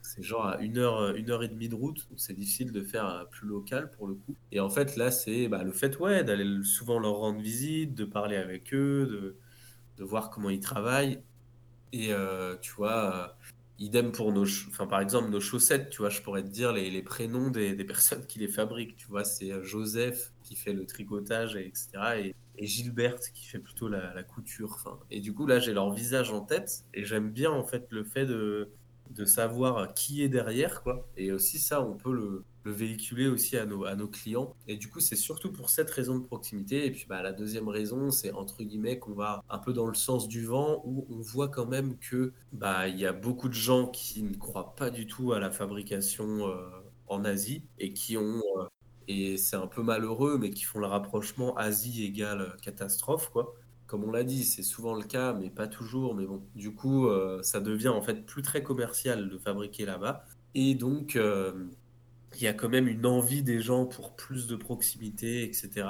C'est 0.02 0.24
genre 0.24 0.48
à 0.48 0.58
une 0.62 0.80
heure, 0.80 1.16
une 1.16 1.30
heure 1.30 1.44
et 1.44 1.48
demie 1.48 1.70
de 1.70 1.76
route, 1.76 2.08
donc 2.10 2.20
c'est 2.20 2.34
difficile 2.34 2.72
de 2.72 2.82
faire 2.82 3.28
plus 3.30 3.48
local 3.48 3.92
pour 3.92 4.08
le 4.08 4.16
coup. 4.16 4.34
Et 4.52 4.60
en 4.60 4.70
fait, 4.72 4.96
là, 4.96 5.12
c'est 5.12 5.48
bah, 5.48 5.64
le 5.64 5.72
fait, 5.72 6.00
ouais, 6.00 6.24
d'aller 6.24 6.64
souvent 6.64 6.98
leur 6.98 7.18
rendre 7.18 7.40
visite, 7.40 7.94
de 7.94 8.06
parler 8.06 8.38
avec 8.38 8.74
eux, 8.74 9.06
de, 9.06 9.36
de 10.00 10.04
voir 10.04 10.32
comment 10.32 10.50
ils 10.50 10.60
travaillent. 10.60 11.22
Et 11.94 12.12
tu 12.62 12.72
vois, 12.74 13.36
idem 13.80 14.12
pour 14.12 14.32
nos, 14.34 14.46
enfin 14.68 14.86
par 14.88 15.00
exemple 15.00 15.30
nos 15.30 15.40
chaussettes, 15.40 15.90
tu 15.90 16.00
vois, 16.00 16.10
je 16.10 16.22
pourrais 16.22 16.44
te 16.44 16.50
dire 16.50 16.74
les, 16.74 17.02
prénoms 17.02 17.50
des, 17.50 17.84
personnes 17.86 18.26
qui 18.28 18.40
les 18.40 18.48
fabriquent. 18.48 18.96
Tu 18.98 19.08
vois, 19.08 19.24
c'est 19.24 19.52
euh, 19.52 19.64
Joseph 19.64 20.34
qui 20.44 20.56
fait 20.56 20.74
le 20.74 20.86
tricotage, 20.86 21.56
et 21.56 21.66
etc. 21.66 21.90
Et, 22.24 22.36
Gilberte 22.62 23.32
qui 23.34 23.46
fait 23.46 23.60
plutôt 23.60 23.88
la, 23.88 24.22
couture. 24.24 25.00
Et 25.10 25.22
du 25.22 25.34
coup, 25.34 25.46
là, 25.46 25.60
j'ai 25.60 25.74
leur 25.74 25.94
visage 25.94 26.32
en 26.34 26.42
tête 26.42 26.84
et 26.94 27.06
j'aime 27.06 27.32
bien 27.32 27.52
en 27.52 27.64
fait 27.64 27.88
le 27.90 28.04
fait 28.04 28.26
de 28.26 28.70
de 29.10 29.26
savoir 29.26 29.94
qui 29.94 30.24
est 30.24 30.30
derrière, 30.30 30.82
quoi. 30.84 31.08
Et 31.18 31.32
aussi 31.32 31.60
ça, 31.60 31.82
on 31.82 31.96
peut 31.96 32.14
le, 32.14 32.46
le 32.64 32.72
véhiculer 32.72 33.28
aussi 33.28 33.58
à 33.58 33.66
nos, 33.66 33.86
à 33.86 33.96
nos 33.96 34.08
clients. 34.08 34.56
Et 34.68 34.78
du 34.78 34.90
coup, 34.90 35.00
c'est 35.00 35.16
surtout 35.16 35.52
pour 35.52 35.70
cette 35.70 35.90
raison 35.90 36.18
de 36.20 36.24
proximité. 36.26 36.86
Et 36.86 36.92
puis, 36.92 37.06
bah, 37.08 37.22
la 37.22 37.32
deuxième 37.34 37.68
raison, 37.68 38.12
c'est 38.12 38.32
entre 38.32 38.64
guillemets 38.64 39.00
qu'on 39.00 39.14
va 39.14 39.42
un 39.50 39.60
peu 39.60 39.74
dans 39.74 39.88
le 39.88 39.96
sens 39.96 40.28
du 40.28 40.46
vent, 40.46 40.82
où 40.86 41.08
on 41.10 41.22
voit 41.22 41.50
quand 41.50 41.66
même 41.66 41.98
que 41.98 42.34
bah, 42.52 42.88
il 42.88 43.00
y 43.00 43.06
a 43.06 43.14
beaucoup 43.14 43.50
de 43.50 43.54
gens 43.54 43.88
qui 43.88 44.24
ne 44.24 44.36
croient 44.36 44.76
pas 44.76 44.90
du 44.92 45.08
tout 45.08 45.34
à 45.34 45.40
la 45.40 45.52
fabrication 45.52 46.48
euh, 46.48 46.70
en 47.08 47.26
Asie 47.26 47.66
et 47.80 47.94
qui 47.94 48.18
ont 48.18 48.42
euh, 48.58 48.66
et 49.08 49.38
c'est 49.38 49.56
un 49.56 49.68
peu 49.68 49.82
malheureux, 49.82 50.38
mais 50.38 50.52
qui 50.52 50.64
font 50.64 50.80
le 50.80 50.86
rapprochement 50.88 51.56
Asie 51.56 52.04
égale 52.06 52.56
catastrophe, 52.62 53.30
quoi. 53.32 53.56
Comme 53.90 54.04
on 54.04 54.12
l'a 54.12 54.24
dit, 54.24 54.44
c'est 54.44 54.62
souvent 54.62 54.94
le 54.94 55.02
cas, 55.02 55.34
mais 55.34 55.50
pas 55.50 55.68
toujours. 55.68 56.14
Mais 56.14 56.28
bon, 56.28 56.44
du 56.54 56.76
coup, 56.76 57.08
euh, 57.08 57.42
ça 57.42 57.60
devient 57.60 57.88
en 57.88 58.04
fait 58.04 58.24
plus 58.24 58.44
très 58.44 58.62
commercial 58.62 59.30
de 59.30 59.38
fabriquer 59.40 59.84
là-bas. 59.84 60.26
Et 60.54 60.76
donc, 60.76 61.16
euh, 61.16 61.66
il 62.36 62.44
y 62.44 62.48
a 62.48 62.54
quand 62.54 62.70
même 62.70 62.88
une 62.88 63.08
envie 63.08 63.42
des 63.42 63.62
gens 63.62 63.88
pour 63.88 64.16
plus 64.16 64.46
de 64.46 64.56
proximité, 64.56 65.44
etc. 65.44 65.88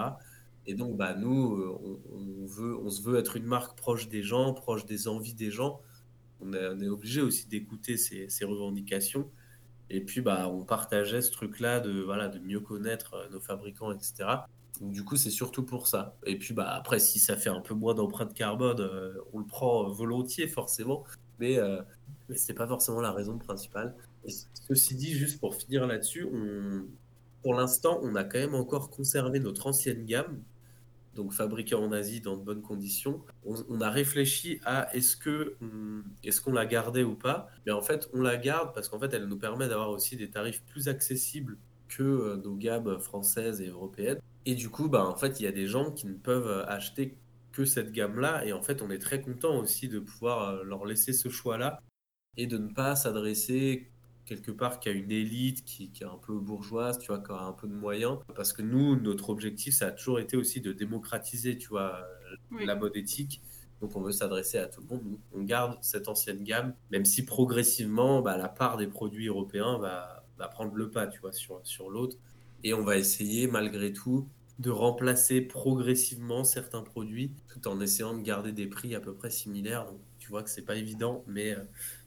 Et 0.66 0.76
donc, 0.76 0.96
bah, 0.96 1.14
nous, 1.14 1.56
euh, 1.56 1.78
on, 2.14 2.46
veut, 2.46 2.78
on 2.78 2.90
se 2.90 3.02
veut 3.02 3.20
être 3.20 3.36
une 3.36 3.46
marque 3.46 3.78
proche 3.78 4.08
des 4.08 4.24
gens, 4.24 4.54
proche 4.54 4.86
des 4.86 5.10
envies 5.10 5.34
des 5.34 5.52
gens. 5.52 5.82
On 6.40 6.54
est, 6.54 6.88
obligé 6.88 7.20
aussi 7.22 7.50
d'écouter 7.50 7.98
ces, 7.98 8.30
ces 8.30 8.46
revendications. 8.46 9.30
Et 9.90 10.00
puis, 10.00 10.22
bah, 10.22 10.48
on 10.48 10.64
partageait 10.64 11.22
ce 11.22 11.32
truc-là 11.32 11.82
de, 11.82 12.00
voilà, 12.00 12.30
de 12.30 12.40
mieux 12.40 12.62
connaître 12.62 13.28
nos 13.34 13.42
fabricants, 13.42 13.92
etc. 13.92 14.46
Donc, 14.82 14.92
du 14.92 15.04
coup, 15.04 15.16
c'est 15.16 15.30
surtout 15.30 15.64
pour 15.64 15.88
ça. 15.88 16.16
Et 16.26 16.38
puis, 16.38 16.54
bah, 16.54 16.70
après, 16.70 17.00
si 17.00 17.20
ça 17.20 17.36
fait 17.36 17.50
un 17.50 17.62
peu 17.62 17.74
moins 17.74 17.94
d'empreinte 17.94 18.34
carbone, 18.34 18.80
euh, 18.80 19.14
on 19.34 19.40
le 19.40 19.46
prend 19.46 19.90
volontiers, 19.90 20.48
forcément. 20.48 21.04
Mais, 21.40 21.58
euh, 21.58 21.82
mais 22.30 22.36
c'est 22.38 22.54
pas 22.54 22.68
forcément 22.68 23.02
la 23.02 23.12
raison 23.12 23.38
principale. 23.38 23.96
Ceci 24.68 24.96
dit, 24.96 25.14
juste 25.14 25.40
pour 25.40 25.56
finir 25.56 25.88
là-dessus, 25.88 26.28
pour 27.42 27.54
l'instant, 27.54 28.00
on 28.04 28.16
a 28.16 28.24
quand 28.24 28.40
même 28.40 28.56
encore 28.56 28.90
conservé 28.90 29.40
notre 29.40 29.68
ancienne 29.68 30.06
gamme, 30.06 30.42
donc 31.16 31.34
fabriquée 31.34 31.76
en 31.76 31.92
Asie 31.92 32.22
dans 32.22 32.38
de 32.38 32.44
bonnes 32.44 32.62
conditions. 32.62 33.22
On, 33.46 33.82
a 33.82 33.90
réfléchi 33.90 34.60
à 34.66 34.94
est-ce 34.96 35.16
que 35.18 35.56
on- 35.62 36.04
est-ce 36.24 36.42
qu'on 36.42 36.52
la 36.52 36.66
gardait 36.66 37.04
ou 37.04 37.16
pas. 37.16 37.48
Mais 37.66 37.72
en 37.72 37.82
fait, 37.82 38.10
on 38.14 38.22
la 38.22 38.38
garde 38.38 38.74
parce 38.74 38.90
qu'en 38.90 39.00
fait, 39.00 39.14
elle 39.14 39.26
nous 39.26 39.38
permet 39.38 39.68
d'avoir 39.68 39.90
aussi 39.90 40.16
des 40.18 40.30
tarifs 40.30 40.62
plus 40.68 40.88
accessibles 40.88 41.58
que 41.88 42.04
euh, 42.04 42.38
nos 42.38 42.56
gammes 42.56 43.00
françaises 43.00 43.62
et 43.62 43.68
européennes. 43.68 44.20
Et 44.50 44.56
du 44.56 44.70
coup, 44.70 44.90
bah, 44.90 45.06
en 45.06 45.16
fait, 45.16 45.40
il 45.40 45.44
y 45.44 45.48
a 45.48 45.52
des 45.52 45.68
gens 45.68 45.92
qui 45.92 46.08
ne 46.08 46.16
peuvent 46.16 46.48
euh, 46.48 46.66
acheter 46.66 47.16
que 47.52 47.66
cette 47.66 47.92
gamme-là. 47.92 48.44
Et 48.48 48.52
en 48.52 48.64
fait, 48.64 48.82
on 48.82 48.90
est 48.90 48.98
très 48.98 49.22
content 49.22 49.56
aussi 49.60 49.88
de 49.88 50.00
pouvoir 50.00 50.50
euh, 50.50 50.64
leur 50.64 50.86
laisser 50.86 51.14
ce 51.14 51.30
choix-là 51.30 51.80
et 52.36 52.48
de 52.48 52.58
ne 52.58 52.68
pas 52.74 52.96
s'adresser 52.96 53.92
quelque 54.26 54.50
part 54.50 54.80
qu'à 54.80 54.90
une 54.90 55.12
élite 55.12 55.64
qui, 55.66 55.92
qui 55.92 56.02
est 56.02 56.08
un 56.08 56.18
peu 56.18 56.34
bourgeoise, 56.40 56.98
tu 56.98 57.10
vois, 57.10 57.20
qui 57.20 57.32
a 57.32 57.36
un 57.44 57.54
peu 57.54 57.68
de 57.68 57.76
moyens. 57.76 58.18
Parce 58.36 58.52
que 58.52 58.64
nous, 58.64 59.00
notre 59.00 59.30
objectif, 59.30 59.76
ça 59.76 59.88
a 59.88 59.92
toujours 59.92 60.20
été 60.20 60.36
aussi 60.36 60.62
de 60.62 60.74
démocratiser, 60.74 61.56
tu 61.60 61.68
vois, 61.70 62.08
Oui. 62.50 62.66
la 62.66 62.76
mode 62.76 62.98
éthique. 62.98 63.44
Donc 63.82 63.96
on 63.96 64.02
veut 64.02 64.12
s'adresser 64.12 64.58
à 64.58 64.66
tout 64.66 64.82
le 64.82 64.88
monde. 64.88 65.20
On 65.32 65.44
garde 65.44 65.78
cette 65.82 66.08
ancienne 66.08 66.44
gamme, 66.44 66.74
même 66.90 67.06
si 67.06 67.24
progressivement, 67.24 68.24
bah, 68.24 68.36
la 68.36 68.50
part 68.50 68.78
des 68.78 68.88
produits 68.88 69.28
européens 69.28 69.78
va, 69.78 70.26
va 70.40 70.48
prendre 70.48 70.74
le 70.74 70.90
pas, 70.90 71.06
tu 71.06 71.20
vois, 71.22 71.34
sur, 71.34 71.60
sur 71.64 71.92
l'autre. 71.92 72.18
Et 72.64 72.74
on 72.74 72.84
va 72.84 72.98
essayer, 72.98 73.46
malgré 73.48 73.94
tout, 73.94 74.28
de 74.60 74.70
remplacer 74.70 75.42
progressivement 75.42 76.44
certains 76.44 76.84
produits, 76.84 77.36
tout 77.48 77.68
en 77.68 77.80
essayant 77.82 78.16
de 78.16 78.22
garder 78.22 78.52
des 78.52 78.68
prix 78.68 78.96
à 78.96 79.00
peu 79.02 79.16
près 79.16 79.32
similaires. 79.32 79.86
Donc, 79.86 80.02
tu 80.20 80.30
vois 80.30 80.44
que 80.44 80.50
c'est 80.50 80.66
pas 80.66 80.76
évident, 80.76 81.24
mais, 81.28 81.54
euh, 81.56 81.64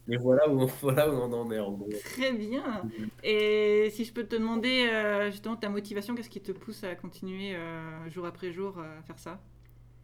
mais 0.07 0.17
voilà 0.19 0.49
où, 0.51 0.67
voilà 0.83 1.11
où 1.11 1.15
on 1.15 1.33
en 1.33 1.51
est 1.51 1.59
en 1.59 1.73
gros. 1.73 2.05
Très 2.05 2.33
bien. 2.33 2.89
Et 3.23 3.91
si 3.93 4.05
je 4.05 4.13
peux 4.13 4.25
te 4.25 4.37
demander 4.37 4.89
euh, 4.93 5.31
justement 5.31 5.57
ta 5.57 5.69
motivation, 5.69 6.15
qu'est-ce 6.15 6.31
qui 6.31 6.43
te 6.43 6.53
pousse 6.53 6.85
à 6.85 6.95
continuer 6.95 7.55
euh, 7.55 8.11
jour 8.11 8.27
après 8.27 8.53
jour 8.53 8.79
à 8.79 9.03
faire 9.03 9.19
ça? 9.19 9.41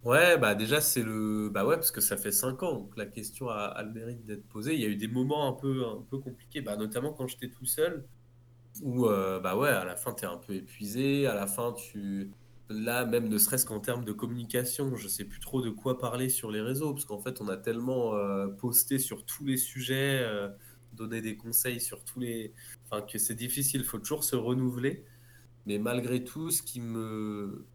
Ouais, 0.05 0.39
bah 0.39 0.55
déjà 0.55 0.81
c'est 0.81 1.03
le 1.03 1.49
bah 1.51 1.67
ouais 1.67 1.75
parce 1.75 1.91
que 1.91 2.01
ça 2.01 2.17
fait 2.17 2.31
cinq 2.31 2.63
ans 2.63 2.73
donc 2.73 2.97
la 2.97 3.05
question 3.05 3.49
a, 3.49 3.65
a 3.65 3.83
le 3.83 3.91
mérite 3.93 4.25
d'être 4.25 4.47
posée. 4.49 4.75
Il 4.75 4.81
y 4.81 4.85
a 4.85 4.89
eu 4.89 4.97
des 4.97 5.09
moments 5.09 5.49
un 5.49 5.53
peu 5.53 5.85
un 5.87 6.03
peu 6.09 6.19
compliqués, 6.19 6.61
bah 6.61 6.77
notamment 6.77 7.13
quand 7.13 7.27
j'étais 7.27 7.51
tout 7.51 7.67
seul 7.67 8.07
où 8.83 9.07
euh, 9.07 9.41
bah 9.41 9.57
ouais 9.57 9.69
à 9.69 9.85
la 9.85 9.97
fin 9.97 10.13
t'es 10.13 10.27
un 10.27 10.37
peu 10.37 10.55
épuisé, 10.55 11.27
à 11.27 11.35
la 11.35 11.47
fin 11.47 11.73
tu 11.73 12.31
là 12.69 13.05
même 13.05 13.29
ne 13.29 13.39
serait-ce 13.39 13.67
qu'en 13.67 13.81
termes 13.81 14.05
de 14.05 14.13
communication, 14.13 14.95
je 14.97 15.09
sais 15.09 15.25
plus 15.25 15.41
trop 15.41 15.63
de 15.63 15.71
quoi 15.71 15.99
parler 15.99 16.29
sur 16.29 16.51
les 16.51 16.61
réseaux 16.61 16.93
parce 16.93 17.05
qu'en 17.05 17.19
fait 17.19 17.41
on 17.41 17.49
a 17.49 17.57
tellement 17.57 18.15
euh, 18.15 18.49
posté 18.49 18.99
sur 18.99 19.25
tous 19.25 19.45
les 19.45 19.57
sujets, 19.57 20.21
euh, 20.23 20.49
donné 20.93 21.21
des 21.21 21.37
conseils 21.37 21.81
sur 21.81 22.05
tous 22.05 22.21
les, 22.21 22.53
enfin 22.85 23.03
que 23.03 23.19
c'est 23.19 23.35
difficile, 23.35 23.85
faut 23.85 23.99
toujours 23.99 24.25
se 24.25 24.37
renouveler. 24.37 25.05
Mais 25.67 25.79
malgré 25.79 26.25
tout, 26.25 26.51
ce 26.51 26.63
qui 26.63 26.81
me, 26.81 27.67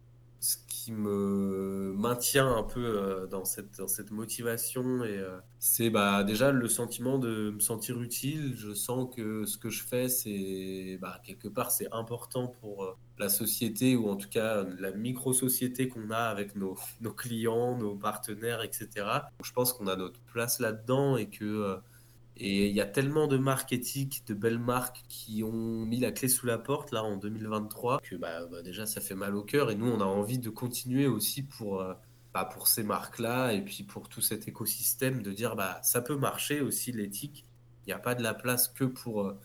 ce 0.44 0.58
qui 0.68 0.92
me 0.92 1.94
maintient 1.96 2.54
un 2.54 2.64
peu 2.64 2.84
euh, 2.84 3.26
dans 3.26 3.46
cette, 3.46 3.78
dans 3.78 3.88
cette 3.88 4.10
motivation, 4.10 5.02
et, 5.02 5.16
euh, 5.16 5.38
c'est 5.58 5.88
bah, 5.88 6.22
déjà 6.22 6.52
le 6.52 6.68
sentiment 6.68 7.18
de 7.18 7.52
me 7.52 7.60
sentir 7.60 7.98
utile. 8.02 8.54
Je 8.54 8.74
sens 8.74 9.08
que 9.16 9.46
ce 9.46 9.56
que 9.56 9.70
je 9.70 9.82
fais, 9.82 10.10
c'est 10.10 10.98
bah, 11.00 11.18
quelque 11.24 11.48
part, 11.48 11.70
c'est 11.70 11.90
important 11.92 12.48
pour 12.60 12.84
euh, 12.84 12.94
la 13.16 13.30
société, 13.30 13.96
ou 13.96 14.10
en 14.10 14.16
tout 14.16 14.28
cas 14.28 14.66
la 14.78 14.92
micro-société 14.92 15.88
qu'on 15.88 16.10
a 16.10 16.24
avec 16.24 16.56
nos, 16.56 16.76
nos 17.00 17.12
clients, 17.12 17.78
nos 17.78 17.94
partenaires, 17.94 18.60
etc. 18.60 18.88
Je 19.42 19.52
pense 19.52 19.72
qu'on 19.72 19.86
a 19.86 19.96
notre 19.96 20.20
place 20.24 20.60
là-dedans 20.60 21.16
et 21.16 21.30
que 21.30 21.78
et 22.36 22.68
il 22.68 22.74
y 22.74 22.80
a 22.80 22.86
tellement 22.86 23.28
de 23.28 23.36
marques 23.36 23.72
éthiques, 23.72 24.24
de 24.26 24.34
belles 24.34 24.58
marques 24.58 25.04
qui 25.08 25.44
ont 25.44 25.86
mis 25.86 26.00
la 26.00 26.10
clé 26.10 26.28
sous 26.28 26.46
la 26.46 26.58
porte 26.58 26.90
là 26.90 27.04
en 27.04 27.16
2023 27.16 28.00
que 28.00 28.16
bah, 28.16 28.46
bah, 28.46 28.62
déjà 28.62 28.86
ça 28.86 29.00
fait 29.00 29.14
mal 29.14 29.36
au 29.36 29.42
cœur 29.42 29.70
et 29.70 29.76
nous 29.76 29.86
on 29.86 30.00
a 30.00 30.04
envie 30.04 30.38
de 30.38 30.50
continuer 30.50 31.06
aussi 31.06 31.44
pour, 31.44 31.80
euh, 31.80 31.94
bah, 32.32 32.44
pour 32.44 32.66
ces 32.66 32.82
marques-là 32.82 33.52
et 33.52 33.62
puis 33.62 33.84
pour 33.84 34.08
tout 34.08 34.20
cet 34.20 34.48
écosystème 34.48 35.22
de 35.22 35.32
dire 35.32 35.54
bah 35.54 35.78
ça 35.82 36.02
peut 36.02 36.16
marcher 36.16 36.60
aussi 36.60 36.90
l'éthique. 36.90 37.46
Il 37.86 37.90
n'y 37.90 37.92
a 37.92 37.98
pas 37.98 38.14
de 38.14 38.22
la 38.22 38.34
place 38.34 38.68
que 38.68 38.84
pour, 38.84 39.22
euh, 39.22 39.38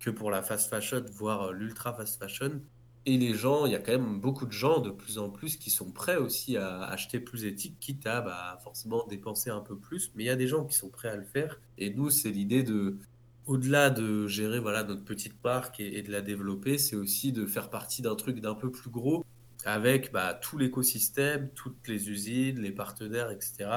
que 0.00 0.10
pour 0.10 0.30
la 0.30 0.42
fast 0.42 0.68
fashion, 0.68 1.04
voire 1.12 1.48
euh, 1.48 1.52
l'ultra 1.52 1.94
fast 1.94 2.18
fashion. 2.18 2.60
Et 3.08 3.16
les 3.16 3.32
gens, 3.32 3.64
il 3.64 3.72
y 3.72 3.74
a 3.74 3.78
quand 3.78 3.92
même 3.92 4.20
beaucoup 4.20 4.44
de 4.44 4.52
gens 4.52 4.80
de 4.80 4.90
plus 4.90 5.16
en 5.16 5.30
plus 5.30 5.56
qui 5.56 5.70
sont 5.70 5.90
prêts 5.90 6.18
aussi 6.18 6.58
à 6.58 6.82
acheter 6.82 7.20
plus 7.20 7.46
éthique, 7.46 7.80
quitte 7.80 8.06
à 8.06 8.20
bah, 8.20 8.60
forcément 8.62 9.06
dépenser 9.06 9.48
un 9.48 9.62
peu 9.62 9.78
plus. 9.78 10.12
Mais 10.14 10.24
il 10.24 10.26
y 10.26 10.30
a 10.30 10.36
des 10.36 10.46
gens 10.46 10.66
qui 10.66 10.76
sont 10.76 10.90
prêts 10.90 11.08
à 11.08 11.16
le 11.16 11.24
faire. 11.24 11.58
Et 11.78 11.88
nous, 11.88 12.10
c'est 12.10 12.30
l'idée 12.30 12.62
de, 12.62 12.98
au-delà 13.46 13.88
de 13.88 14.26
gérer 14.26 14.58
voilà, 14.58 14.84
notre 14.84 15.06
petite 15.06 15.42
marque 15.42 15.80
et, 15.80 16.02
de 16.02 16.12
la 16.12 16.20
développer, 16.20 16.76
c'est 16.76 16.96
aussi 16.96 17.32
de 17.32 17.46
faire 17.46 17.70
partie 17.70 18.02
d'un 18.02 18.14
truc 18.14 18.40
d'un 18.40 18.54
peu 18.54 18.70
plus 18.70 18.90
gros 18.90 19.24
avec 19.64 20.12
bah, 20.12 20.34
tout 20.34 20.58
l'écosystème, 20.58 21.48
toutes 21.54 21.88
les 21.88 22.10
usines, 22.10 22.60
les 22.60 22.72
partenaires, 22.72 23.30
etc., 23.30 23.70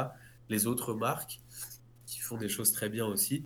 les 0.49 0.67
autres 0.67 0.93
marques 0.93 1.39
qui 2.05 2.19
font 2.19 2.35
des 2.35 2.49
choses 2.49 2.73
très 2.73 2.89
bien 2.89 3.05
aussi 3.05 3.45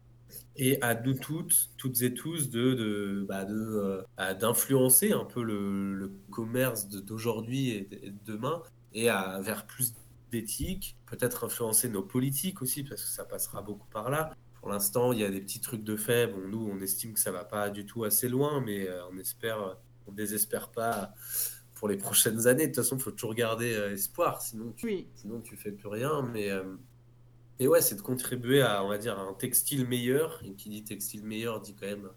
et 0.57 0.81
à 0.81 0.95
nous 0.95 1.13
toutes, 1.13 1.71
toutes 1.77 2.01
et 2.01 2.13
tous, 2.13 2.49
de, 2.49 2.73
de, 2.73 3.25
bah 3.27 3.45
de 3.45 3.53
euh, 3.53 4.01
bah, 4.17 4.33
d'influencer 4.33 5.11
un 5.11 5.25
peu 5.25 5.43
le, 5.43 5.93
le 5.93 6.11
commerce 6.31 6.87
d'aujourd'hui 6.87 7.69
et 7.69 8.09
de 8.09 8.15
demain 8.25 8.61
et 8.93 9.09
à, 9.09 9.39
vers 9.41 9.65
plus 9.67 9.93
d'éthique, 10.31 10.97
peut-être 11.05 11.43
influencer 11.43 11.89
nos 11.89 12.01
politiques 12.01 12.61
aussi, 12.61 12.83
parce 12.83 13.01
que 13.03 13.09
ça 13.09 13.25
passera 13.25 13.61
beaucoup 13.61 13.87
par 13.89 14.09
là. 14.09 14.35
Pour 14.59 14.69
l'instant, 14.69 15.11
il 15.11 15.19
y 15.19 15.23
a 15.23 15.29
des 15.29 15.41
petits 15.41 15.59
trucs 15.59 15.83
de 15.83 15.95
fait. 15.95 16.27
Bon, 16.27 16.47
nous, 16.47 16.69
on 16.71 16.79
estime 16.79 17.13
que 17.13 17.19
ça 17.19 17.31
va 17.31 17.43
pas 17.43 17.69
du 17.69 17.85
tout 17.85 18.03
assez 18.05 18.29
loin, 18.29 18.61
mais 18.61 18.87
euh, 18.87 19.05
on 19.11 19.17
espère, 19.17 19.77
on 20.07 20.11
désespère 20.11 20.69
pas 20.69 21.13
pour 21.75 21.89
les 21.89 21.97
prochaines 21.97 22.47
années. 22.47 22.67
De 22.67 22.73
toute 22.73 22.83
façon, 22.83 22.97
il 22.97 23.01
faut 23.01 23.11
toujours 23.11 23.35
garder 23.35 23.73
euh, 23.75 23.93
espoir, 23.93 24.41
sinon 24.41 24.71
tu, 24.71 24.87
oui. 24.87 25.07
sinon 25.15 25.41
tu 25.41 25.57
fais 25.57 25.71
plus 25.71 25.89
rien. 25.89 26.21
Mais 26.33 26.49
et 27.59 27.67
ouais, 27.67 27.81
c'est 27.81 27.95
de 27.95 28.01
contribuer 28.01 28.61
à, 28.61 28.83
on 28.83 28.89
va 28.89 28.97
dire, 28.97 29.17
un 29.19 29.33
textile 29.33 29.87
meilleur. 29.87 30.41
Et 30.45 30.53
qui 30.53 30.69
dit 30.69 30.83
textile 30.83 31.23
meilleur 31.23 31.61
dit 31.61 31.75
quand 31.75 31.87
même 31.87 32.09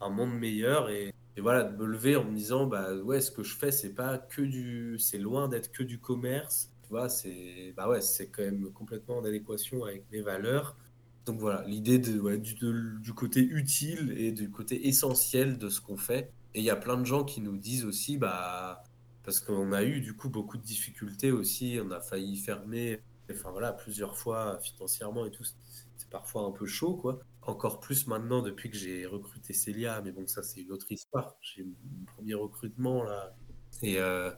un 0.00 0.10
monde 0.10 0.34
meilleur. 0.38 0.90
Et, 0.90 1.14
voilà, 1.38 1.64
de 1.64 1.76
me 1.76 1.86
lever 1.86 2.16
en 2.16 2.24
me 2.24 2.34
disant, 2.34 2.66
bah 2.66 2.94
ouais, 2.94 3.20
ce 3.20 3.30
que 3.30 3.42
je 3.42 3.56
fais, 3.56 3.72
c'est 3.72 3.94
pas 3.94 4.18
que 4.18 4.42
du, 4.42 4.98
c'est 4.98 5.18
loin 5.18 5.48
d'être 5.48 5.72
que 5.72 5.82
du 5.82 5.98
commerce. 5.98 6.70
Tu 6.82 6.90
vois, 6.90 7.08
c'est, 7.08 7.72
bah 7.76 7.88
ouais, 7.88 8.00
c'est 8.00 8.28
quand 8.28 8.42
même 8.42 8.70
complètement 8.72 9.18
en 9.18 9.24
adéquation 9.24 9.84
avec 9.84 10.04
mes 10.12 10.20
valeurs. 10.20 10.76
Donc 11.24 11.40
voilà, 11.40 11.64
l'idée 11.66 11.98
de, 11.98 12.20
ouais, 12.20 12.38
du, 12.38 12.54
du, 12.54 13.14
côté 13.14 13.40
utile 13.40 14.14
et 14.16 14.30
du 14.30 14.50
côté 14.50 14.86
essentiel 14.86 15.58
de 15.58 15.70
ce 15.70 15.80
qu'on 15.80 15.96
fait. 15.96 16.30
Et 16.54 16.60
il 16.60 16.64
y 16.64 16.70
a 16.70 16.76
plein 16.76 16.98
de 16.98 17.06
gens 17.06 17.24
qui 17.24 17.40
nous 17.40 17.56
disent 17.56 17.86
aussi, 17.86 18.18
bah, 18.18 18.84
parce 19.24 19.40
qu'on 19.40 19.72
a 19.72 19.82
eu 19.82 20.00
du 20.00 20.14
coup 20.14 20.28
beaucoup 20.28 20.58
de 20.58 20.62
difficultés 20.62 21.32
aussi, 21.32 21.80
on 21.82 21.90
a 21.90 22.00
failli 22.00 22.36
fermer 22.36 23.00
enfin 23.30 23.50
voilà, 23.50 23.72
plusieurs 23.72 24.16
fois 24.16 24.58
financièrement 24.60 25.26
et 25.26 25.30
tout, 25.30 25.44
c'est 25.44 26.08
parfois 26.10 26.42
un 26.42 26.50
peu 26.50 26.66
chaud, 26.66 26.96
quoi. 26.96 27.20
Encore 27.42 27.80
plus 27.80 28.06
maintenant 28.06 28.42
depuis 28.42 28.70
que 28.70 28.76
j'ai 28.76 29.06
recruté 29.06 29.52
Célia, 29.52 30.00
mais 30.02 30.12
bon, 30.12 30.26
ça 30.26 30.42
c'est 30.42 30.60
une 30.60 30.72
autre 30.72 30.90
histoire. 30.90 31.36
J'ai 31.40 31.64
mon 31.64 32.04
premier 32.14 32.34
recrutement 32.34 33.02
là. 33.02 33.34
Et 33.82 33.98
euh, 33.98 34.30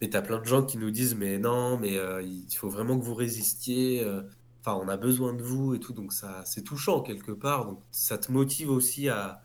mais 0.00 0.10
t'as 0.10 0.22
plein 0.22 0.38
de 0.38 0.44
gens 0.44 0.64
qui 0.64 0.78
nous 0.78 0.90
disent, 0.90 1.14
mais 1.14 1.38
non, 1.38 1.78
mais 1.78 1.96
euh, 1.98 2.22
il 2.22 2.52
faut 2.54 2.68
vraiment 2.68 2.98
que 2.98 3.04
vous 3.04 3.14
résistiez. 3.14 4.02
Euh, 4.04 4.22
enfin, 4.60 4.74
on 4.82 4.88
a 4.88 4.96
besoin 4.96 5.32
de 5.34 5.42
vous 5.42 5.74
et 5.74 5.80
tout, 5.80 5.92
donc 5.92 6.12
ça, 6.12 6.42
c'est 6.44 6.62
touchant 6.62 7.02
quelque 7.02 7.32
part. 7.32 7.66
Donc 7.66 7.82
ça 7.90 8.18
te 8.18 8.30
motive 8.32 8.70
aussi 8.70 9.08
à, 9.08 9.42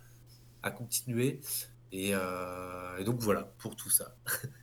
à 0.63 0.71
continuer. 0.71 1.41
Et 1.91 2.13
donc 3.05 3.19
voilà 3.19 3.53
pour 3.59 3.75
tout 3.75 3.89
ça. 3.91 4.15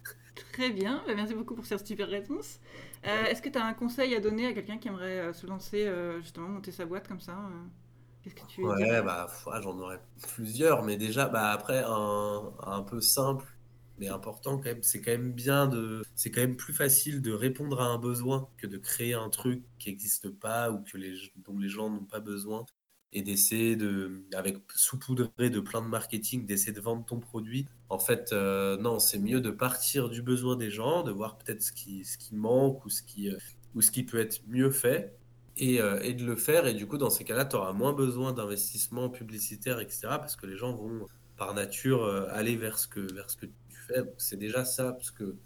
Très 0.52 0.70
bien, 0.70 1.02
bah, 1.06 1.14
merci 1.14 1.34
beaucoup 1.34 1.54
pour 1.54 1.66
cette 1.66 1.86
super 1.86 2.08
réponse. 2.08 2.58
Euh, 3.06 3.24
est-ce 3.26 3.40
que 3.40 3.48
tu 3.48 3.58
as 3.58 3.64
un 3.64 3.74
conseil 3.74 4.14
à 4.14 4.20
donner 4.20 4.46
à 4.46 4.52
quelqu'un 4.52 4.78
qui 4.78 4.88
aimerait 4.88 5.20
euh, 5.20 5.32
se 5.32 5.46
lancer, 5.46 5.86
euh, 5.86 6.20
justement, 6.20 6.48
monter 6.48 6.72
sa 6.72 6.86
boîte 6.86 7.06
comme 7.06 7.20
ça 7.20 7.36
Qu'est-ce 8.22 8.34
que 8.34 8.46
tu 8.48 8.62
Ouais, 8.64 9.02
bah, 9.02 9.28
j'en 9.62 9.78
aurais 9.78 10.00
plusieurs, 10.34 10.82
mais 10.82 10.96
déjà, 10.96 11.28
bah, 11.28 11.50
après, 11.52 11.82
un, 11.86 12.52
un 12.66 12.82
peu 12.82 13.00
simple, 13.00 13.46
mais 13.98 14.08
important 14.08 14.56
quand 14.56 14.64
même, 14.64 14.82
c'est 14.82 15.00
quand 15.00 15.12
même 15.12 15.32
bien 15.32 15.66
de. 15.66 16.02
C'est 16.16 16.30
quand 16.30 16.40
même 16.40 16.56
plus 16.56 16.72
facile 16.74 17.22
de 17.22 17.32
répondre 17.32 17.80
à 17.80 17.84
un 17.84 17.98
besoin 17.98 18.48
que 18.56 18.66
de 18.66 18.78
créer 18.78 19.14
un 19.14 19.28
truc 19.30 19.62
qui 19.78 19.90
n'existe 19.90 20.30
pas 20.30 20.70
ou 20.70 20.82
que 20.82 20.96
les, 20.98 21.14
dont 21.36 21.58
les 21.58 21.68
gens 21.68 21.90
n'ont 21.90 22.04
pas 22.04 22.20
besoin 22.20 22.64
et 23.12 23.22
d'essayer 23.22 23.76
de, 23.76 24.22
avec 24.34 24.58
saupoudrer 24.74 25.50
de 25.50 25.60
plein 25.60 25.82
de 25.82 25.88
marketing, 25.88 26.46
d'essayer 26.46 26.72
de 26.72 26.80
vendre 26.80 27.04
ton 27.04 27.18
produit. 27.18 27.66
En 27.88 27.98
fait, 27.98 28.32
euh, 28.32 28.76
non, 28.76 28.98
c'est 28.98 29.18
mieux 29.18 29.40
de 29.40 29.50
partir 29.50 30.08
du 30.08 30.22
besoin 30.22 30.56
des 30.56 30.70
gens, 30.70 31.02
de 31.02 31.10
voir 31.10 31.36
peut-être 31.36 31.62
ce 31.62 31.72
qui, 31.72 32.04
ce 32.04 32.16
qui 32.18 32.36
manque 32.36 32.84
ou 32.84 32.90
ce 32.90 33.02
qui, 33.02 33.28
euh, 33.28 33.36
ou 33.74 33.82
ce 33.82 33.90
qui 33.90 34.04
peut 34.04 34.18
être 34.18 34.40
mieux 34.46 34.70
fait 34.70 35.16
et, 35.56 35.80
euh, 35.80 36.00
et 36.02 36.14
de 36.14 36.24
le 36.24 36.36
faire. 36.36 36.66
Et 36.68 36.74
du 36.74 36.86
coup, 36.86 36.98
dans 36.98 37.10
ces 37.10 37.24
cas-là, 37.24 37.44
tu 37.44 37.56
auras 37.56 37.72
moins 37.72 37.92
besoin 37.92 38.32
d'investissement 38.32 39.10
publicitaire, 39.10 39.80
etc. 39.80 40.00
Parce 40.02 40.36
que 40.36 40.46
les 40.46 40.56
gens 40.56 40.72
vont, 40.72 41.06
par 41.36 41.54
nature, 41.54 42.04
aller 42.30 42.56
vers 42.56 42.78
ce 42.78 42.86
que, 42.86 43.12
vers 43.12 43.28
ce 43.28 43.36
que 43.36 43.46
tu 43.46 43.76
fais. 43.88 44.04
C'est 44.18 44.38
déjà 44.38 44.64
ça, 44.64 44.92
parce 44.92 45.10
que 45.10 45.36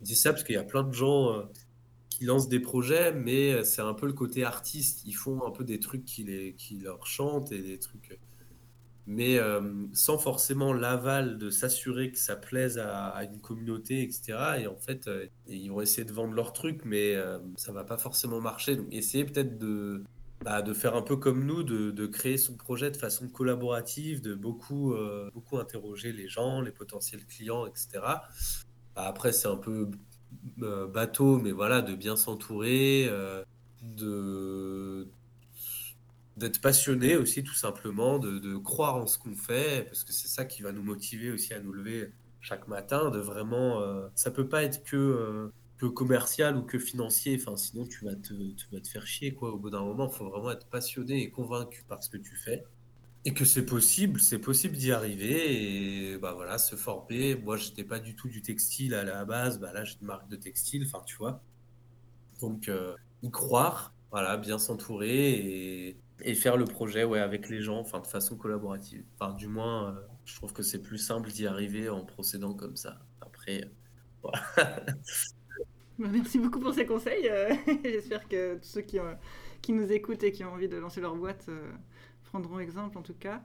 je 0.00 0.06
dis 0.06 0.16
ça 0.16 0.32
parce 0.32 0.44
qu'il 0.44 0.54
y 0.54 0.58
a 0.58 0.64
plein 0.64 0.82
de 0.82 0.92
gens 0.92 1.46
ils 2.22 2.26
lancent 2.26 2.48
des 2.48 2.60
projets, 2.60 3.12
mais 3.12 3.52
euh, 3.52 3.64
c'est 3.64 3.82
un 3.82 3.94
peu 3.94 4.06
le 4.06 4.12
côté 4.12 4.44
artiste. 4.44 5.02
Ils 5.04 5.12
font 5.12 5.44
un 5.46 5.50
peu 5.50 5.64
des 5.64 5.80
trucs 5.80 6.04
qui, 6.04 6.24
les, 6.24 6.54
qui 6.54 6.78
leur 6.78 7.06
chantent 7.06 7.52
et 7.52 7.60
des 7.60 7.78
trucs. 7.78 8.18
Mais 9.06 9.38
euh, 9.38 9.60
sans 9.92 10.18
forcément 10.18 10.72
l'aval 10.72 11.36
de 11.36 11.50
s'assurer 11.50 12.12
que 12.12 12.18
ça 12.18 12.36
plaise 12.36 12.78
à, 12.78 13.24
une 13.24 13.40
communauté, 13.40 14.02
etc. 14.02 14.38
Et 14.60 14.66
en 14.68 14.76
fait, 14.76 15.08
euh, 15.08 15.26
ils 15.48 15.68
vont 15.70 15.80
essayer 15.80 16.04
de 16.04 16.12
vendre 16.12 16.34
leurs 16.34 16.52
trucs, 16.52 16.84
mais 16.84 17.16
ça 17.56 17.72
va 17.72 17.82
pas 17.82 17.98
forcément 17.98 18.40
marcher. 18.40 18.76
Donc, 18.76 18.86
essayez 18.92 19.24
peut-être 19.24 19.58
de, 19.58 20.04
bah, 20.44 20.62
de 20.62 20.72
faire 20.72 20.94
un 20.94 21.02
peu 21.02 21.16
comme 21.16 21.44
nous, 21.44 21.64
de, 21.64 21.90
de, 21.90 22.06
créer 22.06 22.38
son 22.38 22.54
projet 22.54 22.92
de 22.92 22.96
façon 22.96 23.28
collaborative, 23.28 24.22
de 24.22 24.36
beaucoup, 24.36 24.94
beaucoup 25.34 25.58
interroger 25.58 26.12
les 26.12 26.28
gens, 26.28 26.60
les 26.60 26.72
potentiels 26.72 27.26
clients, 27.26 27.66
etc. 27.66 28.00
Bah, 28.94 29.04
après, 29.06 29.32
c'est 29.32 29.48
un 29.48 29.56
peu 29.56 29.88
euh, 29.88 29.90
bateau, 30.88 31.38
mais 31.38 31.52
voilà, 31.52 31.82
de 31.82 31.94
bien 31.94 32.16
s'entourer, 32.16 33.06
euh, 33.08 33.44
de 33.82 35.08
d'être 36.38 36.60
passionné 36.60 37.16
aussi 37.16 37.44
tout 37.44 37.54
simplement, 37.54 38.18
de, 38.18 38.56
croire 38.56 38.96
en 38.96 39.06
ce 39.06 39.18
qu'on 39.18 39.34
fait, 39.36 39.84
parce 39.84 40.02
que 40.02 40.12
c'est 40.12 40.28
ça 40.28 40.44
qui 40.46 40.62
va 40.62 40.72
nous 40.72 40.82
motiver 40.82 41.30
aussi 41.30 41.52
à 41.52 41.60
nous 41.60 41.72
lever 41.72 42.10
chaque 42.40 42.68
matin, 42.68 43.10
de 43.10 43.18
vraiment... 43.18 43.82
Euh, 43.82 44.08
ça 44.14 44.30
peut 44.30 44.48
pas 44.48 44.62
être 44.62 44.82
que, 44.82 45.52
que 45.76 45.86
commercial 45.86 46.56
ou 46.56 46.62
que 46.62 46.78
financier, 46.78 47.38
enfin 47.40 47.56
sinon 47.56 47.86
tu 47.86 48.04
vas 48.04 48.14
te, 48.14 48.32
vas 48.72 48.80
te 48.80 48.88
faire 48.88 49.06
chier 49.06 49.34
quoi. 49.34 49.52
Au 49.52 49.58
bout 49.58 49.70
d'un 49.70 49.82
moment, 49.82 50.08
il 50.10 50.16
faut 50.16 50.28
vraiment 50.30 50.52
être 50.52 50.66
passionné 50.66 51.22
et 51.22 51.30
convaincu 51.30 51.84
par 51.88 52.02
ce 52.02 52.08
que 52.08 52.16
tu 52.18 52.34
fais. 52.36 52.64
Et 53.24 53.34
que 53.34 53.44
c'est 53.44 53.64
possible, 53.64 54.20
c'est 54.20 54.40
possible 54.40 54.76
d'y 54.76 54.90
arriver 54.90 56.12
et 56.12 56.18
bah 56.18 56.32
voilà, 56.32 56.58
se 56.58 56.74
former. 56.74 57.36
Moi, 57.36 57.56
j'étais 57.56 57.84
pas 57.84 58.00
du 58.00 58.16
tout 58.16 58.28
du 58.28 58.42
textile 58.42 58.94
à 58.94 59.04
la 59.04 59.24
base, 59.24 59.60
bah 59.60 59.72
là, 59.72 59.84
j'ai 59.84 59.96
une 60.00 60.08
marque 60.08 60.28
de 60.28 60.34
textile, 60.34 60.84
enfin, 60.86 61.04
tu 61.06 61.16
vois. 61.16 61.40
Donc, 62.40 62.68
euh, 62.68 62.94
y 63.22 63.30
croire, 63.30 63.94
voilà, 64.10 64.36
bien 64.36 64.58
s'entourer 64.58 65.30
et, 65.34 65.96
et, 66.22 66.34
faire 66.34 66.56
le 66.56 66.64
projet 66.64 67.04
ouais, 67.04 67.20
avec 67.20 67.48
les 67.48 67.60
gens, 67.62 67.78
enfin, 67.78 68.00
de 68.00 68.08
façon 68.08 68.36
collaborative. 68.36 69.04
Du 69.38 69.46
moins, 69.46 69.90
euh, 69.90 70.00
je 70.24 70.34
trouve 70.34 70.52
que 70.52 70.64
c'est 70.64 70.82
plus 70.82 70.98
simple 70.98 71.30
d'y 71.30 71.46
arriver 71.46 71.88
en 71.88 72.04
procédant 72.04 72.54
comme 72.54 72.76
ça. 72.76 72.98
Après, 73.20 73.70
voilà. 74.22 74.42
Bah, 75.98 76.08
merci 76.10 76.38
beaucoup 76.38 76.58
pour 76.58 76.72
ces 76.72 76.86
conseils. 76.86 77.28
Euh, 77.28 77.54
j'espère 77.84 78.26
que 78.26 78.56
tous 78.56 78.64
ceux 78.64 78.80
qui, 78.80 78.98
qui 79.60 79.72
nous 79.72 79.92
écoutent 79.92 80.24
et 80.24 80.32
qui 80.32 80.42
ont 80.42 80.54
envie 80.54 80.66
de 80.66 80.78
lancer 80.78 81.02
leur 81.02 81.14
boîte 81.14 81.48
prendront 82.32 82.58
exemple 82.58 82.96
en 82.98 83.02
tout 83.02 83.14
cas. 83.14 83.42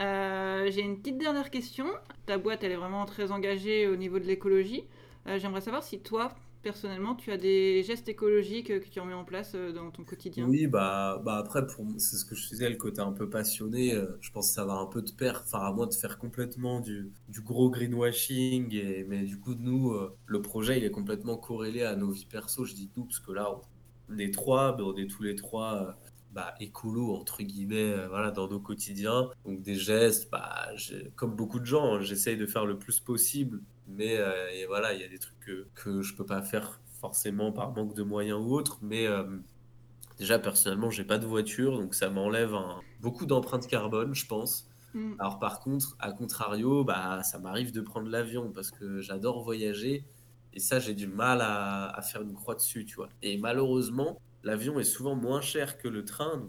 Euh, 0.00 0.68
j'ai 0.70 0.80
une 0.80 0.98
petite 0.98 1.18
dernière 1.18 1.50
question. 1.50 1.86
Ta 2.26 2.36
boîte, 2.36 2.64
elle 2.64 2.72
est 2.72 2.76
vraiment 2.76 3.04
très 3.06 3.30
engagée 3.30 3.86
au 3.86 3.96
niveau 3.96 4.18
de 4.18 4.24
l'écologie. 4.24 4.84
Euh, 5.26 5.38
j'aimerais 5.38 5.60
savoir 5.60 5.84
si 5.84 6.00
toi, 6.00 6.34
personnellement, 6.62 7.14
tu 7.14 7.30
as 7.30 7.36
des 7.36 7.84
gestes 7.84 8.08
écologiques 8.08 8.66
que 8.66 8.88
tu 8.88 8.98
remets 8.98 9.14
en 9.14 9.24
place 9.24 9.52
euh, 9.54 9.72
dans 9.72 9.90
ton 9.92 10.02
quotidien. 10.02 10.46
Oui, 10.48 10.66
bah, 10.66 11.22
bah 11.24 11.36
après, 11.36 11.60
c'est 11.98 12.16
ce 12.16 12.24
que 12.24 12.34
je 12.34 12.48
disais, 12.48 12.68
le 12.68 12.76
côté 12.76 13.00
un 13.00 13.12
peu 13.12 13.30
passionné, 13.30 13.94
je 14.20 14.30
pense 14.32 14.48
que 14.48 14.54
ça 14.54 14.64
va 14.64 14.74
un 14.74 14.86
peu 14.86 15.00
de 15.00 15.12
pair, 15.12 15.42
enfin 15.44 15.60
à 15.60 15.72
moins 15.72 15.86
de 15.86 15.94
faire 15.94 16.18
complètement 16.18 16.80
du, 16.80 17.12
gros 17.44 17.70
greenwashing, 17.70 18.74
et, 18.74 19.04
mais 19.08 19.22
du 19.22 19.38
coup, 19.38 19.54
nous, 19.54 19.96
le 20.26 20.42
projet, 20.42 20.78
il 20.78 20.84
est 20.84 20.90
complètement 20.90 21.36
corrélé 21.36 21.82
à 21.82 21.94
nos 21.94 22.10
vies 22.10 22.26
perso, 22.26 22.64
je 22.64 22.74
dis 22.74 22.90
nous, 22.96 23.04
parce 23.04 23.20
que 23.20 23.30
là, 23.30 23.48
on 24.10 24.18
est 24.18 24.34
trois, 24.34 24.76
mais 24.76 24.82
on 24.82 24.96
est 24.96 25.06
tous 25.06 25.22
les 25.22 25.36
trois 25.36 25.96
bah, 26.34 26.54
écolo 26.58 27.14
entre 27.14 27.42
guillemets 27.42 27.92
euh, 27.92 28.08
voilà 28.08 28.30
dans 28.32 28.48
nos 28.48 28.58
quotidiens. 28.58 29.30
Donc 29.44 29.62
des 29.62 29.76
gestes 29.76 30.30
bah, 30.30 30.68
comme 31.14 31.36
beaucoup 31.36 31.60
de 31.60 31.64
gens 31.64 32.00
j'essaye 32.00 32.36
de 32.36 32.46
faire 32.46 32.66
le 32.66 32.76
plus 32.76 33.00
possible. 33.00 33.60
Mais 33.86 34.16
euh, 34.18 34.50
et 34.52 34.66
voilà 34.66 34.92
il 34.94 35.00
y 35.00 35.04
a 35.04 35.08
des 35.08 35.18
trucs 35.18 35.38
que, 35.40 35.66
que 35.74 36.02
je 36.02 36.14
peux 36.14 36.26
pas 36.26 36.42
faire 36.42 36.80
forcément 37.00 37.52
par 37.52 37.72
manque 37.72 37.94
de 37.94 38.02
moyens 38.02 38.40
ou 38.40 38.52
autre. 38.52 38.78
Mais 38.82 39.06
euh, 39.06 39.24
déjà 40.18 40.38
personnellement 40.38 40.90
j'ai 40.90 41.04
pas 41.04 41.18
de 41.18 41.26
voiture 41.26 41.78
donc 41.78 41.94
ça 41.94 42.10
m'enlève 42.10 42.54
beaucoup 43.00 43.26
d'empreintes 43.26 43.66
carbone 43.66 44.14
je 44.14 44.26
pense. 44.26 44.68
Mm. 44.94 45.14
alors 45.18 45.40
par 45.40 45.58
contre 45.58 45.96
à 45.98 46.12
contrario 46.12 46.84
bah 46.84 47.20
ça 47.24 47.40
m'arrive 47.40 47.72
de 47.72 47.80
prendre 47.80 48.08
l'avion 48.08 48.52
parce 48.52 48.70
que 48.72 49.00
j'adore 49.00 49.42
voyager. 49.44 50.04
Et 50.52 50.60
ça 50.60 50.80
j'ai 50.80 50.94
du 50.94 51.06
mal 51.06 51.40
à, 51.40 51.90
à 51.90 52.02
faire 52.02 52.22
une 52.22 52.34
croix 52.34 52.56
dessus 52.56 52.84
tu 52.84 52.96
vois. 52.96 53.08
Et 53.22 53.38
malheureusement 53.38 54.18
l'avion 54.44 54.78
est 54.78 54.84
souvent 54.84 55.16
moins 55.16 55.40
cher 55.40 55.78
que 55.78 55.88
le 55.88 56.04
train. 56.04 56.48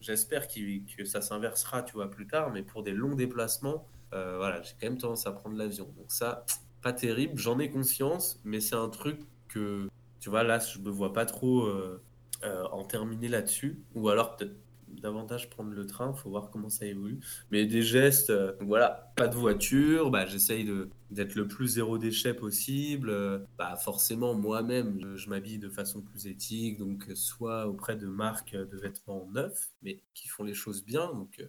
J'espère 0.00 0.46
que 0.48 1.04
ça 1.04 1.20
s'inversera, 1.20 1.82
tu 1.82 1.94
vois, 1.94 2.10
plus 2.10 2.26
tard, 2.26 2.50
mais 2.52 2.62
pour 2.62 2.82
des 2.82 2.92
longs 2.92 3.14
déplacements, 3.14 3.86
euh, 4.14 4.36
voilà, 4.36 4.62
j'ai 4.62 4.72
quand 4.80 4.88
même 4.88 4.98
tendance 4.98 5.26
à 5.26 5.32
prendre 5.32 5.56
l'avion. 5.56 5.86
Donc 5.96 6.06
ça, 6.08 6.44
pas 6.82 6.92
terrible. 6.92 7.38
J'en 7.38 7.58
ai 7.58 7.70
conscience, 7.70 8.40
mais 8.44 8.60
c'est 8.60 8.76
un 8.76 8.88
truc 8.88 9.20
que, 9.48 9.88
tu 10.20 10.30
vois, 10.30 10.42
là, 10.42 10.58
je 10.58 10.78
me 10.78 10.90
vois 10.90 11.12
pas 11.12 11.26
trop 11.26 11.64
euh, 11.64 12.00
euh, 12.44 12.64
en 12.72 12.84
terminer 12.84 13.28
là-dessus. 13.28 13.82
Ou 13.94 14.08
alors 14.08 14.36
peut-être 14.36 14.54
davantage 15.00 15.50
prendre 15.50 15.70
le 15.70 15.86
train, 15.86 16.12
faut 16.12 16.30
voir 16.30 16.50
comment 16.50 16.68
ça 16.68 16.86
évolue. 16.86 17.20
Mais 17.50 17.66
des 17.66 17.82
gestes, 17.82 18.30
euh, 18.30 18.52
voilà, 18.60 19.12
pas 19.16 19.28
de 19.28 19.36
voiture, 19.36 20.10
bah, 20.10 20.26
j'essaye 20.26 20.68
d'être 21.10 21.34
le 21.34 21.46
plus 21.48 21.66
zéro 21.66 21.98
déchet 21.98 22.34
possible. 22.34 23.12
bah, 23.58 23.76
forcément, 23.76 24.34
moi-même, 24.34 25.16
je, 25.16 25.28
m'habille 25.28 25.58
de 25.58 25.68
façon 25.68 26.02
plus 26.02 26.26
éthique, 26.26 26.78
donc 26.78 27.06
soit 27.14 27.66
auprès 27.66 27.96
de 27.96 28.06
marques 28.06 28.54
de 28.54 28.76
vêtements 28.78 29.28
neufs, 29.32 29.70
mais 29.82 30.02
qui 30.14 30.28
font 30.28 30.44
les 30.44 30.54
choses 30.54 30.84
bien, 30.84 31.12
donc 31.12 31.44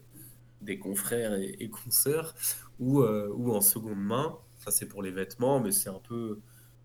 des 0.62 0.78
confrères 0.78 1.34
et, 1.34 1.56
et 1.60 1.70
consoeurs, 1.70 2.36
ou, 2.80 3.02
ou 3.02 3.52
en 3.54 3.62
seconde 3.62 4.00
main. 4.00 4.38
Ça, 4.62 4.70
c'est 4.70 4.88
pour 4.88 5.02
les 5.02 5.10
vêtements, 5.12 5.60
mais 5.60 5.72
c'est 5.72 5.90
un 5.90 6.00
peu. 6.00 6.40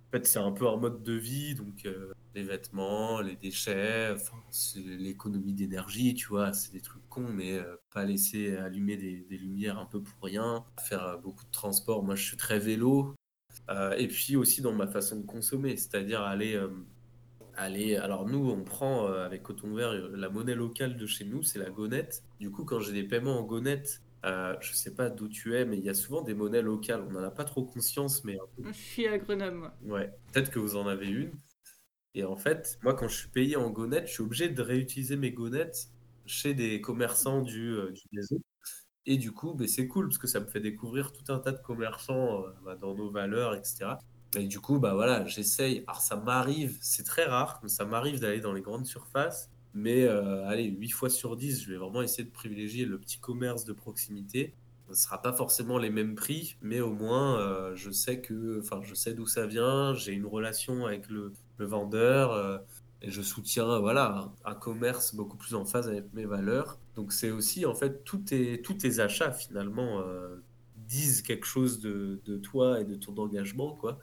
En 0.08 0.10
fait, 0.10 0.26
c'est 0.26 0.38
un 0.38 0.52
peu 0.52 0.66
un 0.66 0.76
mode 0.76 1.02
de 1.02 1.12
vie, 1.12 1.54
donc 1.54 1.84
euh, 1.84 2.12
les 2.36 2.44
vêtements, 2.44 3.20
les 3.20 3.34
déchets, 3.34 4.12
enfin, 4.14 4.36
l'économie 4.76 5.52
d'énergie, 5.52 6.14
tu 6.14 6.28
vois, 6.28 6.52
c'est 6.52 6.72
des 6.72 6.80
trucs 6.80 7.06
cons, 7.08 7.28
mais 7.28 7.54
euh, 7.54 7.76
pas 7.92 8.04
laisser 8.04 8.56
allumer 8.56 8.96
des, 8.96 9.26
lumières 9.36 9.78
un 9.78 9.86
peu 9.86 10.00
pour 10.00 10.22
rien, 10.22 10.64
faire 10.88 11.04
euh, 11.04 11.16
beaucoup 11.16 11.44
de 11.44 11.50
transport. 11.50 12.04
Moi, 12.04 12.14
je 12.14 12.24
suis 12.24 12.36
très 12.36 12.58
vélo, 12.58 13.14
et 13.98 14.06
puis 14.06 14.36
aussi 14.36 14.62
dans 14.62 14.72
ma 14.72 14.86
façon 14.86 15.16
de 15.18 15.26
consommer, 15.26 15.76
c'est-à-dire 15.76 16.20
aller, 16.20 16.60
aller. 17.56 17.96
Alors 17.96 18.28
nous, 18.28 18.48
on 18.48 18.62
prend 18.62 19.06
avec 19.06 19.42
Coton 19.42 19.74
Vert 19.74 19.92
la 19.92 20.28
monnaie 20.28 20.54
locale 20.54 20.96
de 20.96 21.06
chez 21.06 21.24
nous, 21.24 21.42
c'est 21.42 21.58
la 21.58 21.70
gonette. 21.70 22.22
Du 22.38 22.50
coup, 22.52 22.64
quand 22.64 22.78
j'ai 22.78 22.92
des 22.92 23.02
paiements 23.02 23.40
en 23.40 23.42
gonette 23.42 24.02
euh, 24.26 24.56
je 24.60 24.72
sais 24.72 24.92
pas 24.92 25.08
d'où 25.08 25.28
tu 25.28 25.54
es, 25.54 25.64
mais 25.64 25.78
il 25.78 25.84
y 25.84 25.88
a 25.88 25.94
souvent 25.94 26.22
des 26.22 26.34
monnaies 26.34 26.62
locales. 26.62 27.04
On 27.08 27.12
n'en 27.12 27.22
a 27.22 27.30
pas 27.30 27.44
trop 27.44 27.64
conscience, 27.64 28.24
mais. 28.24 28.36
Je 28.58 28.72
suis 28.72 29.06
à 29.06 29.18
Grenoble. 29.18 29.70
Ouais, 29.84 30.10
peut-être 30.32 30.50
que 30.50 30.58
vous 30.58 30.76
en 30.76 30.86
avez 30.86 31.08
une. 31.08 31.30
Et 32.16 32.24
en 32.24 32.36
fait, 32.36 32.78
moi, 32.82 32.94
quand 32.94 33.06
je 33.06 33.16
suis 33.16 33.28
payé 33.28 33.54
en 33.54 33.70
gonnettes, 33.70 34.08
je 34.08 34.14
suis 34.14 34.22
obligé 34.22 34.48
de 34.48 34.62
réutiliser 34.62 35.16
mes 35.16 35.30
gonnettes 35.30 35.90
chez 36.26 36.54
des 36.54 36.80
commerçants 36.80 37.42
du, 37.42 37.70
euh, 37.70 37.94
réseau. 38.12 38.42
Et 39.06 39.16
du 39.18 39.30
coup, 39.30 39.54
ben, 39.54 39.68
c'est 39.68 39.86
cool 39.86 40.08
parce 40.08 40.18
que 40.18 40.26
ça 40.26 40.40
me 40.40 40.46
fait 40.46 40.60
découvrir 40.60 41.12
tout 41.12 41.32
un 41.32 41.38
tas 41.38 41.52
de 41.52 41.62
commerçants 41.62 42.42
euh, 42.42 42.48
bah, 42.64 42.74
dans 42.74 42.96
nos 42.96 43.10
valeurs, 43.10 43.54
etc. 43.54 43.96
Et 44.36 44.48
du 44.48 44.58
coup, 44.58 44.80
bah 44.80 44.94
voilà, 44.94 45.24
j'essaye. 45.26 45.84
Alors, 45.86 46.00
ça 46.00 46.16
m'arrive, 46.16 46.76
c'est 46.80 47.04
très 47.04 47.24
rare, 47.24 47.60
mais 47.62 47.68
ça 47.68 47.84
m'arrive 47.84 48.18
d'aller 48.18 48.40
dans 48.40 48.52
les 48.52 48.62
grandes 48.62 48.86
surfaces 48.86 49.50
mais 49.76 50.04
euh, 50.04 50.46
allez, 50.46 50.64
8 50.64 50.88
fois 50.88 51.10
sur 51.10 51.36
10, 51.36 51.62
je 51.62 51.70
vais 51.70 51.76
vraiment 51.76 52.00
essayer 52.00 52.24
de 52.24 52.30
privilégier 52.30 52.86
le 52.86 52.98
petit 52.98 53.18
commerce 53.18 53.66
de 53.66 53.74
proximité. 53.74 54.54
Ce 54.86 54.92
ne 54.92 54.96
sera 54.96 55.20
pas 55.20 55.34
forcément 55.34 55.76
les 55.76 55.90
mêmes 55.90 56.14
prix, 56.14 56.56
mais 56.62 56.80
au 56.80 56.94
moins 56.94 57.38
euh, 57.40 57.76
je 57.76 57.90
sais 57.90 58.22
je 58.26 58.94
sais 58.94 59.12
d'où 59.12 59.26
ça 59.26 59.46
vient, 59.46 59.92
j'ai 59.92 60.12
une 60.12 60.24
relation 60.24 60.86
avec 60.86 61.10
le, 61.10 61.34
vendeur 61.64 62.32
euh, 62.32 62.58
et 63.02 63.10
je 63.10 63.22
soutiens, 63.22 63.78
voilà, 63.78 64.32
un, 64.44 64.54
commerce 64.54 65.14
beaucoup 65.14 65.36
plus 65.36 65.54
en 65.54 65.64
phase 65.64 65.88
avec 65.88 66.12
mes 66.14 66.24
valeurs. 66.24 66.78
Donc 66.94 67.12
c'est 67.12 67.30
aussi 67.30 67.66
en 67.66 67.74
fait 67.74 68.04
tous 68.04 68.18
tes, 68.18 68.62
tous 68.62 68.74
tes 68.74 69.00
achats 69.00 69.32
finalement 69.32 70.02
disent 70.76 71.22
quelque 71.22 71.46
chose 71.46 71.80
de, 71.80 72.20
de, 72.24 72.36
toi 72.38 72.80
et 72.80 72.84
de 72.84 72.94
ton 72.94 73.14
engagement, 73.18 73.74
quoi. 73.74 73.98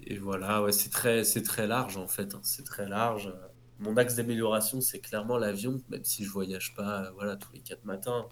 et 0.00 0.18
voilà, 0.18 0.62
ouais, 0.62 0.72
c'est 0.72 0.90
très, 0.90 1.22
très 1.22 1.66
large 1.66 1.98
en 1.98 2.08
fait, 2.08 2.34
hein. 2.34 2.40
c'est 2.42 2.64
très 2.64 2.88
large 2.88 3.30
mon 3.78 3.96
axe 3.96 4.16
d'amélioration, 4.16 4.80
c'est 4.80 5.00
clairement 5.00 5.38
l'avion, 5.38 5.80
même 5.90 6.04
si 6.04 6.24
je 6.24 6.30
voyage 6.30 6.74
pas 6.74 7.04
euh, 7.04 7.10
voilà, 7.12 7.36
tous 7.36 7.52
les 7.52 7.60
quatre 7.60 7.84
matins. 7.84 8.26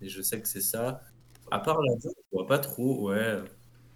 Mais 0.00 0.08
je 0.08 0.22
sais 0.22 0.40
que 0.40 0.48
c'est 0.48 0.60
ça. 0.60 1.02
À 1.50 1.58
part 1.58 1.80
l'avion, 1.80 2.10
je 2.16 2.36
vois 2.36 2.46
pas 2.46 2.58
trop. 2.58 3.08
Ouais, 3.08 3.42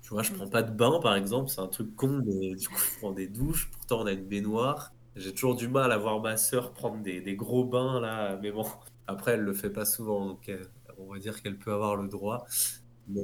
tu 0.05 0.11
vois, 0.11 0.23
je 0.23 0.33
prends 0.35 0.47
pas 0.49 0.63
de 0.63 0.71
bain, 0.71 1.01
par 1.01 1.17
exemple. 1.17 1.49
C'est 1.49 1.63
un 1.63 1.67
truc 1.67 1.97
con, 1.97 2.23
mais 2.27 2.55
du 2.55 2.69
coup, 2.69 2.77
je 2.77 2.99
prends 2.99 3.13
des 3.13 3.27
douches. 3.27 3.71
Pourtant, 3.71 4.03
on 4.03 4.07
a 4.07 4.13
une 4.13 4.27
baignoire. 4.27 4.93
J'ai 5.17 5.33
toujours 5.33 5.57
du 5.57 5.67
mal 5.67 5.93
à 5.93 5.97
voir 5.97 6.21
ma 6.21 6.37
sœur 6.37 6.75
prendre 6.75 7.01
des, 7.03 7.23
des, 7.23 7.37
gros 7.37 7.65
bains, 7.65 8.01
là. 8.01 8.39
Mais 8.43 8.53
bon, 8.53 8.67
après, 9.07 9.33
elle 9.33 9.41
le 9.41 9.55
fait 9.55 9.71
pas 9.71 9.87
souvent. 9.87 10.27
Donc, 10.27 10.51
euh, 10.51 10.63
on 10.99 11.11
va 11.11 11.19
dire 11.19 11.43
qu'elle 11.43 11.59
peut 11.59 11.73
avoir 11.73 11.97
le 11.97 12.09
droit. 12.09 12.45
Mais, 13.09 13.23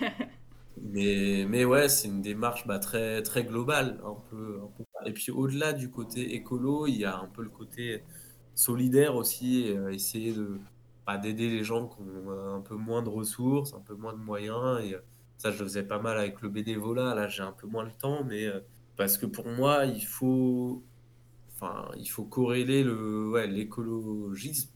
mais, 0.82 1.46
mais 1.48 1.64
ouais, 1.64 1.88
c'est 1.88 2.08
une 2.08 2.20
démarche 2.20 2.66
bah, 2.66 2.80
très, 2.80 3.22
très 3.22 3.44
globale. 3.44 4.00
Un 4.04 4.16
peu, 4.28 4.60
un 4.64 4.68
peu 4.76 4.84
et 5.06 5.12
puis 5.12 5.30
au-delà 5.30 5.72
du 5.72 5.88
côté 5.88 6.34
écolo, 6.34 6.88
il 6.88 6.96
y 6.96 7.04
a 7.04 7.16
un 7.16 7.28
peu 7.28 7.42
le 7.42 7.50
côté 7.50 8.02
solidaire 8.56 9.14
aussi, 9.14 9.70
euh, 9.70 9.92
essayer 9.92 10.32
de 10.32 10.58
bah, 11.06 11.16
d'aider 11.16 11.48
les 11.48 11.62
gens 11.62 11.86
qui 11.86 12.00
ont 12.02 12.56
un 12.56 12.60
peu 12.60 12.74
moins 12.74 13.02
de 13.02 13.08
ressources, 13.08 13.72
un 13.74 13.80
peu 13.80 13.94
moins 13.94 14.12
de 14.14 14.18
moyens. 14.18 14.80
Et 14.84 14.94
euh, 14.94 15.00
ça, 15.38 15.50
je 15.50 15.58
le 15.58 15.64
faisais 15.64 15.84
pas 15.84 15.98
mal 15.98 16.18
avec 16.18 16.40
le 16.42 16.48
bénévolat. 16.48 17.14
Là, 17.14 17.28
j'ai 17.28 17.42
un 17.42 17.52
peu 17.52 17.66
moins 17.66 17.84
le 17.84 17.92
temps, 17.92 18.24
mais 18.24 18.46
euh, 18.46 18.60
parce 18.96 19.16
que 19.16 19.26
pour 19.26 19.48
moi, 19.48 19.84
il 19.86 20.04
faut, 20.04 20.84
enfin, 21.54 21.88
il 21.96 22.08
faut 22.08 22.24
corréler 22.24 22.82
le, 22.82 23.30
ouais, 23.30 23.46
l'écologisme 23.46 24.70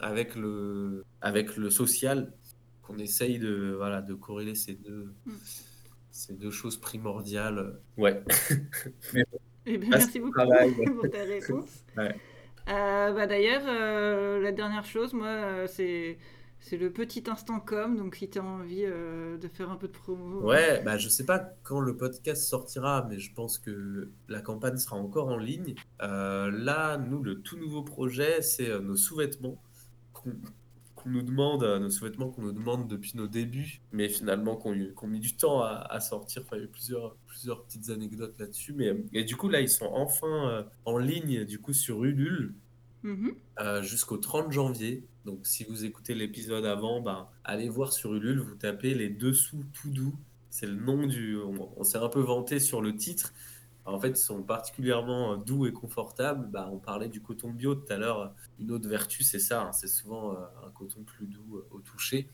avec 0.00 0.34
le, 0.34 1.04
avec 1.20 1.56
le 1.56 1.70
social. 1.70 2.32
Qu'on 2.82 2.98
essaye 2.98 3.38
de, 3.38 3.74
voilà, 3.76 4.02
de 4.02 4.12
corréler 4.12 4.56
ces 4.56 4.74
deux, 4.74 5.14
mm. 5.24 5.32
ces 6.10 6.34
deux 6.34 6.50
choses 6.50 6.76
primordiales. 6.76 7.80
Ouais. 7.96 8.22
Eh 9.64 9.78
bien, 9.78 9.90
merci 9.90 10.18
beaucoup 10.18 10.40
pour 11.00 11.08
ta 11.08 11.22
réponse. 11.22 11.84
Euh, 12.68 13.12
bah, 13.12 13.26
D'ailleurs, 13.26 13.62
euh, 13.66 14.40
la 14.40 14.52
dernière 14.52 14.84
chose, 14.84 15.12
moi, 15.12 15.28
euh, 15.28 15.66
c'est 15.66 16.18
c'est 16.62 16.76
le 16.76 16.90
petit 16.92 17.24
instant 17.28 17.60
com, 17.60 17.96
donc 17.96 18.14
si 18.14 18.30
tu 18.30 18.38
as 18.38 18.44
envie 18.44 18.84
de 18.84 19.48
faire 19.52 19.70
un 19.70 19.76
peu 19.76 19.88
de 19.88 19.92
promo. 19.92 20.40
Ouais, 20.40 20.82
bah, 20.82 20.96
je 20.96 21.08
sais 21.08 21.26
pas 21.26 21.38
quand 21.62 21.80
le 21.80 21.96
podcast 21.96 22.44
sortira, 22.44 23.06
mais 23.10 23.18
je 23.18 23.34
pense 23.34 23.58
que 23.58 24.10
la 24.28 24.40
campagne 24.40 24.76
sera 24.76 24.96
encore 24.96 25.28
en 25.28 25.36
ligne. 25.36 25.74
là, 26.00 26.96
nous, 26.98 27.22
le 27.22 27.42
tout 27.42 27.58
nouveau 27.58 27.82
projet, 27.82 28.42
c'est 28.42 28.80
nos 28.80 28.96
sous-vêtements 28.96 29.60
qu'on 31.02 31.10
nous 31.10 31.22
demande, 31.22 31.64
nos 31.64 31.90
sous-vêtements 31.90 32.30
qu'on 32.30 32.42
nous 32.42 32.52
demande 32.52 32.88
depuis 32.88 33.12
nos 33.16 33.26
débuts, 33.26 33.80
mais 33.92 34.08
finalement 34.08 34.56
qu'on 34.56 34.72
qu 34.72 35.06
mis 35.06 35.20
du 35.20 35.36
temps 35.36 35.62
à, 35.62 36.00
sortir. 36.00 36.42
Enfin, 36.44 36.56
il 36.56 36.60
y 36.60 36.62
a 36.62 36.64
eu 36.66 36.68
plusieurs, 36.68 37.16
plusieurs 37.26 37.64
petites 37.64 37.90
anecdotes 37.90 38.38
là-dessus. 38.38 38.72
Mais 38.72 38.94
et 39.12 39.24
du 39.24 39.36
coup, 39.36 39.48
là, 39.48 39.60
ils 39.60 39.68
sont 39.68 39.90
enfin 39.92 40.48
euh, 40.48 40.62
en 40.84 40.98
ligne 40.98 41.44
du 41.44 41.58
coup 41.58 41.72
sur 41.72 42.04
Ulule 42.04 42.54
mm-hmm. 43.04 43.34
euh, 43.60 43.82
jusqu'au 43.82 44.16
30 44.16 44.52
janvier. 44.52 45.04
Donc, 45.24 45.46
si 45.46 45.64
vous 45.64 45.84
écoutez 45.84 46.14
l'épisode 46.14 46.64
avant, 46.64 47.00
ben, 47.00 47.28
allez 47.44 47.68
voir 47.68 47.92
sur 47.92 48.14
Ulule, 48.14 48.40
vous 48.40 48.56
tapez 48.56 48.94
les 48.94 49.08
dessous 49.08 49.64
tout 49.72 49.90
doux. 49.90 50.14
C'est 50.50 50.66
le 50.66 50.74
nom 50.74 51.06
du. 51.06 51.38
on 51.38 51.82
s'est 51.84 51.98
un 51.98 52.08
peu 52.08 52.20
vanté 52.20 52.60
sur 52.60 52.82
le 52.82 52.94
titre, 52.94 53.32
en 53.84 53.98
fait, 53.98 54.10
ils 54.10 54.16
sont 54.16 54.42
particulièrement 54.42 55.32
euh, 55.32 55.36
doux 55.36 55.66
et 55.66 55.72
confortables. 55.72 56.48
Bah, 56.50 56.68
on 56.72 56.78
parlait 56.78 57.08
du 57.08 57.20
coton 57.20 57.50
bio 57.50 57.74
tout 57.74 57.92
à 57.92 57.96
l'heure. 57.96 58.34
Une 58.58 58.70
autre 58.70 58.88
vertu, 58.88 59.22
c'est 59.24 59.40
ça. 59.40 59.62
Hein. 59.62 59.72
c'est 59.72 59.88
souvent 59.88 60.32
euh, 60.32 60.66
un 60.66 60.70
coton 60.70 61.02
plus 61.02 61.26
doux 61.26 61.56
euh, 61.56 61.66
au 61.72 61.80
toucher. 61.80 62.28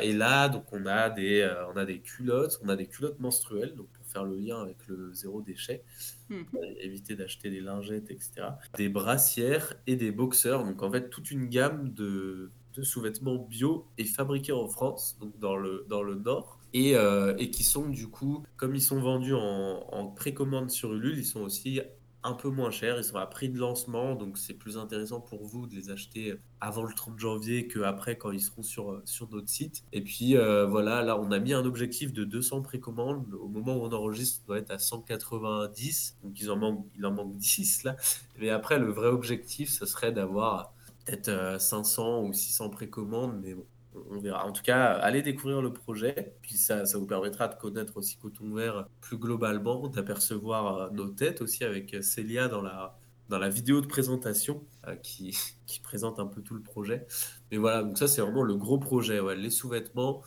et 0.00 0.12
là, 0.12 0.48
donc, 0.48 0.64
on 0.72 0.86
a, 0.86 1.10
des, 1.10 1.48
on 1.72 1.76
a 1.76 1.84
des 1.84 2.00
culottes. 2.00 2.58
On 2.62 2.68
a 2.68 2.76
des 2.76 2.86
culottes 2.86 3.20
menstruelles, 3.20 3.74
donc 3.74 3.88
faire 4.14 4.24
le 4.24 4.36
lien 4.36 4.60
avec 4.60 4.86
le 4.86 5.12
zéro 5.12 5.42
déchet. 5.42 5.84
Mmh. 6.30 6.42
éviter 6.80 7.16
d'acheter 7.16 7.50
des 7.50 7.60
lingettes, 7.60 8.10
etc. 8.10 8.48
Des 8.78 8.88
brassières 8.88 9.74
et 9.86 9.96
des 9.96 10.10
boxeurs. 10.10 10.64
Donc, 10.64 10.82
en 10.82 10.90
fait, 10.90 11.10
toute 11.10 11.30
une 11.30 11.48
gamme 11.48 11.92
de, 11.92 12.50
de 12.74 12.82
sous-vêtements 12.82 13.36
bio 13.36 13.86
et 13.98 14.04
fabriqués 14.04 14.52
en 14.52 14.68
France, 14.68 15.18
donc 15.20 15.38
dans 15.38 15.56
le, 15.56 15.84
dans 15.88 16.02
le 16.02 16.14
Nord. 16.14 16.58
Euh, 16.76 17.36
et, 17.38 17.50
qui 17.50 17.62
sont 17.62 17.88
du 17.88 18.08
coup, 18.08 18.44
comme 18.56 18.74
ils 18.74 18.82
sont 18.82 19.00
vendus 19.00 19.34
en, 19.34 20.12
précommande 20.16 20.70
sur 20.70 20.92
Ulule, 20.92 21.18
ils 21.18 21.24
sont 21.24 21.42
aussi 21.42 21.80
un 22.24 22.32
peu 22.32 22.48
moins 22.48 22.70
chers, 22.70 22.96
ils 22.96 23.04
sont 23.04 23.16
à 23.16 23.26
prix 23.26 23.50
de 23.50 23.58
lancement, 23.58 24.14
donc 24.14 24.38
c'est 24.38 24.54
plus 24.54 24.78
intéressant 24.78 25.20
pour 25.20 25.44
vous 25.44 25.66
de 25.66 25.74
les 25.74 25.90
acheter 25.90 26.34
avant 26.60 26.82
le 26.82 26.94
30 26.94 27.18
janvier 27.18 27.68
qu'après 27.68 28.16
quand 28.16 28.30
ils 28.30 28.40
seront 28.40 28.62
sur, 28.62 29.02
sur 29.04 29.30
notre 29.30 29.50
site. 29.50 29.84
Et 29.92 30.00
puis 30.00 30.36
euh, 30.36 30.66
voilà, 30.66 31.02
là 31.02 31.20
on 31.20 31.30
a 31.30 31.38
mis 31.38 31.52
un 31.52 31.64
objectif 31.66 32.12
de 32.14 32.24
200 32.24 32.62
précommandes, 32.62 33.34
au 33.34 33.48
moment 33.48 33.76
où 33.76 33.84
on 33.84 33.92
enregistre 33.92 34.44
doit 34.46 34.58
être 34.58 34.70
à 34.70 34.78
190, 34.78 36.16
donc 36.24 36.40
il 36.40 36.50
en 36.50 36.56
manque, 36.56 36.86
il 36.96 37.04
en 37.04 37.12
manque 37.12 37.36
10 37.36 37.84
là. 37.84 37.96
Mais 38.40 38.48
après 38.48 38.78
le 38.78 38.90
vrai 38.90 39.08
objectif 39.08 39.70
ce 39.70 39.84
serait 39.84 40.12
d'avoir 40.12 40.72
peut-être 41.04 41.60
500 41.60 42.24
euh, 42.24 42.28
ou 42.28 42.32
600 42.32 42.70
précommandes, 42.70 43.38
mais 43.42 43.54
bon, 43.54 43.66
on 44.10 44.18
verra. 44.18 44.46
En 44.46 44.52
tout 44.52 44.62
cas, 44.62 44.92
allez 44.94 45.22
découvrir 45.22 45.62
le 45.62 45.72
projet, 45.72 46.34
puis 46.42 46.54
ça, 46.56 46.86
ça 46.86 46.98
vous 46.98 47.06
permettra 47.06 47.48
de 47.48 47.54
connaître 47.54 47.96
aussi 47.96 48.16
Coton 48.16 48.52
Vert 48.54 48.86
plus 49.00 49.18
globalement, 49.18 49.88
d'apercevoir 49.88 50.76
euh, 50.76 50.90
nos 50.90 51.08
têtes 51.08 51.40
aussi 51.42 51.64
avec 51.64 51.96
Célia 52.02 52.48
dans 52.48 52.62
la, 52.62 52.96
dans 53.28 53.38
la 53.38 53.48
vidéo 53.48 53.80
de 53.80 53.86
présentation 53.86 54.64
euh, 54.86 54.96
qui, 54.96 55.36
qui, 55.66 55.80
présente 55.80 56.18
un 56.18 56.26
peu 56.26 56.42
tout 56.42 56.54
le 56.54 56.62
projet. 56.62 57.06
Mais 57.50 57.56
voilà, 57.56 57.82
donc 57.82 57.98
ça 57.98 58.08
c'est 58.08 58.20
vraiment 58.20 58.42
le 58.42 58.56
gros 58.56 58.78
projet, 58.78 59.20
les 59.36 59.50
sous-vêtements. 59.50 60.22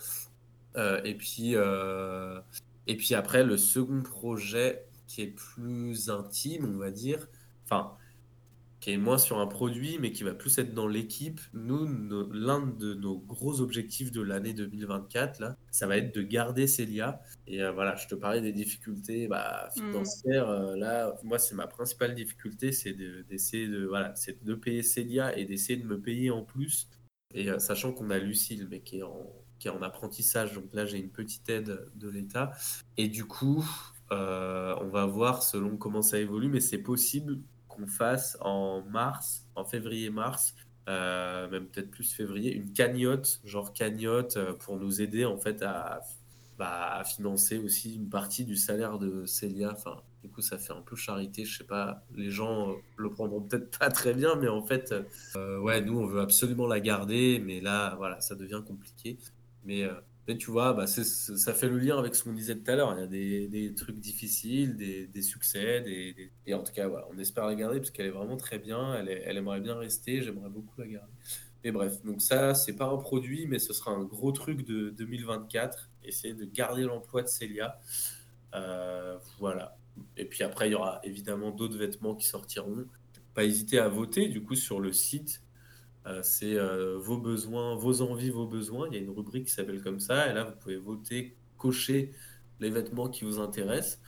Euh, 0.75 1.01
et, 1.03 1.15
puis, 1.15 1.53
et 1.53 2.97
puis 2.97 3.15
après, 3.15 3.43
le 3.43 3.57
second 3.57 4.03
projet 4.03 4.85
qui 5.07 5.21
est 5.21 5.27
plus 5.27 6.09
intime, 6.09 6.73
on 6.75 6.77
va 6.77 6.91
dire, 6.91 7.27
enfin, 7.65 7.93
qui 8.87 8.93
est 8.93 8.97
moins 8.97 9.17
sur 9.17 9.39
un 9.39 9.47
produit, 9.47 9.97
mais 9.99 10.13
qui 10.13 10.23
va 10.23 10.33
plus 10.33 10.57
être 10.59 10.73
dans 10.73 10.87
l'équipe. 10.87 11.41
Nous, 11.51 11.85
l'un 12.31 12.65
de 12.65 12.93
nos 12.93 13.17
gros 13.17 13.59
objectifs 13.59 14.13
de 14.13 14.21
l'année 14.21 14.53
2024, 14.53 15.41
là, 15.41 15.57
ça 15.71 15.87
va 15.87 15.97
être 15.97 16.15
de 16.15 16.21
garder 16.21 16.67
Célia. 16.67 17.19
Et 17.47 17.61
euh, 17.61 17.73
voilà, 17.73 17.97
je 17.97 18.07
te 18.07 18.15
parlais 18.15 18.39
des 18.39 18.53
difficultés 18.53 19.27
bah, 19.27 19.67
financières. 19.75 20.47
Euh, 20.47 20.77
là, 20.77 21.13
moi, 21.25 21.37
c'est 21.37 21.53
ma 21.53 21.67
principale 21.67 22.15
difficulté, 22.15 22.71
c'est 22.71 22.93
d'essayer 22.93 23.67
de, 23.67 23.85
voilà, 23.85 24.15
c'est 24.15 24.41
de 24.41 24.55
payer 24.55 24.83
Célia 24.83 25.37
et 25.37 25.43
d'essayer 25.43 25.77
de 25.77 25.85
me 25.85 25.99
payer 25.99 26.31
en 26.31 26.43
plus. 26.43 26.87
Et 27.33 27.51
euh, 27.51 27.59
sachant 27.59 27.91
qu'on 27.91 28.09
a 28.09 28.17
Lucille, 28.19 28.69
mais 28.71 28.79
qui 28.79 28.99
est 28.99 29.03
en 29.03 29.33
qui 29.59 29.67
est 29.67 29.71
en 29.71 29.81
apprentissage. 29.81 30.53
Donc 30.53 30.71
là, 30.71 30.85
j'ai 30.85 30.99
une 30.99 31.11
petite 31.11 31.49
aide 31.49 31.89
de 31.95 32.07
l'État. 32.07 32.51
Et 32.95 33.09
du 33.09 33.25
coup, 33.25 33.67
on 34.11 34.89
va 34.93 35.05
voir 35.07 35.43
selon 35.43 35.75
comment 35.75 36.03
ça 36.03 36.19
évolue, 36.19 36.47
mais 36.47 36.61
c'est 36.61 36.77
possible 36.77 37.41
qu'on 37.77 37.87
fasse 37.87 38.37
en 38.41 38.81
mars, 38.83 39.45
en 39.55 39.65
février-mars, 39.65 40.55
euh, 40.89 41.49
même 41.49 41.67
peut-être 41.67 41.91
plus 41.91 42.13
février, 42.13 42.53
une 42.53 42.71
cagnotte, 42.71 43.41
genre 43.43 43.73
cagnotte, 43.73 44.37
euh, 44.37 44.53
pour 44.53 44.77
nous 44.77 45.01
aider 45.01 45.25
en 45.25 45.37
fait 45.37 45.61
à, 45.61 46.01
bah, 46.57 46.97
à, 46.99 47.03
financer 47.03 47.57
aussi 47.57 47.95
une 47.95 48.09
partie 48.09 48.45
du 48.45 48.55
salaire 48.55 48.97
de 48.97 49.25
Célia. 49.25 49.71
Enfin, 49.73 50.01
du 50.23 50.29
coup, 50.29 50.41
ça 50.41 50.57
fait 50.57 50.73
un 50.73 50.81
peu 50.81 50.95
charité. 50.95 51.45
Je 51.45 51.57
sais 51.57 51.63
pas, 51.65 52.05
les 52.15 52.31
gens 52.31 52.73
le 52.95 53.09
prendront 53.11 53.41
peut-être 53.41 53.77
pas 53.77 53.89
très 53.89 54.13
bien, 54.13 54.35
mais 54.35 54.47
en 54.47 54.63
fait, 54.63 54.93
euh, 55.35 55.59
ouais, 55.59 55.81
nous, 55.81 55.99
on 55.99 56.05
veut 56.05 56.21
absolument 56.21 56.67
la 56.67 56.79
garder, 56.79 57.41
mais 57.45 57.59
là, 57.59 57.95
voilà, 57.97 58.21
ça 58.21 58.35
devient 58.35 58.61
compliqué. 58.65 59.17
Mais 59.65 59.85
mais 60.27 60.37
tu 60.37 60.51
vois, 60.51 60.73
bah, 60.73 60.87
ça 60.87 61.53
fait 61.53 61.69
le 61.69 61.77
lien 61.77 61.97
avec 61.97 62.13
ce 62.13 62.23
qu'on 62.23 62.33
disait 62.33 62.55
tout 62.55 62.69
à 62.69 62.75
l'heure. 62.75 62.93
Il 62.97 62.99
y 62.99 63.03
a 63.03 63.07
des, 63.07 63.47
des 63.47 63.73
trucs 63.73 63.97
difficiles, 63.97 64.75
des, 64.75 65.07
des 65.07 65.21
succès, 65.21 65.81
des, 65.81 66.31
et 66.45 66.53
en 66.53 66.63
tout 66.63 66.73
cas, 66.73 66.87
voilà, 66.87 67.07
on 67.13 67.17
espère 67.17 67.45
la 67.45 67.55
garder 67.55 67.79
parce 67.79 67.91
qu'elle 67.91 68.07
est 68.07 68.11
vraiment 68.11 68.35
très 68.35 68.59
bien. 68.59 68.93
Elle, 68.95 69.07
elle 69.09 69.37
aimerait 69.37 69.61
bien 69.61 69.75
rester. 69.75 70.21
J'aimerais 70.21 70.49
beaucoup 70.49 70.81
la 70.81 70.87
garder. 70.87 71.13
Mais 71.63 71.71
bref, 71.71 72.03
donc 72.03 72.21
ça, 72.21 72.53
c'est 72.53 72.75
pas 72.75 72.87
un 72.87 72.97
produit, 72.97 73.47
mais 73.47 73.57
ce 73.57 73.71
sera 73.73 73.91
un 73.91 74.03
gros 74.03 74.33
truc 74.33 74.65
de 74.65 74.89
2024. 74.89 75.89
Essayer 76.03 76.33
de 76.33 76.45
garder 76.45 76.83
l'emploi 76.83 77.21
de 77.23 77.27
Célia. 77.27 77.79
Euh, 78.53 79.17
voilà. 79.39 79.77
Et 80.17 80.25
puis 80.25 80.43
après, 80.43 80.67
il 80.67 80.73
y 80.73 80.75
aura 80.75 80.99
évidemment 81.03 81.51
d'autres 81.51 81.77
vêtements 81.77 82.15
qui 82.15 82.27
sortiront. 82.27 82.85
Pas 83.33 83.45
hésiter 83.45 83.79
à 83.79 83.87
voter 83.87 84.27
du 84.27 84.43
coup 84.43 84.55
sur 84.55 84.79
le 84.81 84.91
site 84.91 85.41
euh, 86.07 86.21
c'est 86.23 86.55
euh, 86.55 86.97
vos 86.97 87.17
besoins, 87.17 87.75
vos 87.75 88.01
envies, 88.01 88.29
vos 88.29 88.47
besoins. 88.47 88.87
Il 88.87 88.93
y 88.93 88.97
a 88.97 89.01
une 89.01 89.09
rubrique 89.09 89.45
qui 89.45 89.51
s'appelle 89.51 89.81
comme 89.81 89.99
ça. 89.99 90.29
Et 90.29 90.33
là, 90.33 90.45
vous 90.45 90.55
pouvez 90.55 90.77
voter, 90.77 91.35
cocher 91.57 92.13
les 92.59 92.69
vêtements 92.69 93.09
qui 93.09 93.25
vous 93.25 93.39
intéressent. 93.39 93.99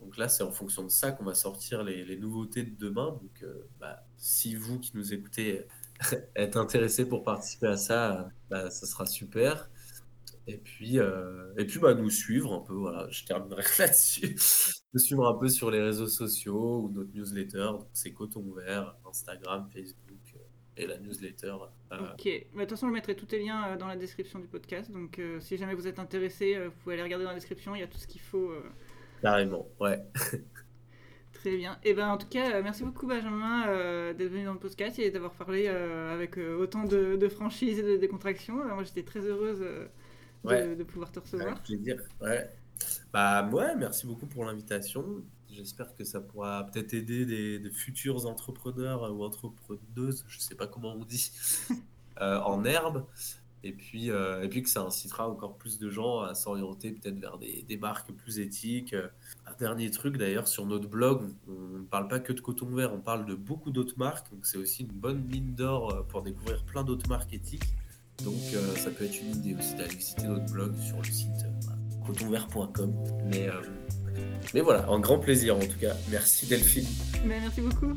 Donc 0.00 0.18
là, 0.18 0.28
c'est 0.28 0.42
en 0.42 0.52
fonction 0.52 0.84
de 0.84 0.90
ça 0.90 1.12
qu'on 1.12 1.24
va 1.24 1.34
sortir 1.34 1.82
les, 1.82 2.16
nouveautés 2.18 2.62
de 2.62 2.76
demain. 2.76 3.12
Donc, 3.22 3.42
euh, 3.42 3.66
bah, 3.80 4.04
si 4.18 4.54
vous 4.54 4.78
qui 4.78 4.92
nous 4.94 5.14
écoutez 5.14 5.66
êtes 6.34 6.56
intéressé 6.56 7.08
pour 7.08 7.24
participer 7.24 7.68
à 7.68 7.76
ça, 7.78 8.28
bah, 8.50 8.70
ça 8.70 8.86
sera 8.86 9.06
super. 9.06 9.70
Et 10.48 10.58
puis, 10.58 10.98
et 10.98 11.64
puis 11.64 11.80
bah, 11.80 11.94
nous 11.94 12.10
suivre 12.10 12.52
un 12.52 12.60
peu. 12.60 12.74
Voilà, 12.74 13.08
je 13.10 13.24
terminerai 13.24 13.62
là-dessus. 13.78 14.36
nous 14.92 15.00
suivre 15.00 15.26
un 15.26 15.34
peu 15.34 15.48
sur 15.48 15.70
les 15.70 15.82
réseaux 15.82 16.06
sociaux 16.06 16.82
ou 16.82 16.90
notre 16.92 17.12
newsletter. 17.14 17.70
C'est 17.94 18.12
Coton 18.12 18.52
Vert, 18.52 18.94
Instagram, 19.08 19.68
Facebook 19.72 20.05
et 20.76 20.86
la 20.86 20.98
newsletter. 20.98 21.54
Euh, 21.92 22.12
ok, 22.12 22.24
de 22.24 22.60
toute 22.60 22.70
façon, 22.70 22.88
je 22.88 22.92
mettrai 22.92 23.14
tous 23.14 23.28
les 23.32 23.44
liens 23.44 23.68
euh, 23.68 23.76
dans 23.76 23.86
la 23.86 23.96
description 23.96 24.38
du 24.38 24.46
podcast. 24.46 24.90
Donc, 24.90 25.18
euh, 25.18 25.40
si 25.40 25.56
jamais 25.56 25.74
vous 25.74 25.86
êtes 25.86 25.98
intéressé, 25.98 26.58
vous 26.64 26.72
pouvez 26.82 26.94
aller 26.94 27.02
regarder 27.02 27.24
dans 27.24 27.30
la 27.30 27.36
description. 27.36 27.74
Il 27.74 27.80
y 27.80 27.84
a 27.84 27.86
tout 27.86 27.98
ce 27.98 28.06
qu'il 28.06 28.20
faut. 28.20 28.52
Carrément, 29.22 29.66
ouais. 29.80 30.02
Très 31.32 31.56
bien. 31.56 31.78
Et 31.84 31.90
eh 31.90 31.94
ben, 31.94 32.08
en 32.08 32.18
tout 32.18 32.28
cas, 32.28 32.60
merci 32.62 32.82
beaucoup, 32.82 33.06
Benjamin, 33.06 33.66
d'être 34.14 34.30
venu 34.30 34.44
dans 34.44 34.54
le 34.54 34.58
podcast 34.58 34.98
et 34.98 35.10
d'avoir 35.10 35.32
parlé 35.32 35.68
avec 35.68 36.38
autant 36.38 36.84
de, 36.84 37.28
franchise 37.28 37.78
et 37.78 37.82
de 37.82 37.96
décontraction. 37.96 38.54
moi, 38.54 38.84
j'étais 38.84 39.02
très 39.02 39.20
heureuse 39.20 39.60
de, 40.44 40.74
de, 40.74 40.82
pouvoir 40.82 41.12
te 41.12 41.20
recevoir. 41.20 41.52
Avec 41.52 41.62
plaisir, 41.62 42.02
ouais. 42.20 42.50
Bah, 43.12 43.48
ouais, 43.52 43.74
merci 43.76 44.06
beaucoup 44.06 44.26
pour 44.26 44.44
l'invitation. 44.44 45.22
J'espère 45.56 45.94
que 45.96 46.04
ça 46.04 46.20
pourra 46.20 46.66
peut-être 46.66 46.92
aider 46.92 47.24
des, 47.24 47.70
futurs 47.70 48.26
entrepreneurs 48.26 49.10
ou 49.14 49.24
entrepreneuses, 49.24 50.24
je 50.28 50.36
ne 50.36 50.42
sais 50.42 50.54
pas 50.54 50.66
comment 50.66 50.92
on 50.92 51.04
dit, 51.04 51.32
euh, 52.20 52.40
en 52.40 52.64
herbe. 52.64 53.06
Et 53.64 53.72
puis, 53.72 54.10
euh, 54.10 54.42
et 54.42 54.48
puis 54.48 54.62
que 54.62 54.68
ça 54.68 54.82
incitera 54.82 55.28
encore 55.28 55.56
plus 55.56 55.78
de 55.78 55.88
gens 55.88 56.20
à 56.20 56.34
s'orienter 56.34 56.92
peut-être 56.92 57.18
vers 57.18 57.38
des, 57.38 57.64
des, 57.66 57.76
marques 57.78 58.12
plus 58.12 58.38
éthiques. 58.38 58.94
Un 59.46 59.54
dernier 59.58 59.90
truc 59.90 60.18
d'ailleurs, 60.18 60.46
sur 60.46 60.66
notre 60.66 60.88
blog, 60.88 61.22
on 61.48 61.78
ne 61.78 61.84
parle 61.84 62.06
pas 62.06 62.20
que 62.20 62.32
de 62.32 62.40
coton 62.40 62.66
vert, 62.66 62.92
on 62.92 63.00
parle 63.00 63.24
de 63.24 63.34
beaucoup 63.34 63.70
d'autres 63.70 63.98
marques. 63.98 64.30
Donc 64.30 64.44
c'est 64.44 64.58
aussi 64.58 64.82
une 64.82 64.92
bonne 64.92 65.24
mine 65.24 65.54
d'or 65.54 65.92
euh, 65.92 66.02
pour 66.02 66.22
découvrir 66.22 66.62
plein 66.64 66.84
d'autres 66.84 67.08
marques 67.08 67.32
éthiques. 67.32 67.64
Donc 68.22 68.38
ça 68.76 68.90
peut 68.90 69.04
être 69.04 69.20
une 69.20 69.36
idée 69.36 69.54
aussi 69.54 69.74
d'aller 69.74 69.94
visiter 69.94 70.26
notre 70.26 70.50
blog 70.50 70.74
sur 70.78 70.96
le 70.96 71.04
site 71.04 71.44
cotonvert.com. 72.06 72.94
Mais 73.26 73.50
mais 74.54 74.60
voilà, 74.60 74.86
un 74.88 74.98
grand 74.98 75.18
plaisir 75.18 75.56
en 75.56 75.60
tout 75.60 75.78
cas. 75.80 75.94
Merci 76.10 76.46
Delphine. 76.46 76.86
Ben, 77.24 77.40
merci 77.40 77.60
beaucoup. 77.60 77.94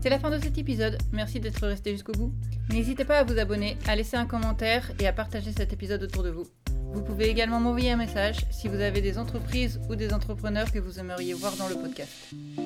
C'est 0.00 0.10
la 0.10 0.18
fin 0.18 0.30
de 0.30 0.42
cet 0.42 0.56
épisode. 0.58 0.98
Merci 1.12 1.40
d'être 1.40 1.66
resté 1.66 1.92
jusqu'au 1.92 2.12
bout. 2.12 2.32
N'hésitez 2.70 3.04
pas 3.04 3.18
à 3.18 3.24
vous 3.24 3.38
abonner, 3.38 3.76
à 3.86 3.96
laisser 3.96 4.16
un 4.16 4.26
commentaire 4.26 4.92
et 5.00 5.06
à 5.06 5.12
partager 5.12 5.52
cet 5.52 5.72
épisode 5.72 6.02
autour 6.02 6.22
de 6.22 6.30
vous. 6.30 6.46
Vous 6.92 7.02
pouvez 7.02 7.28
également 7.28 7.60
m'envoyer 7.60 7.90
un 7.90 7.96
message 7.96 8.46
si 8.50 8.68
vous 8.68 8.80
avez 8.80 9.00
des 9.00 9.18
entreprises 9.18 9.80
ou 9.90 9.96
des 9.96 10.12
entrepreneurs 10.12 10.70
que 10.72 10.78
vous 10.78 10.98
aimeriez 10.98 11.34
voir 11.34 11.56
dans 11.56 11.68
le 11.68 11.74
podcast. 11.74 12.10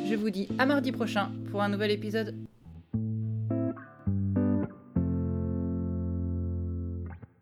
Je 0.09 0.15
vous 0.15 0.31
dis 0.31 0.49
à 0.59 0.67
mardi 0.67 0.93
prochain 0.93 1.33
pour 1.51 1.63
un 1.63 1.69
nouvel 1.69 1.91
épisode. 1.91 2.37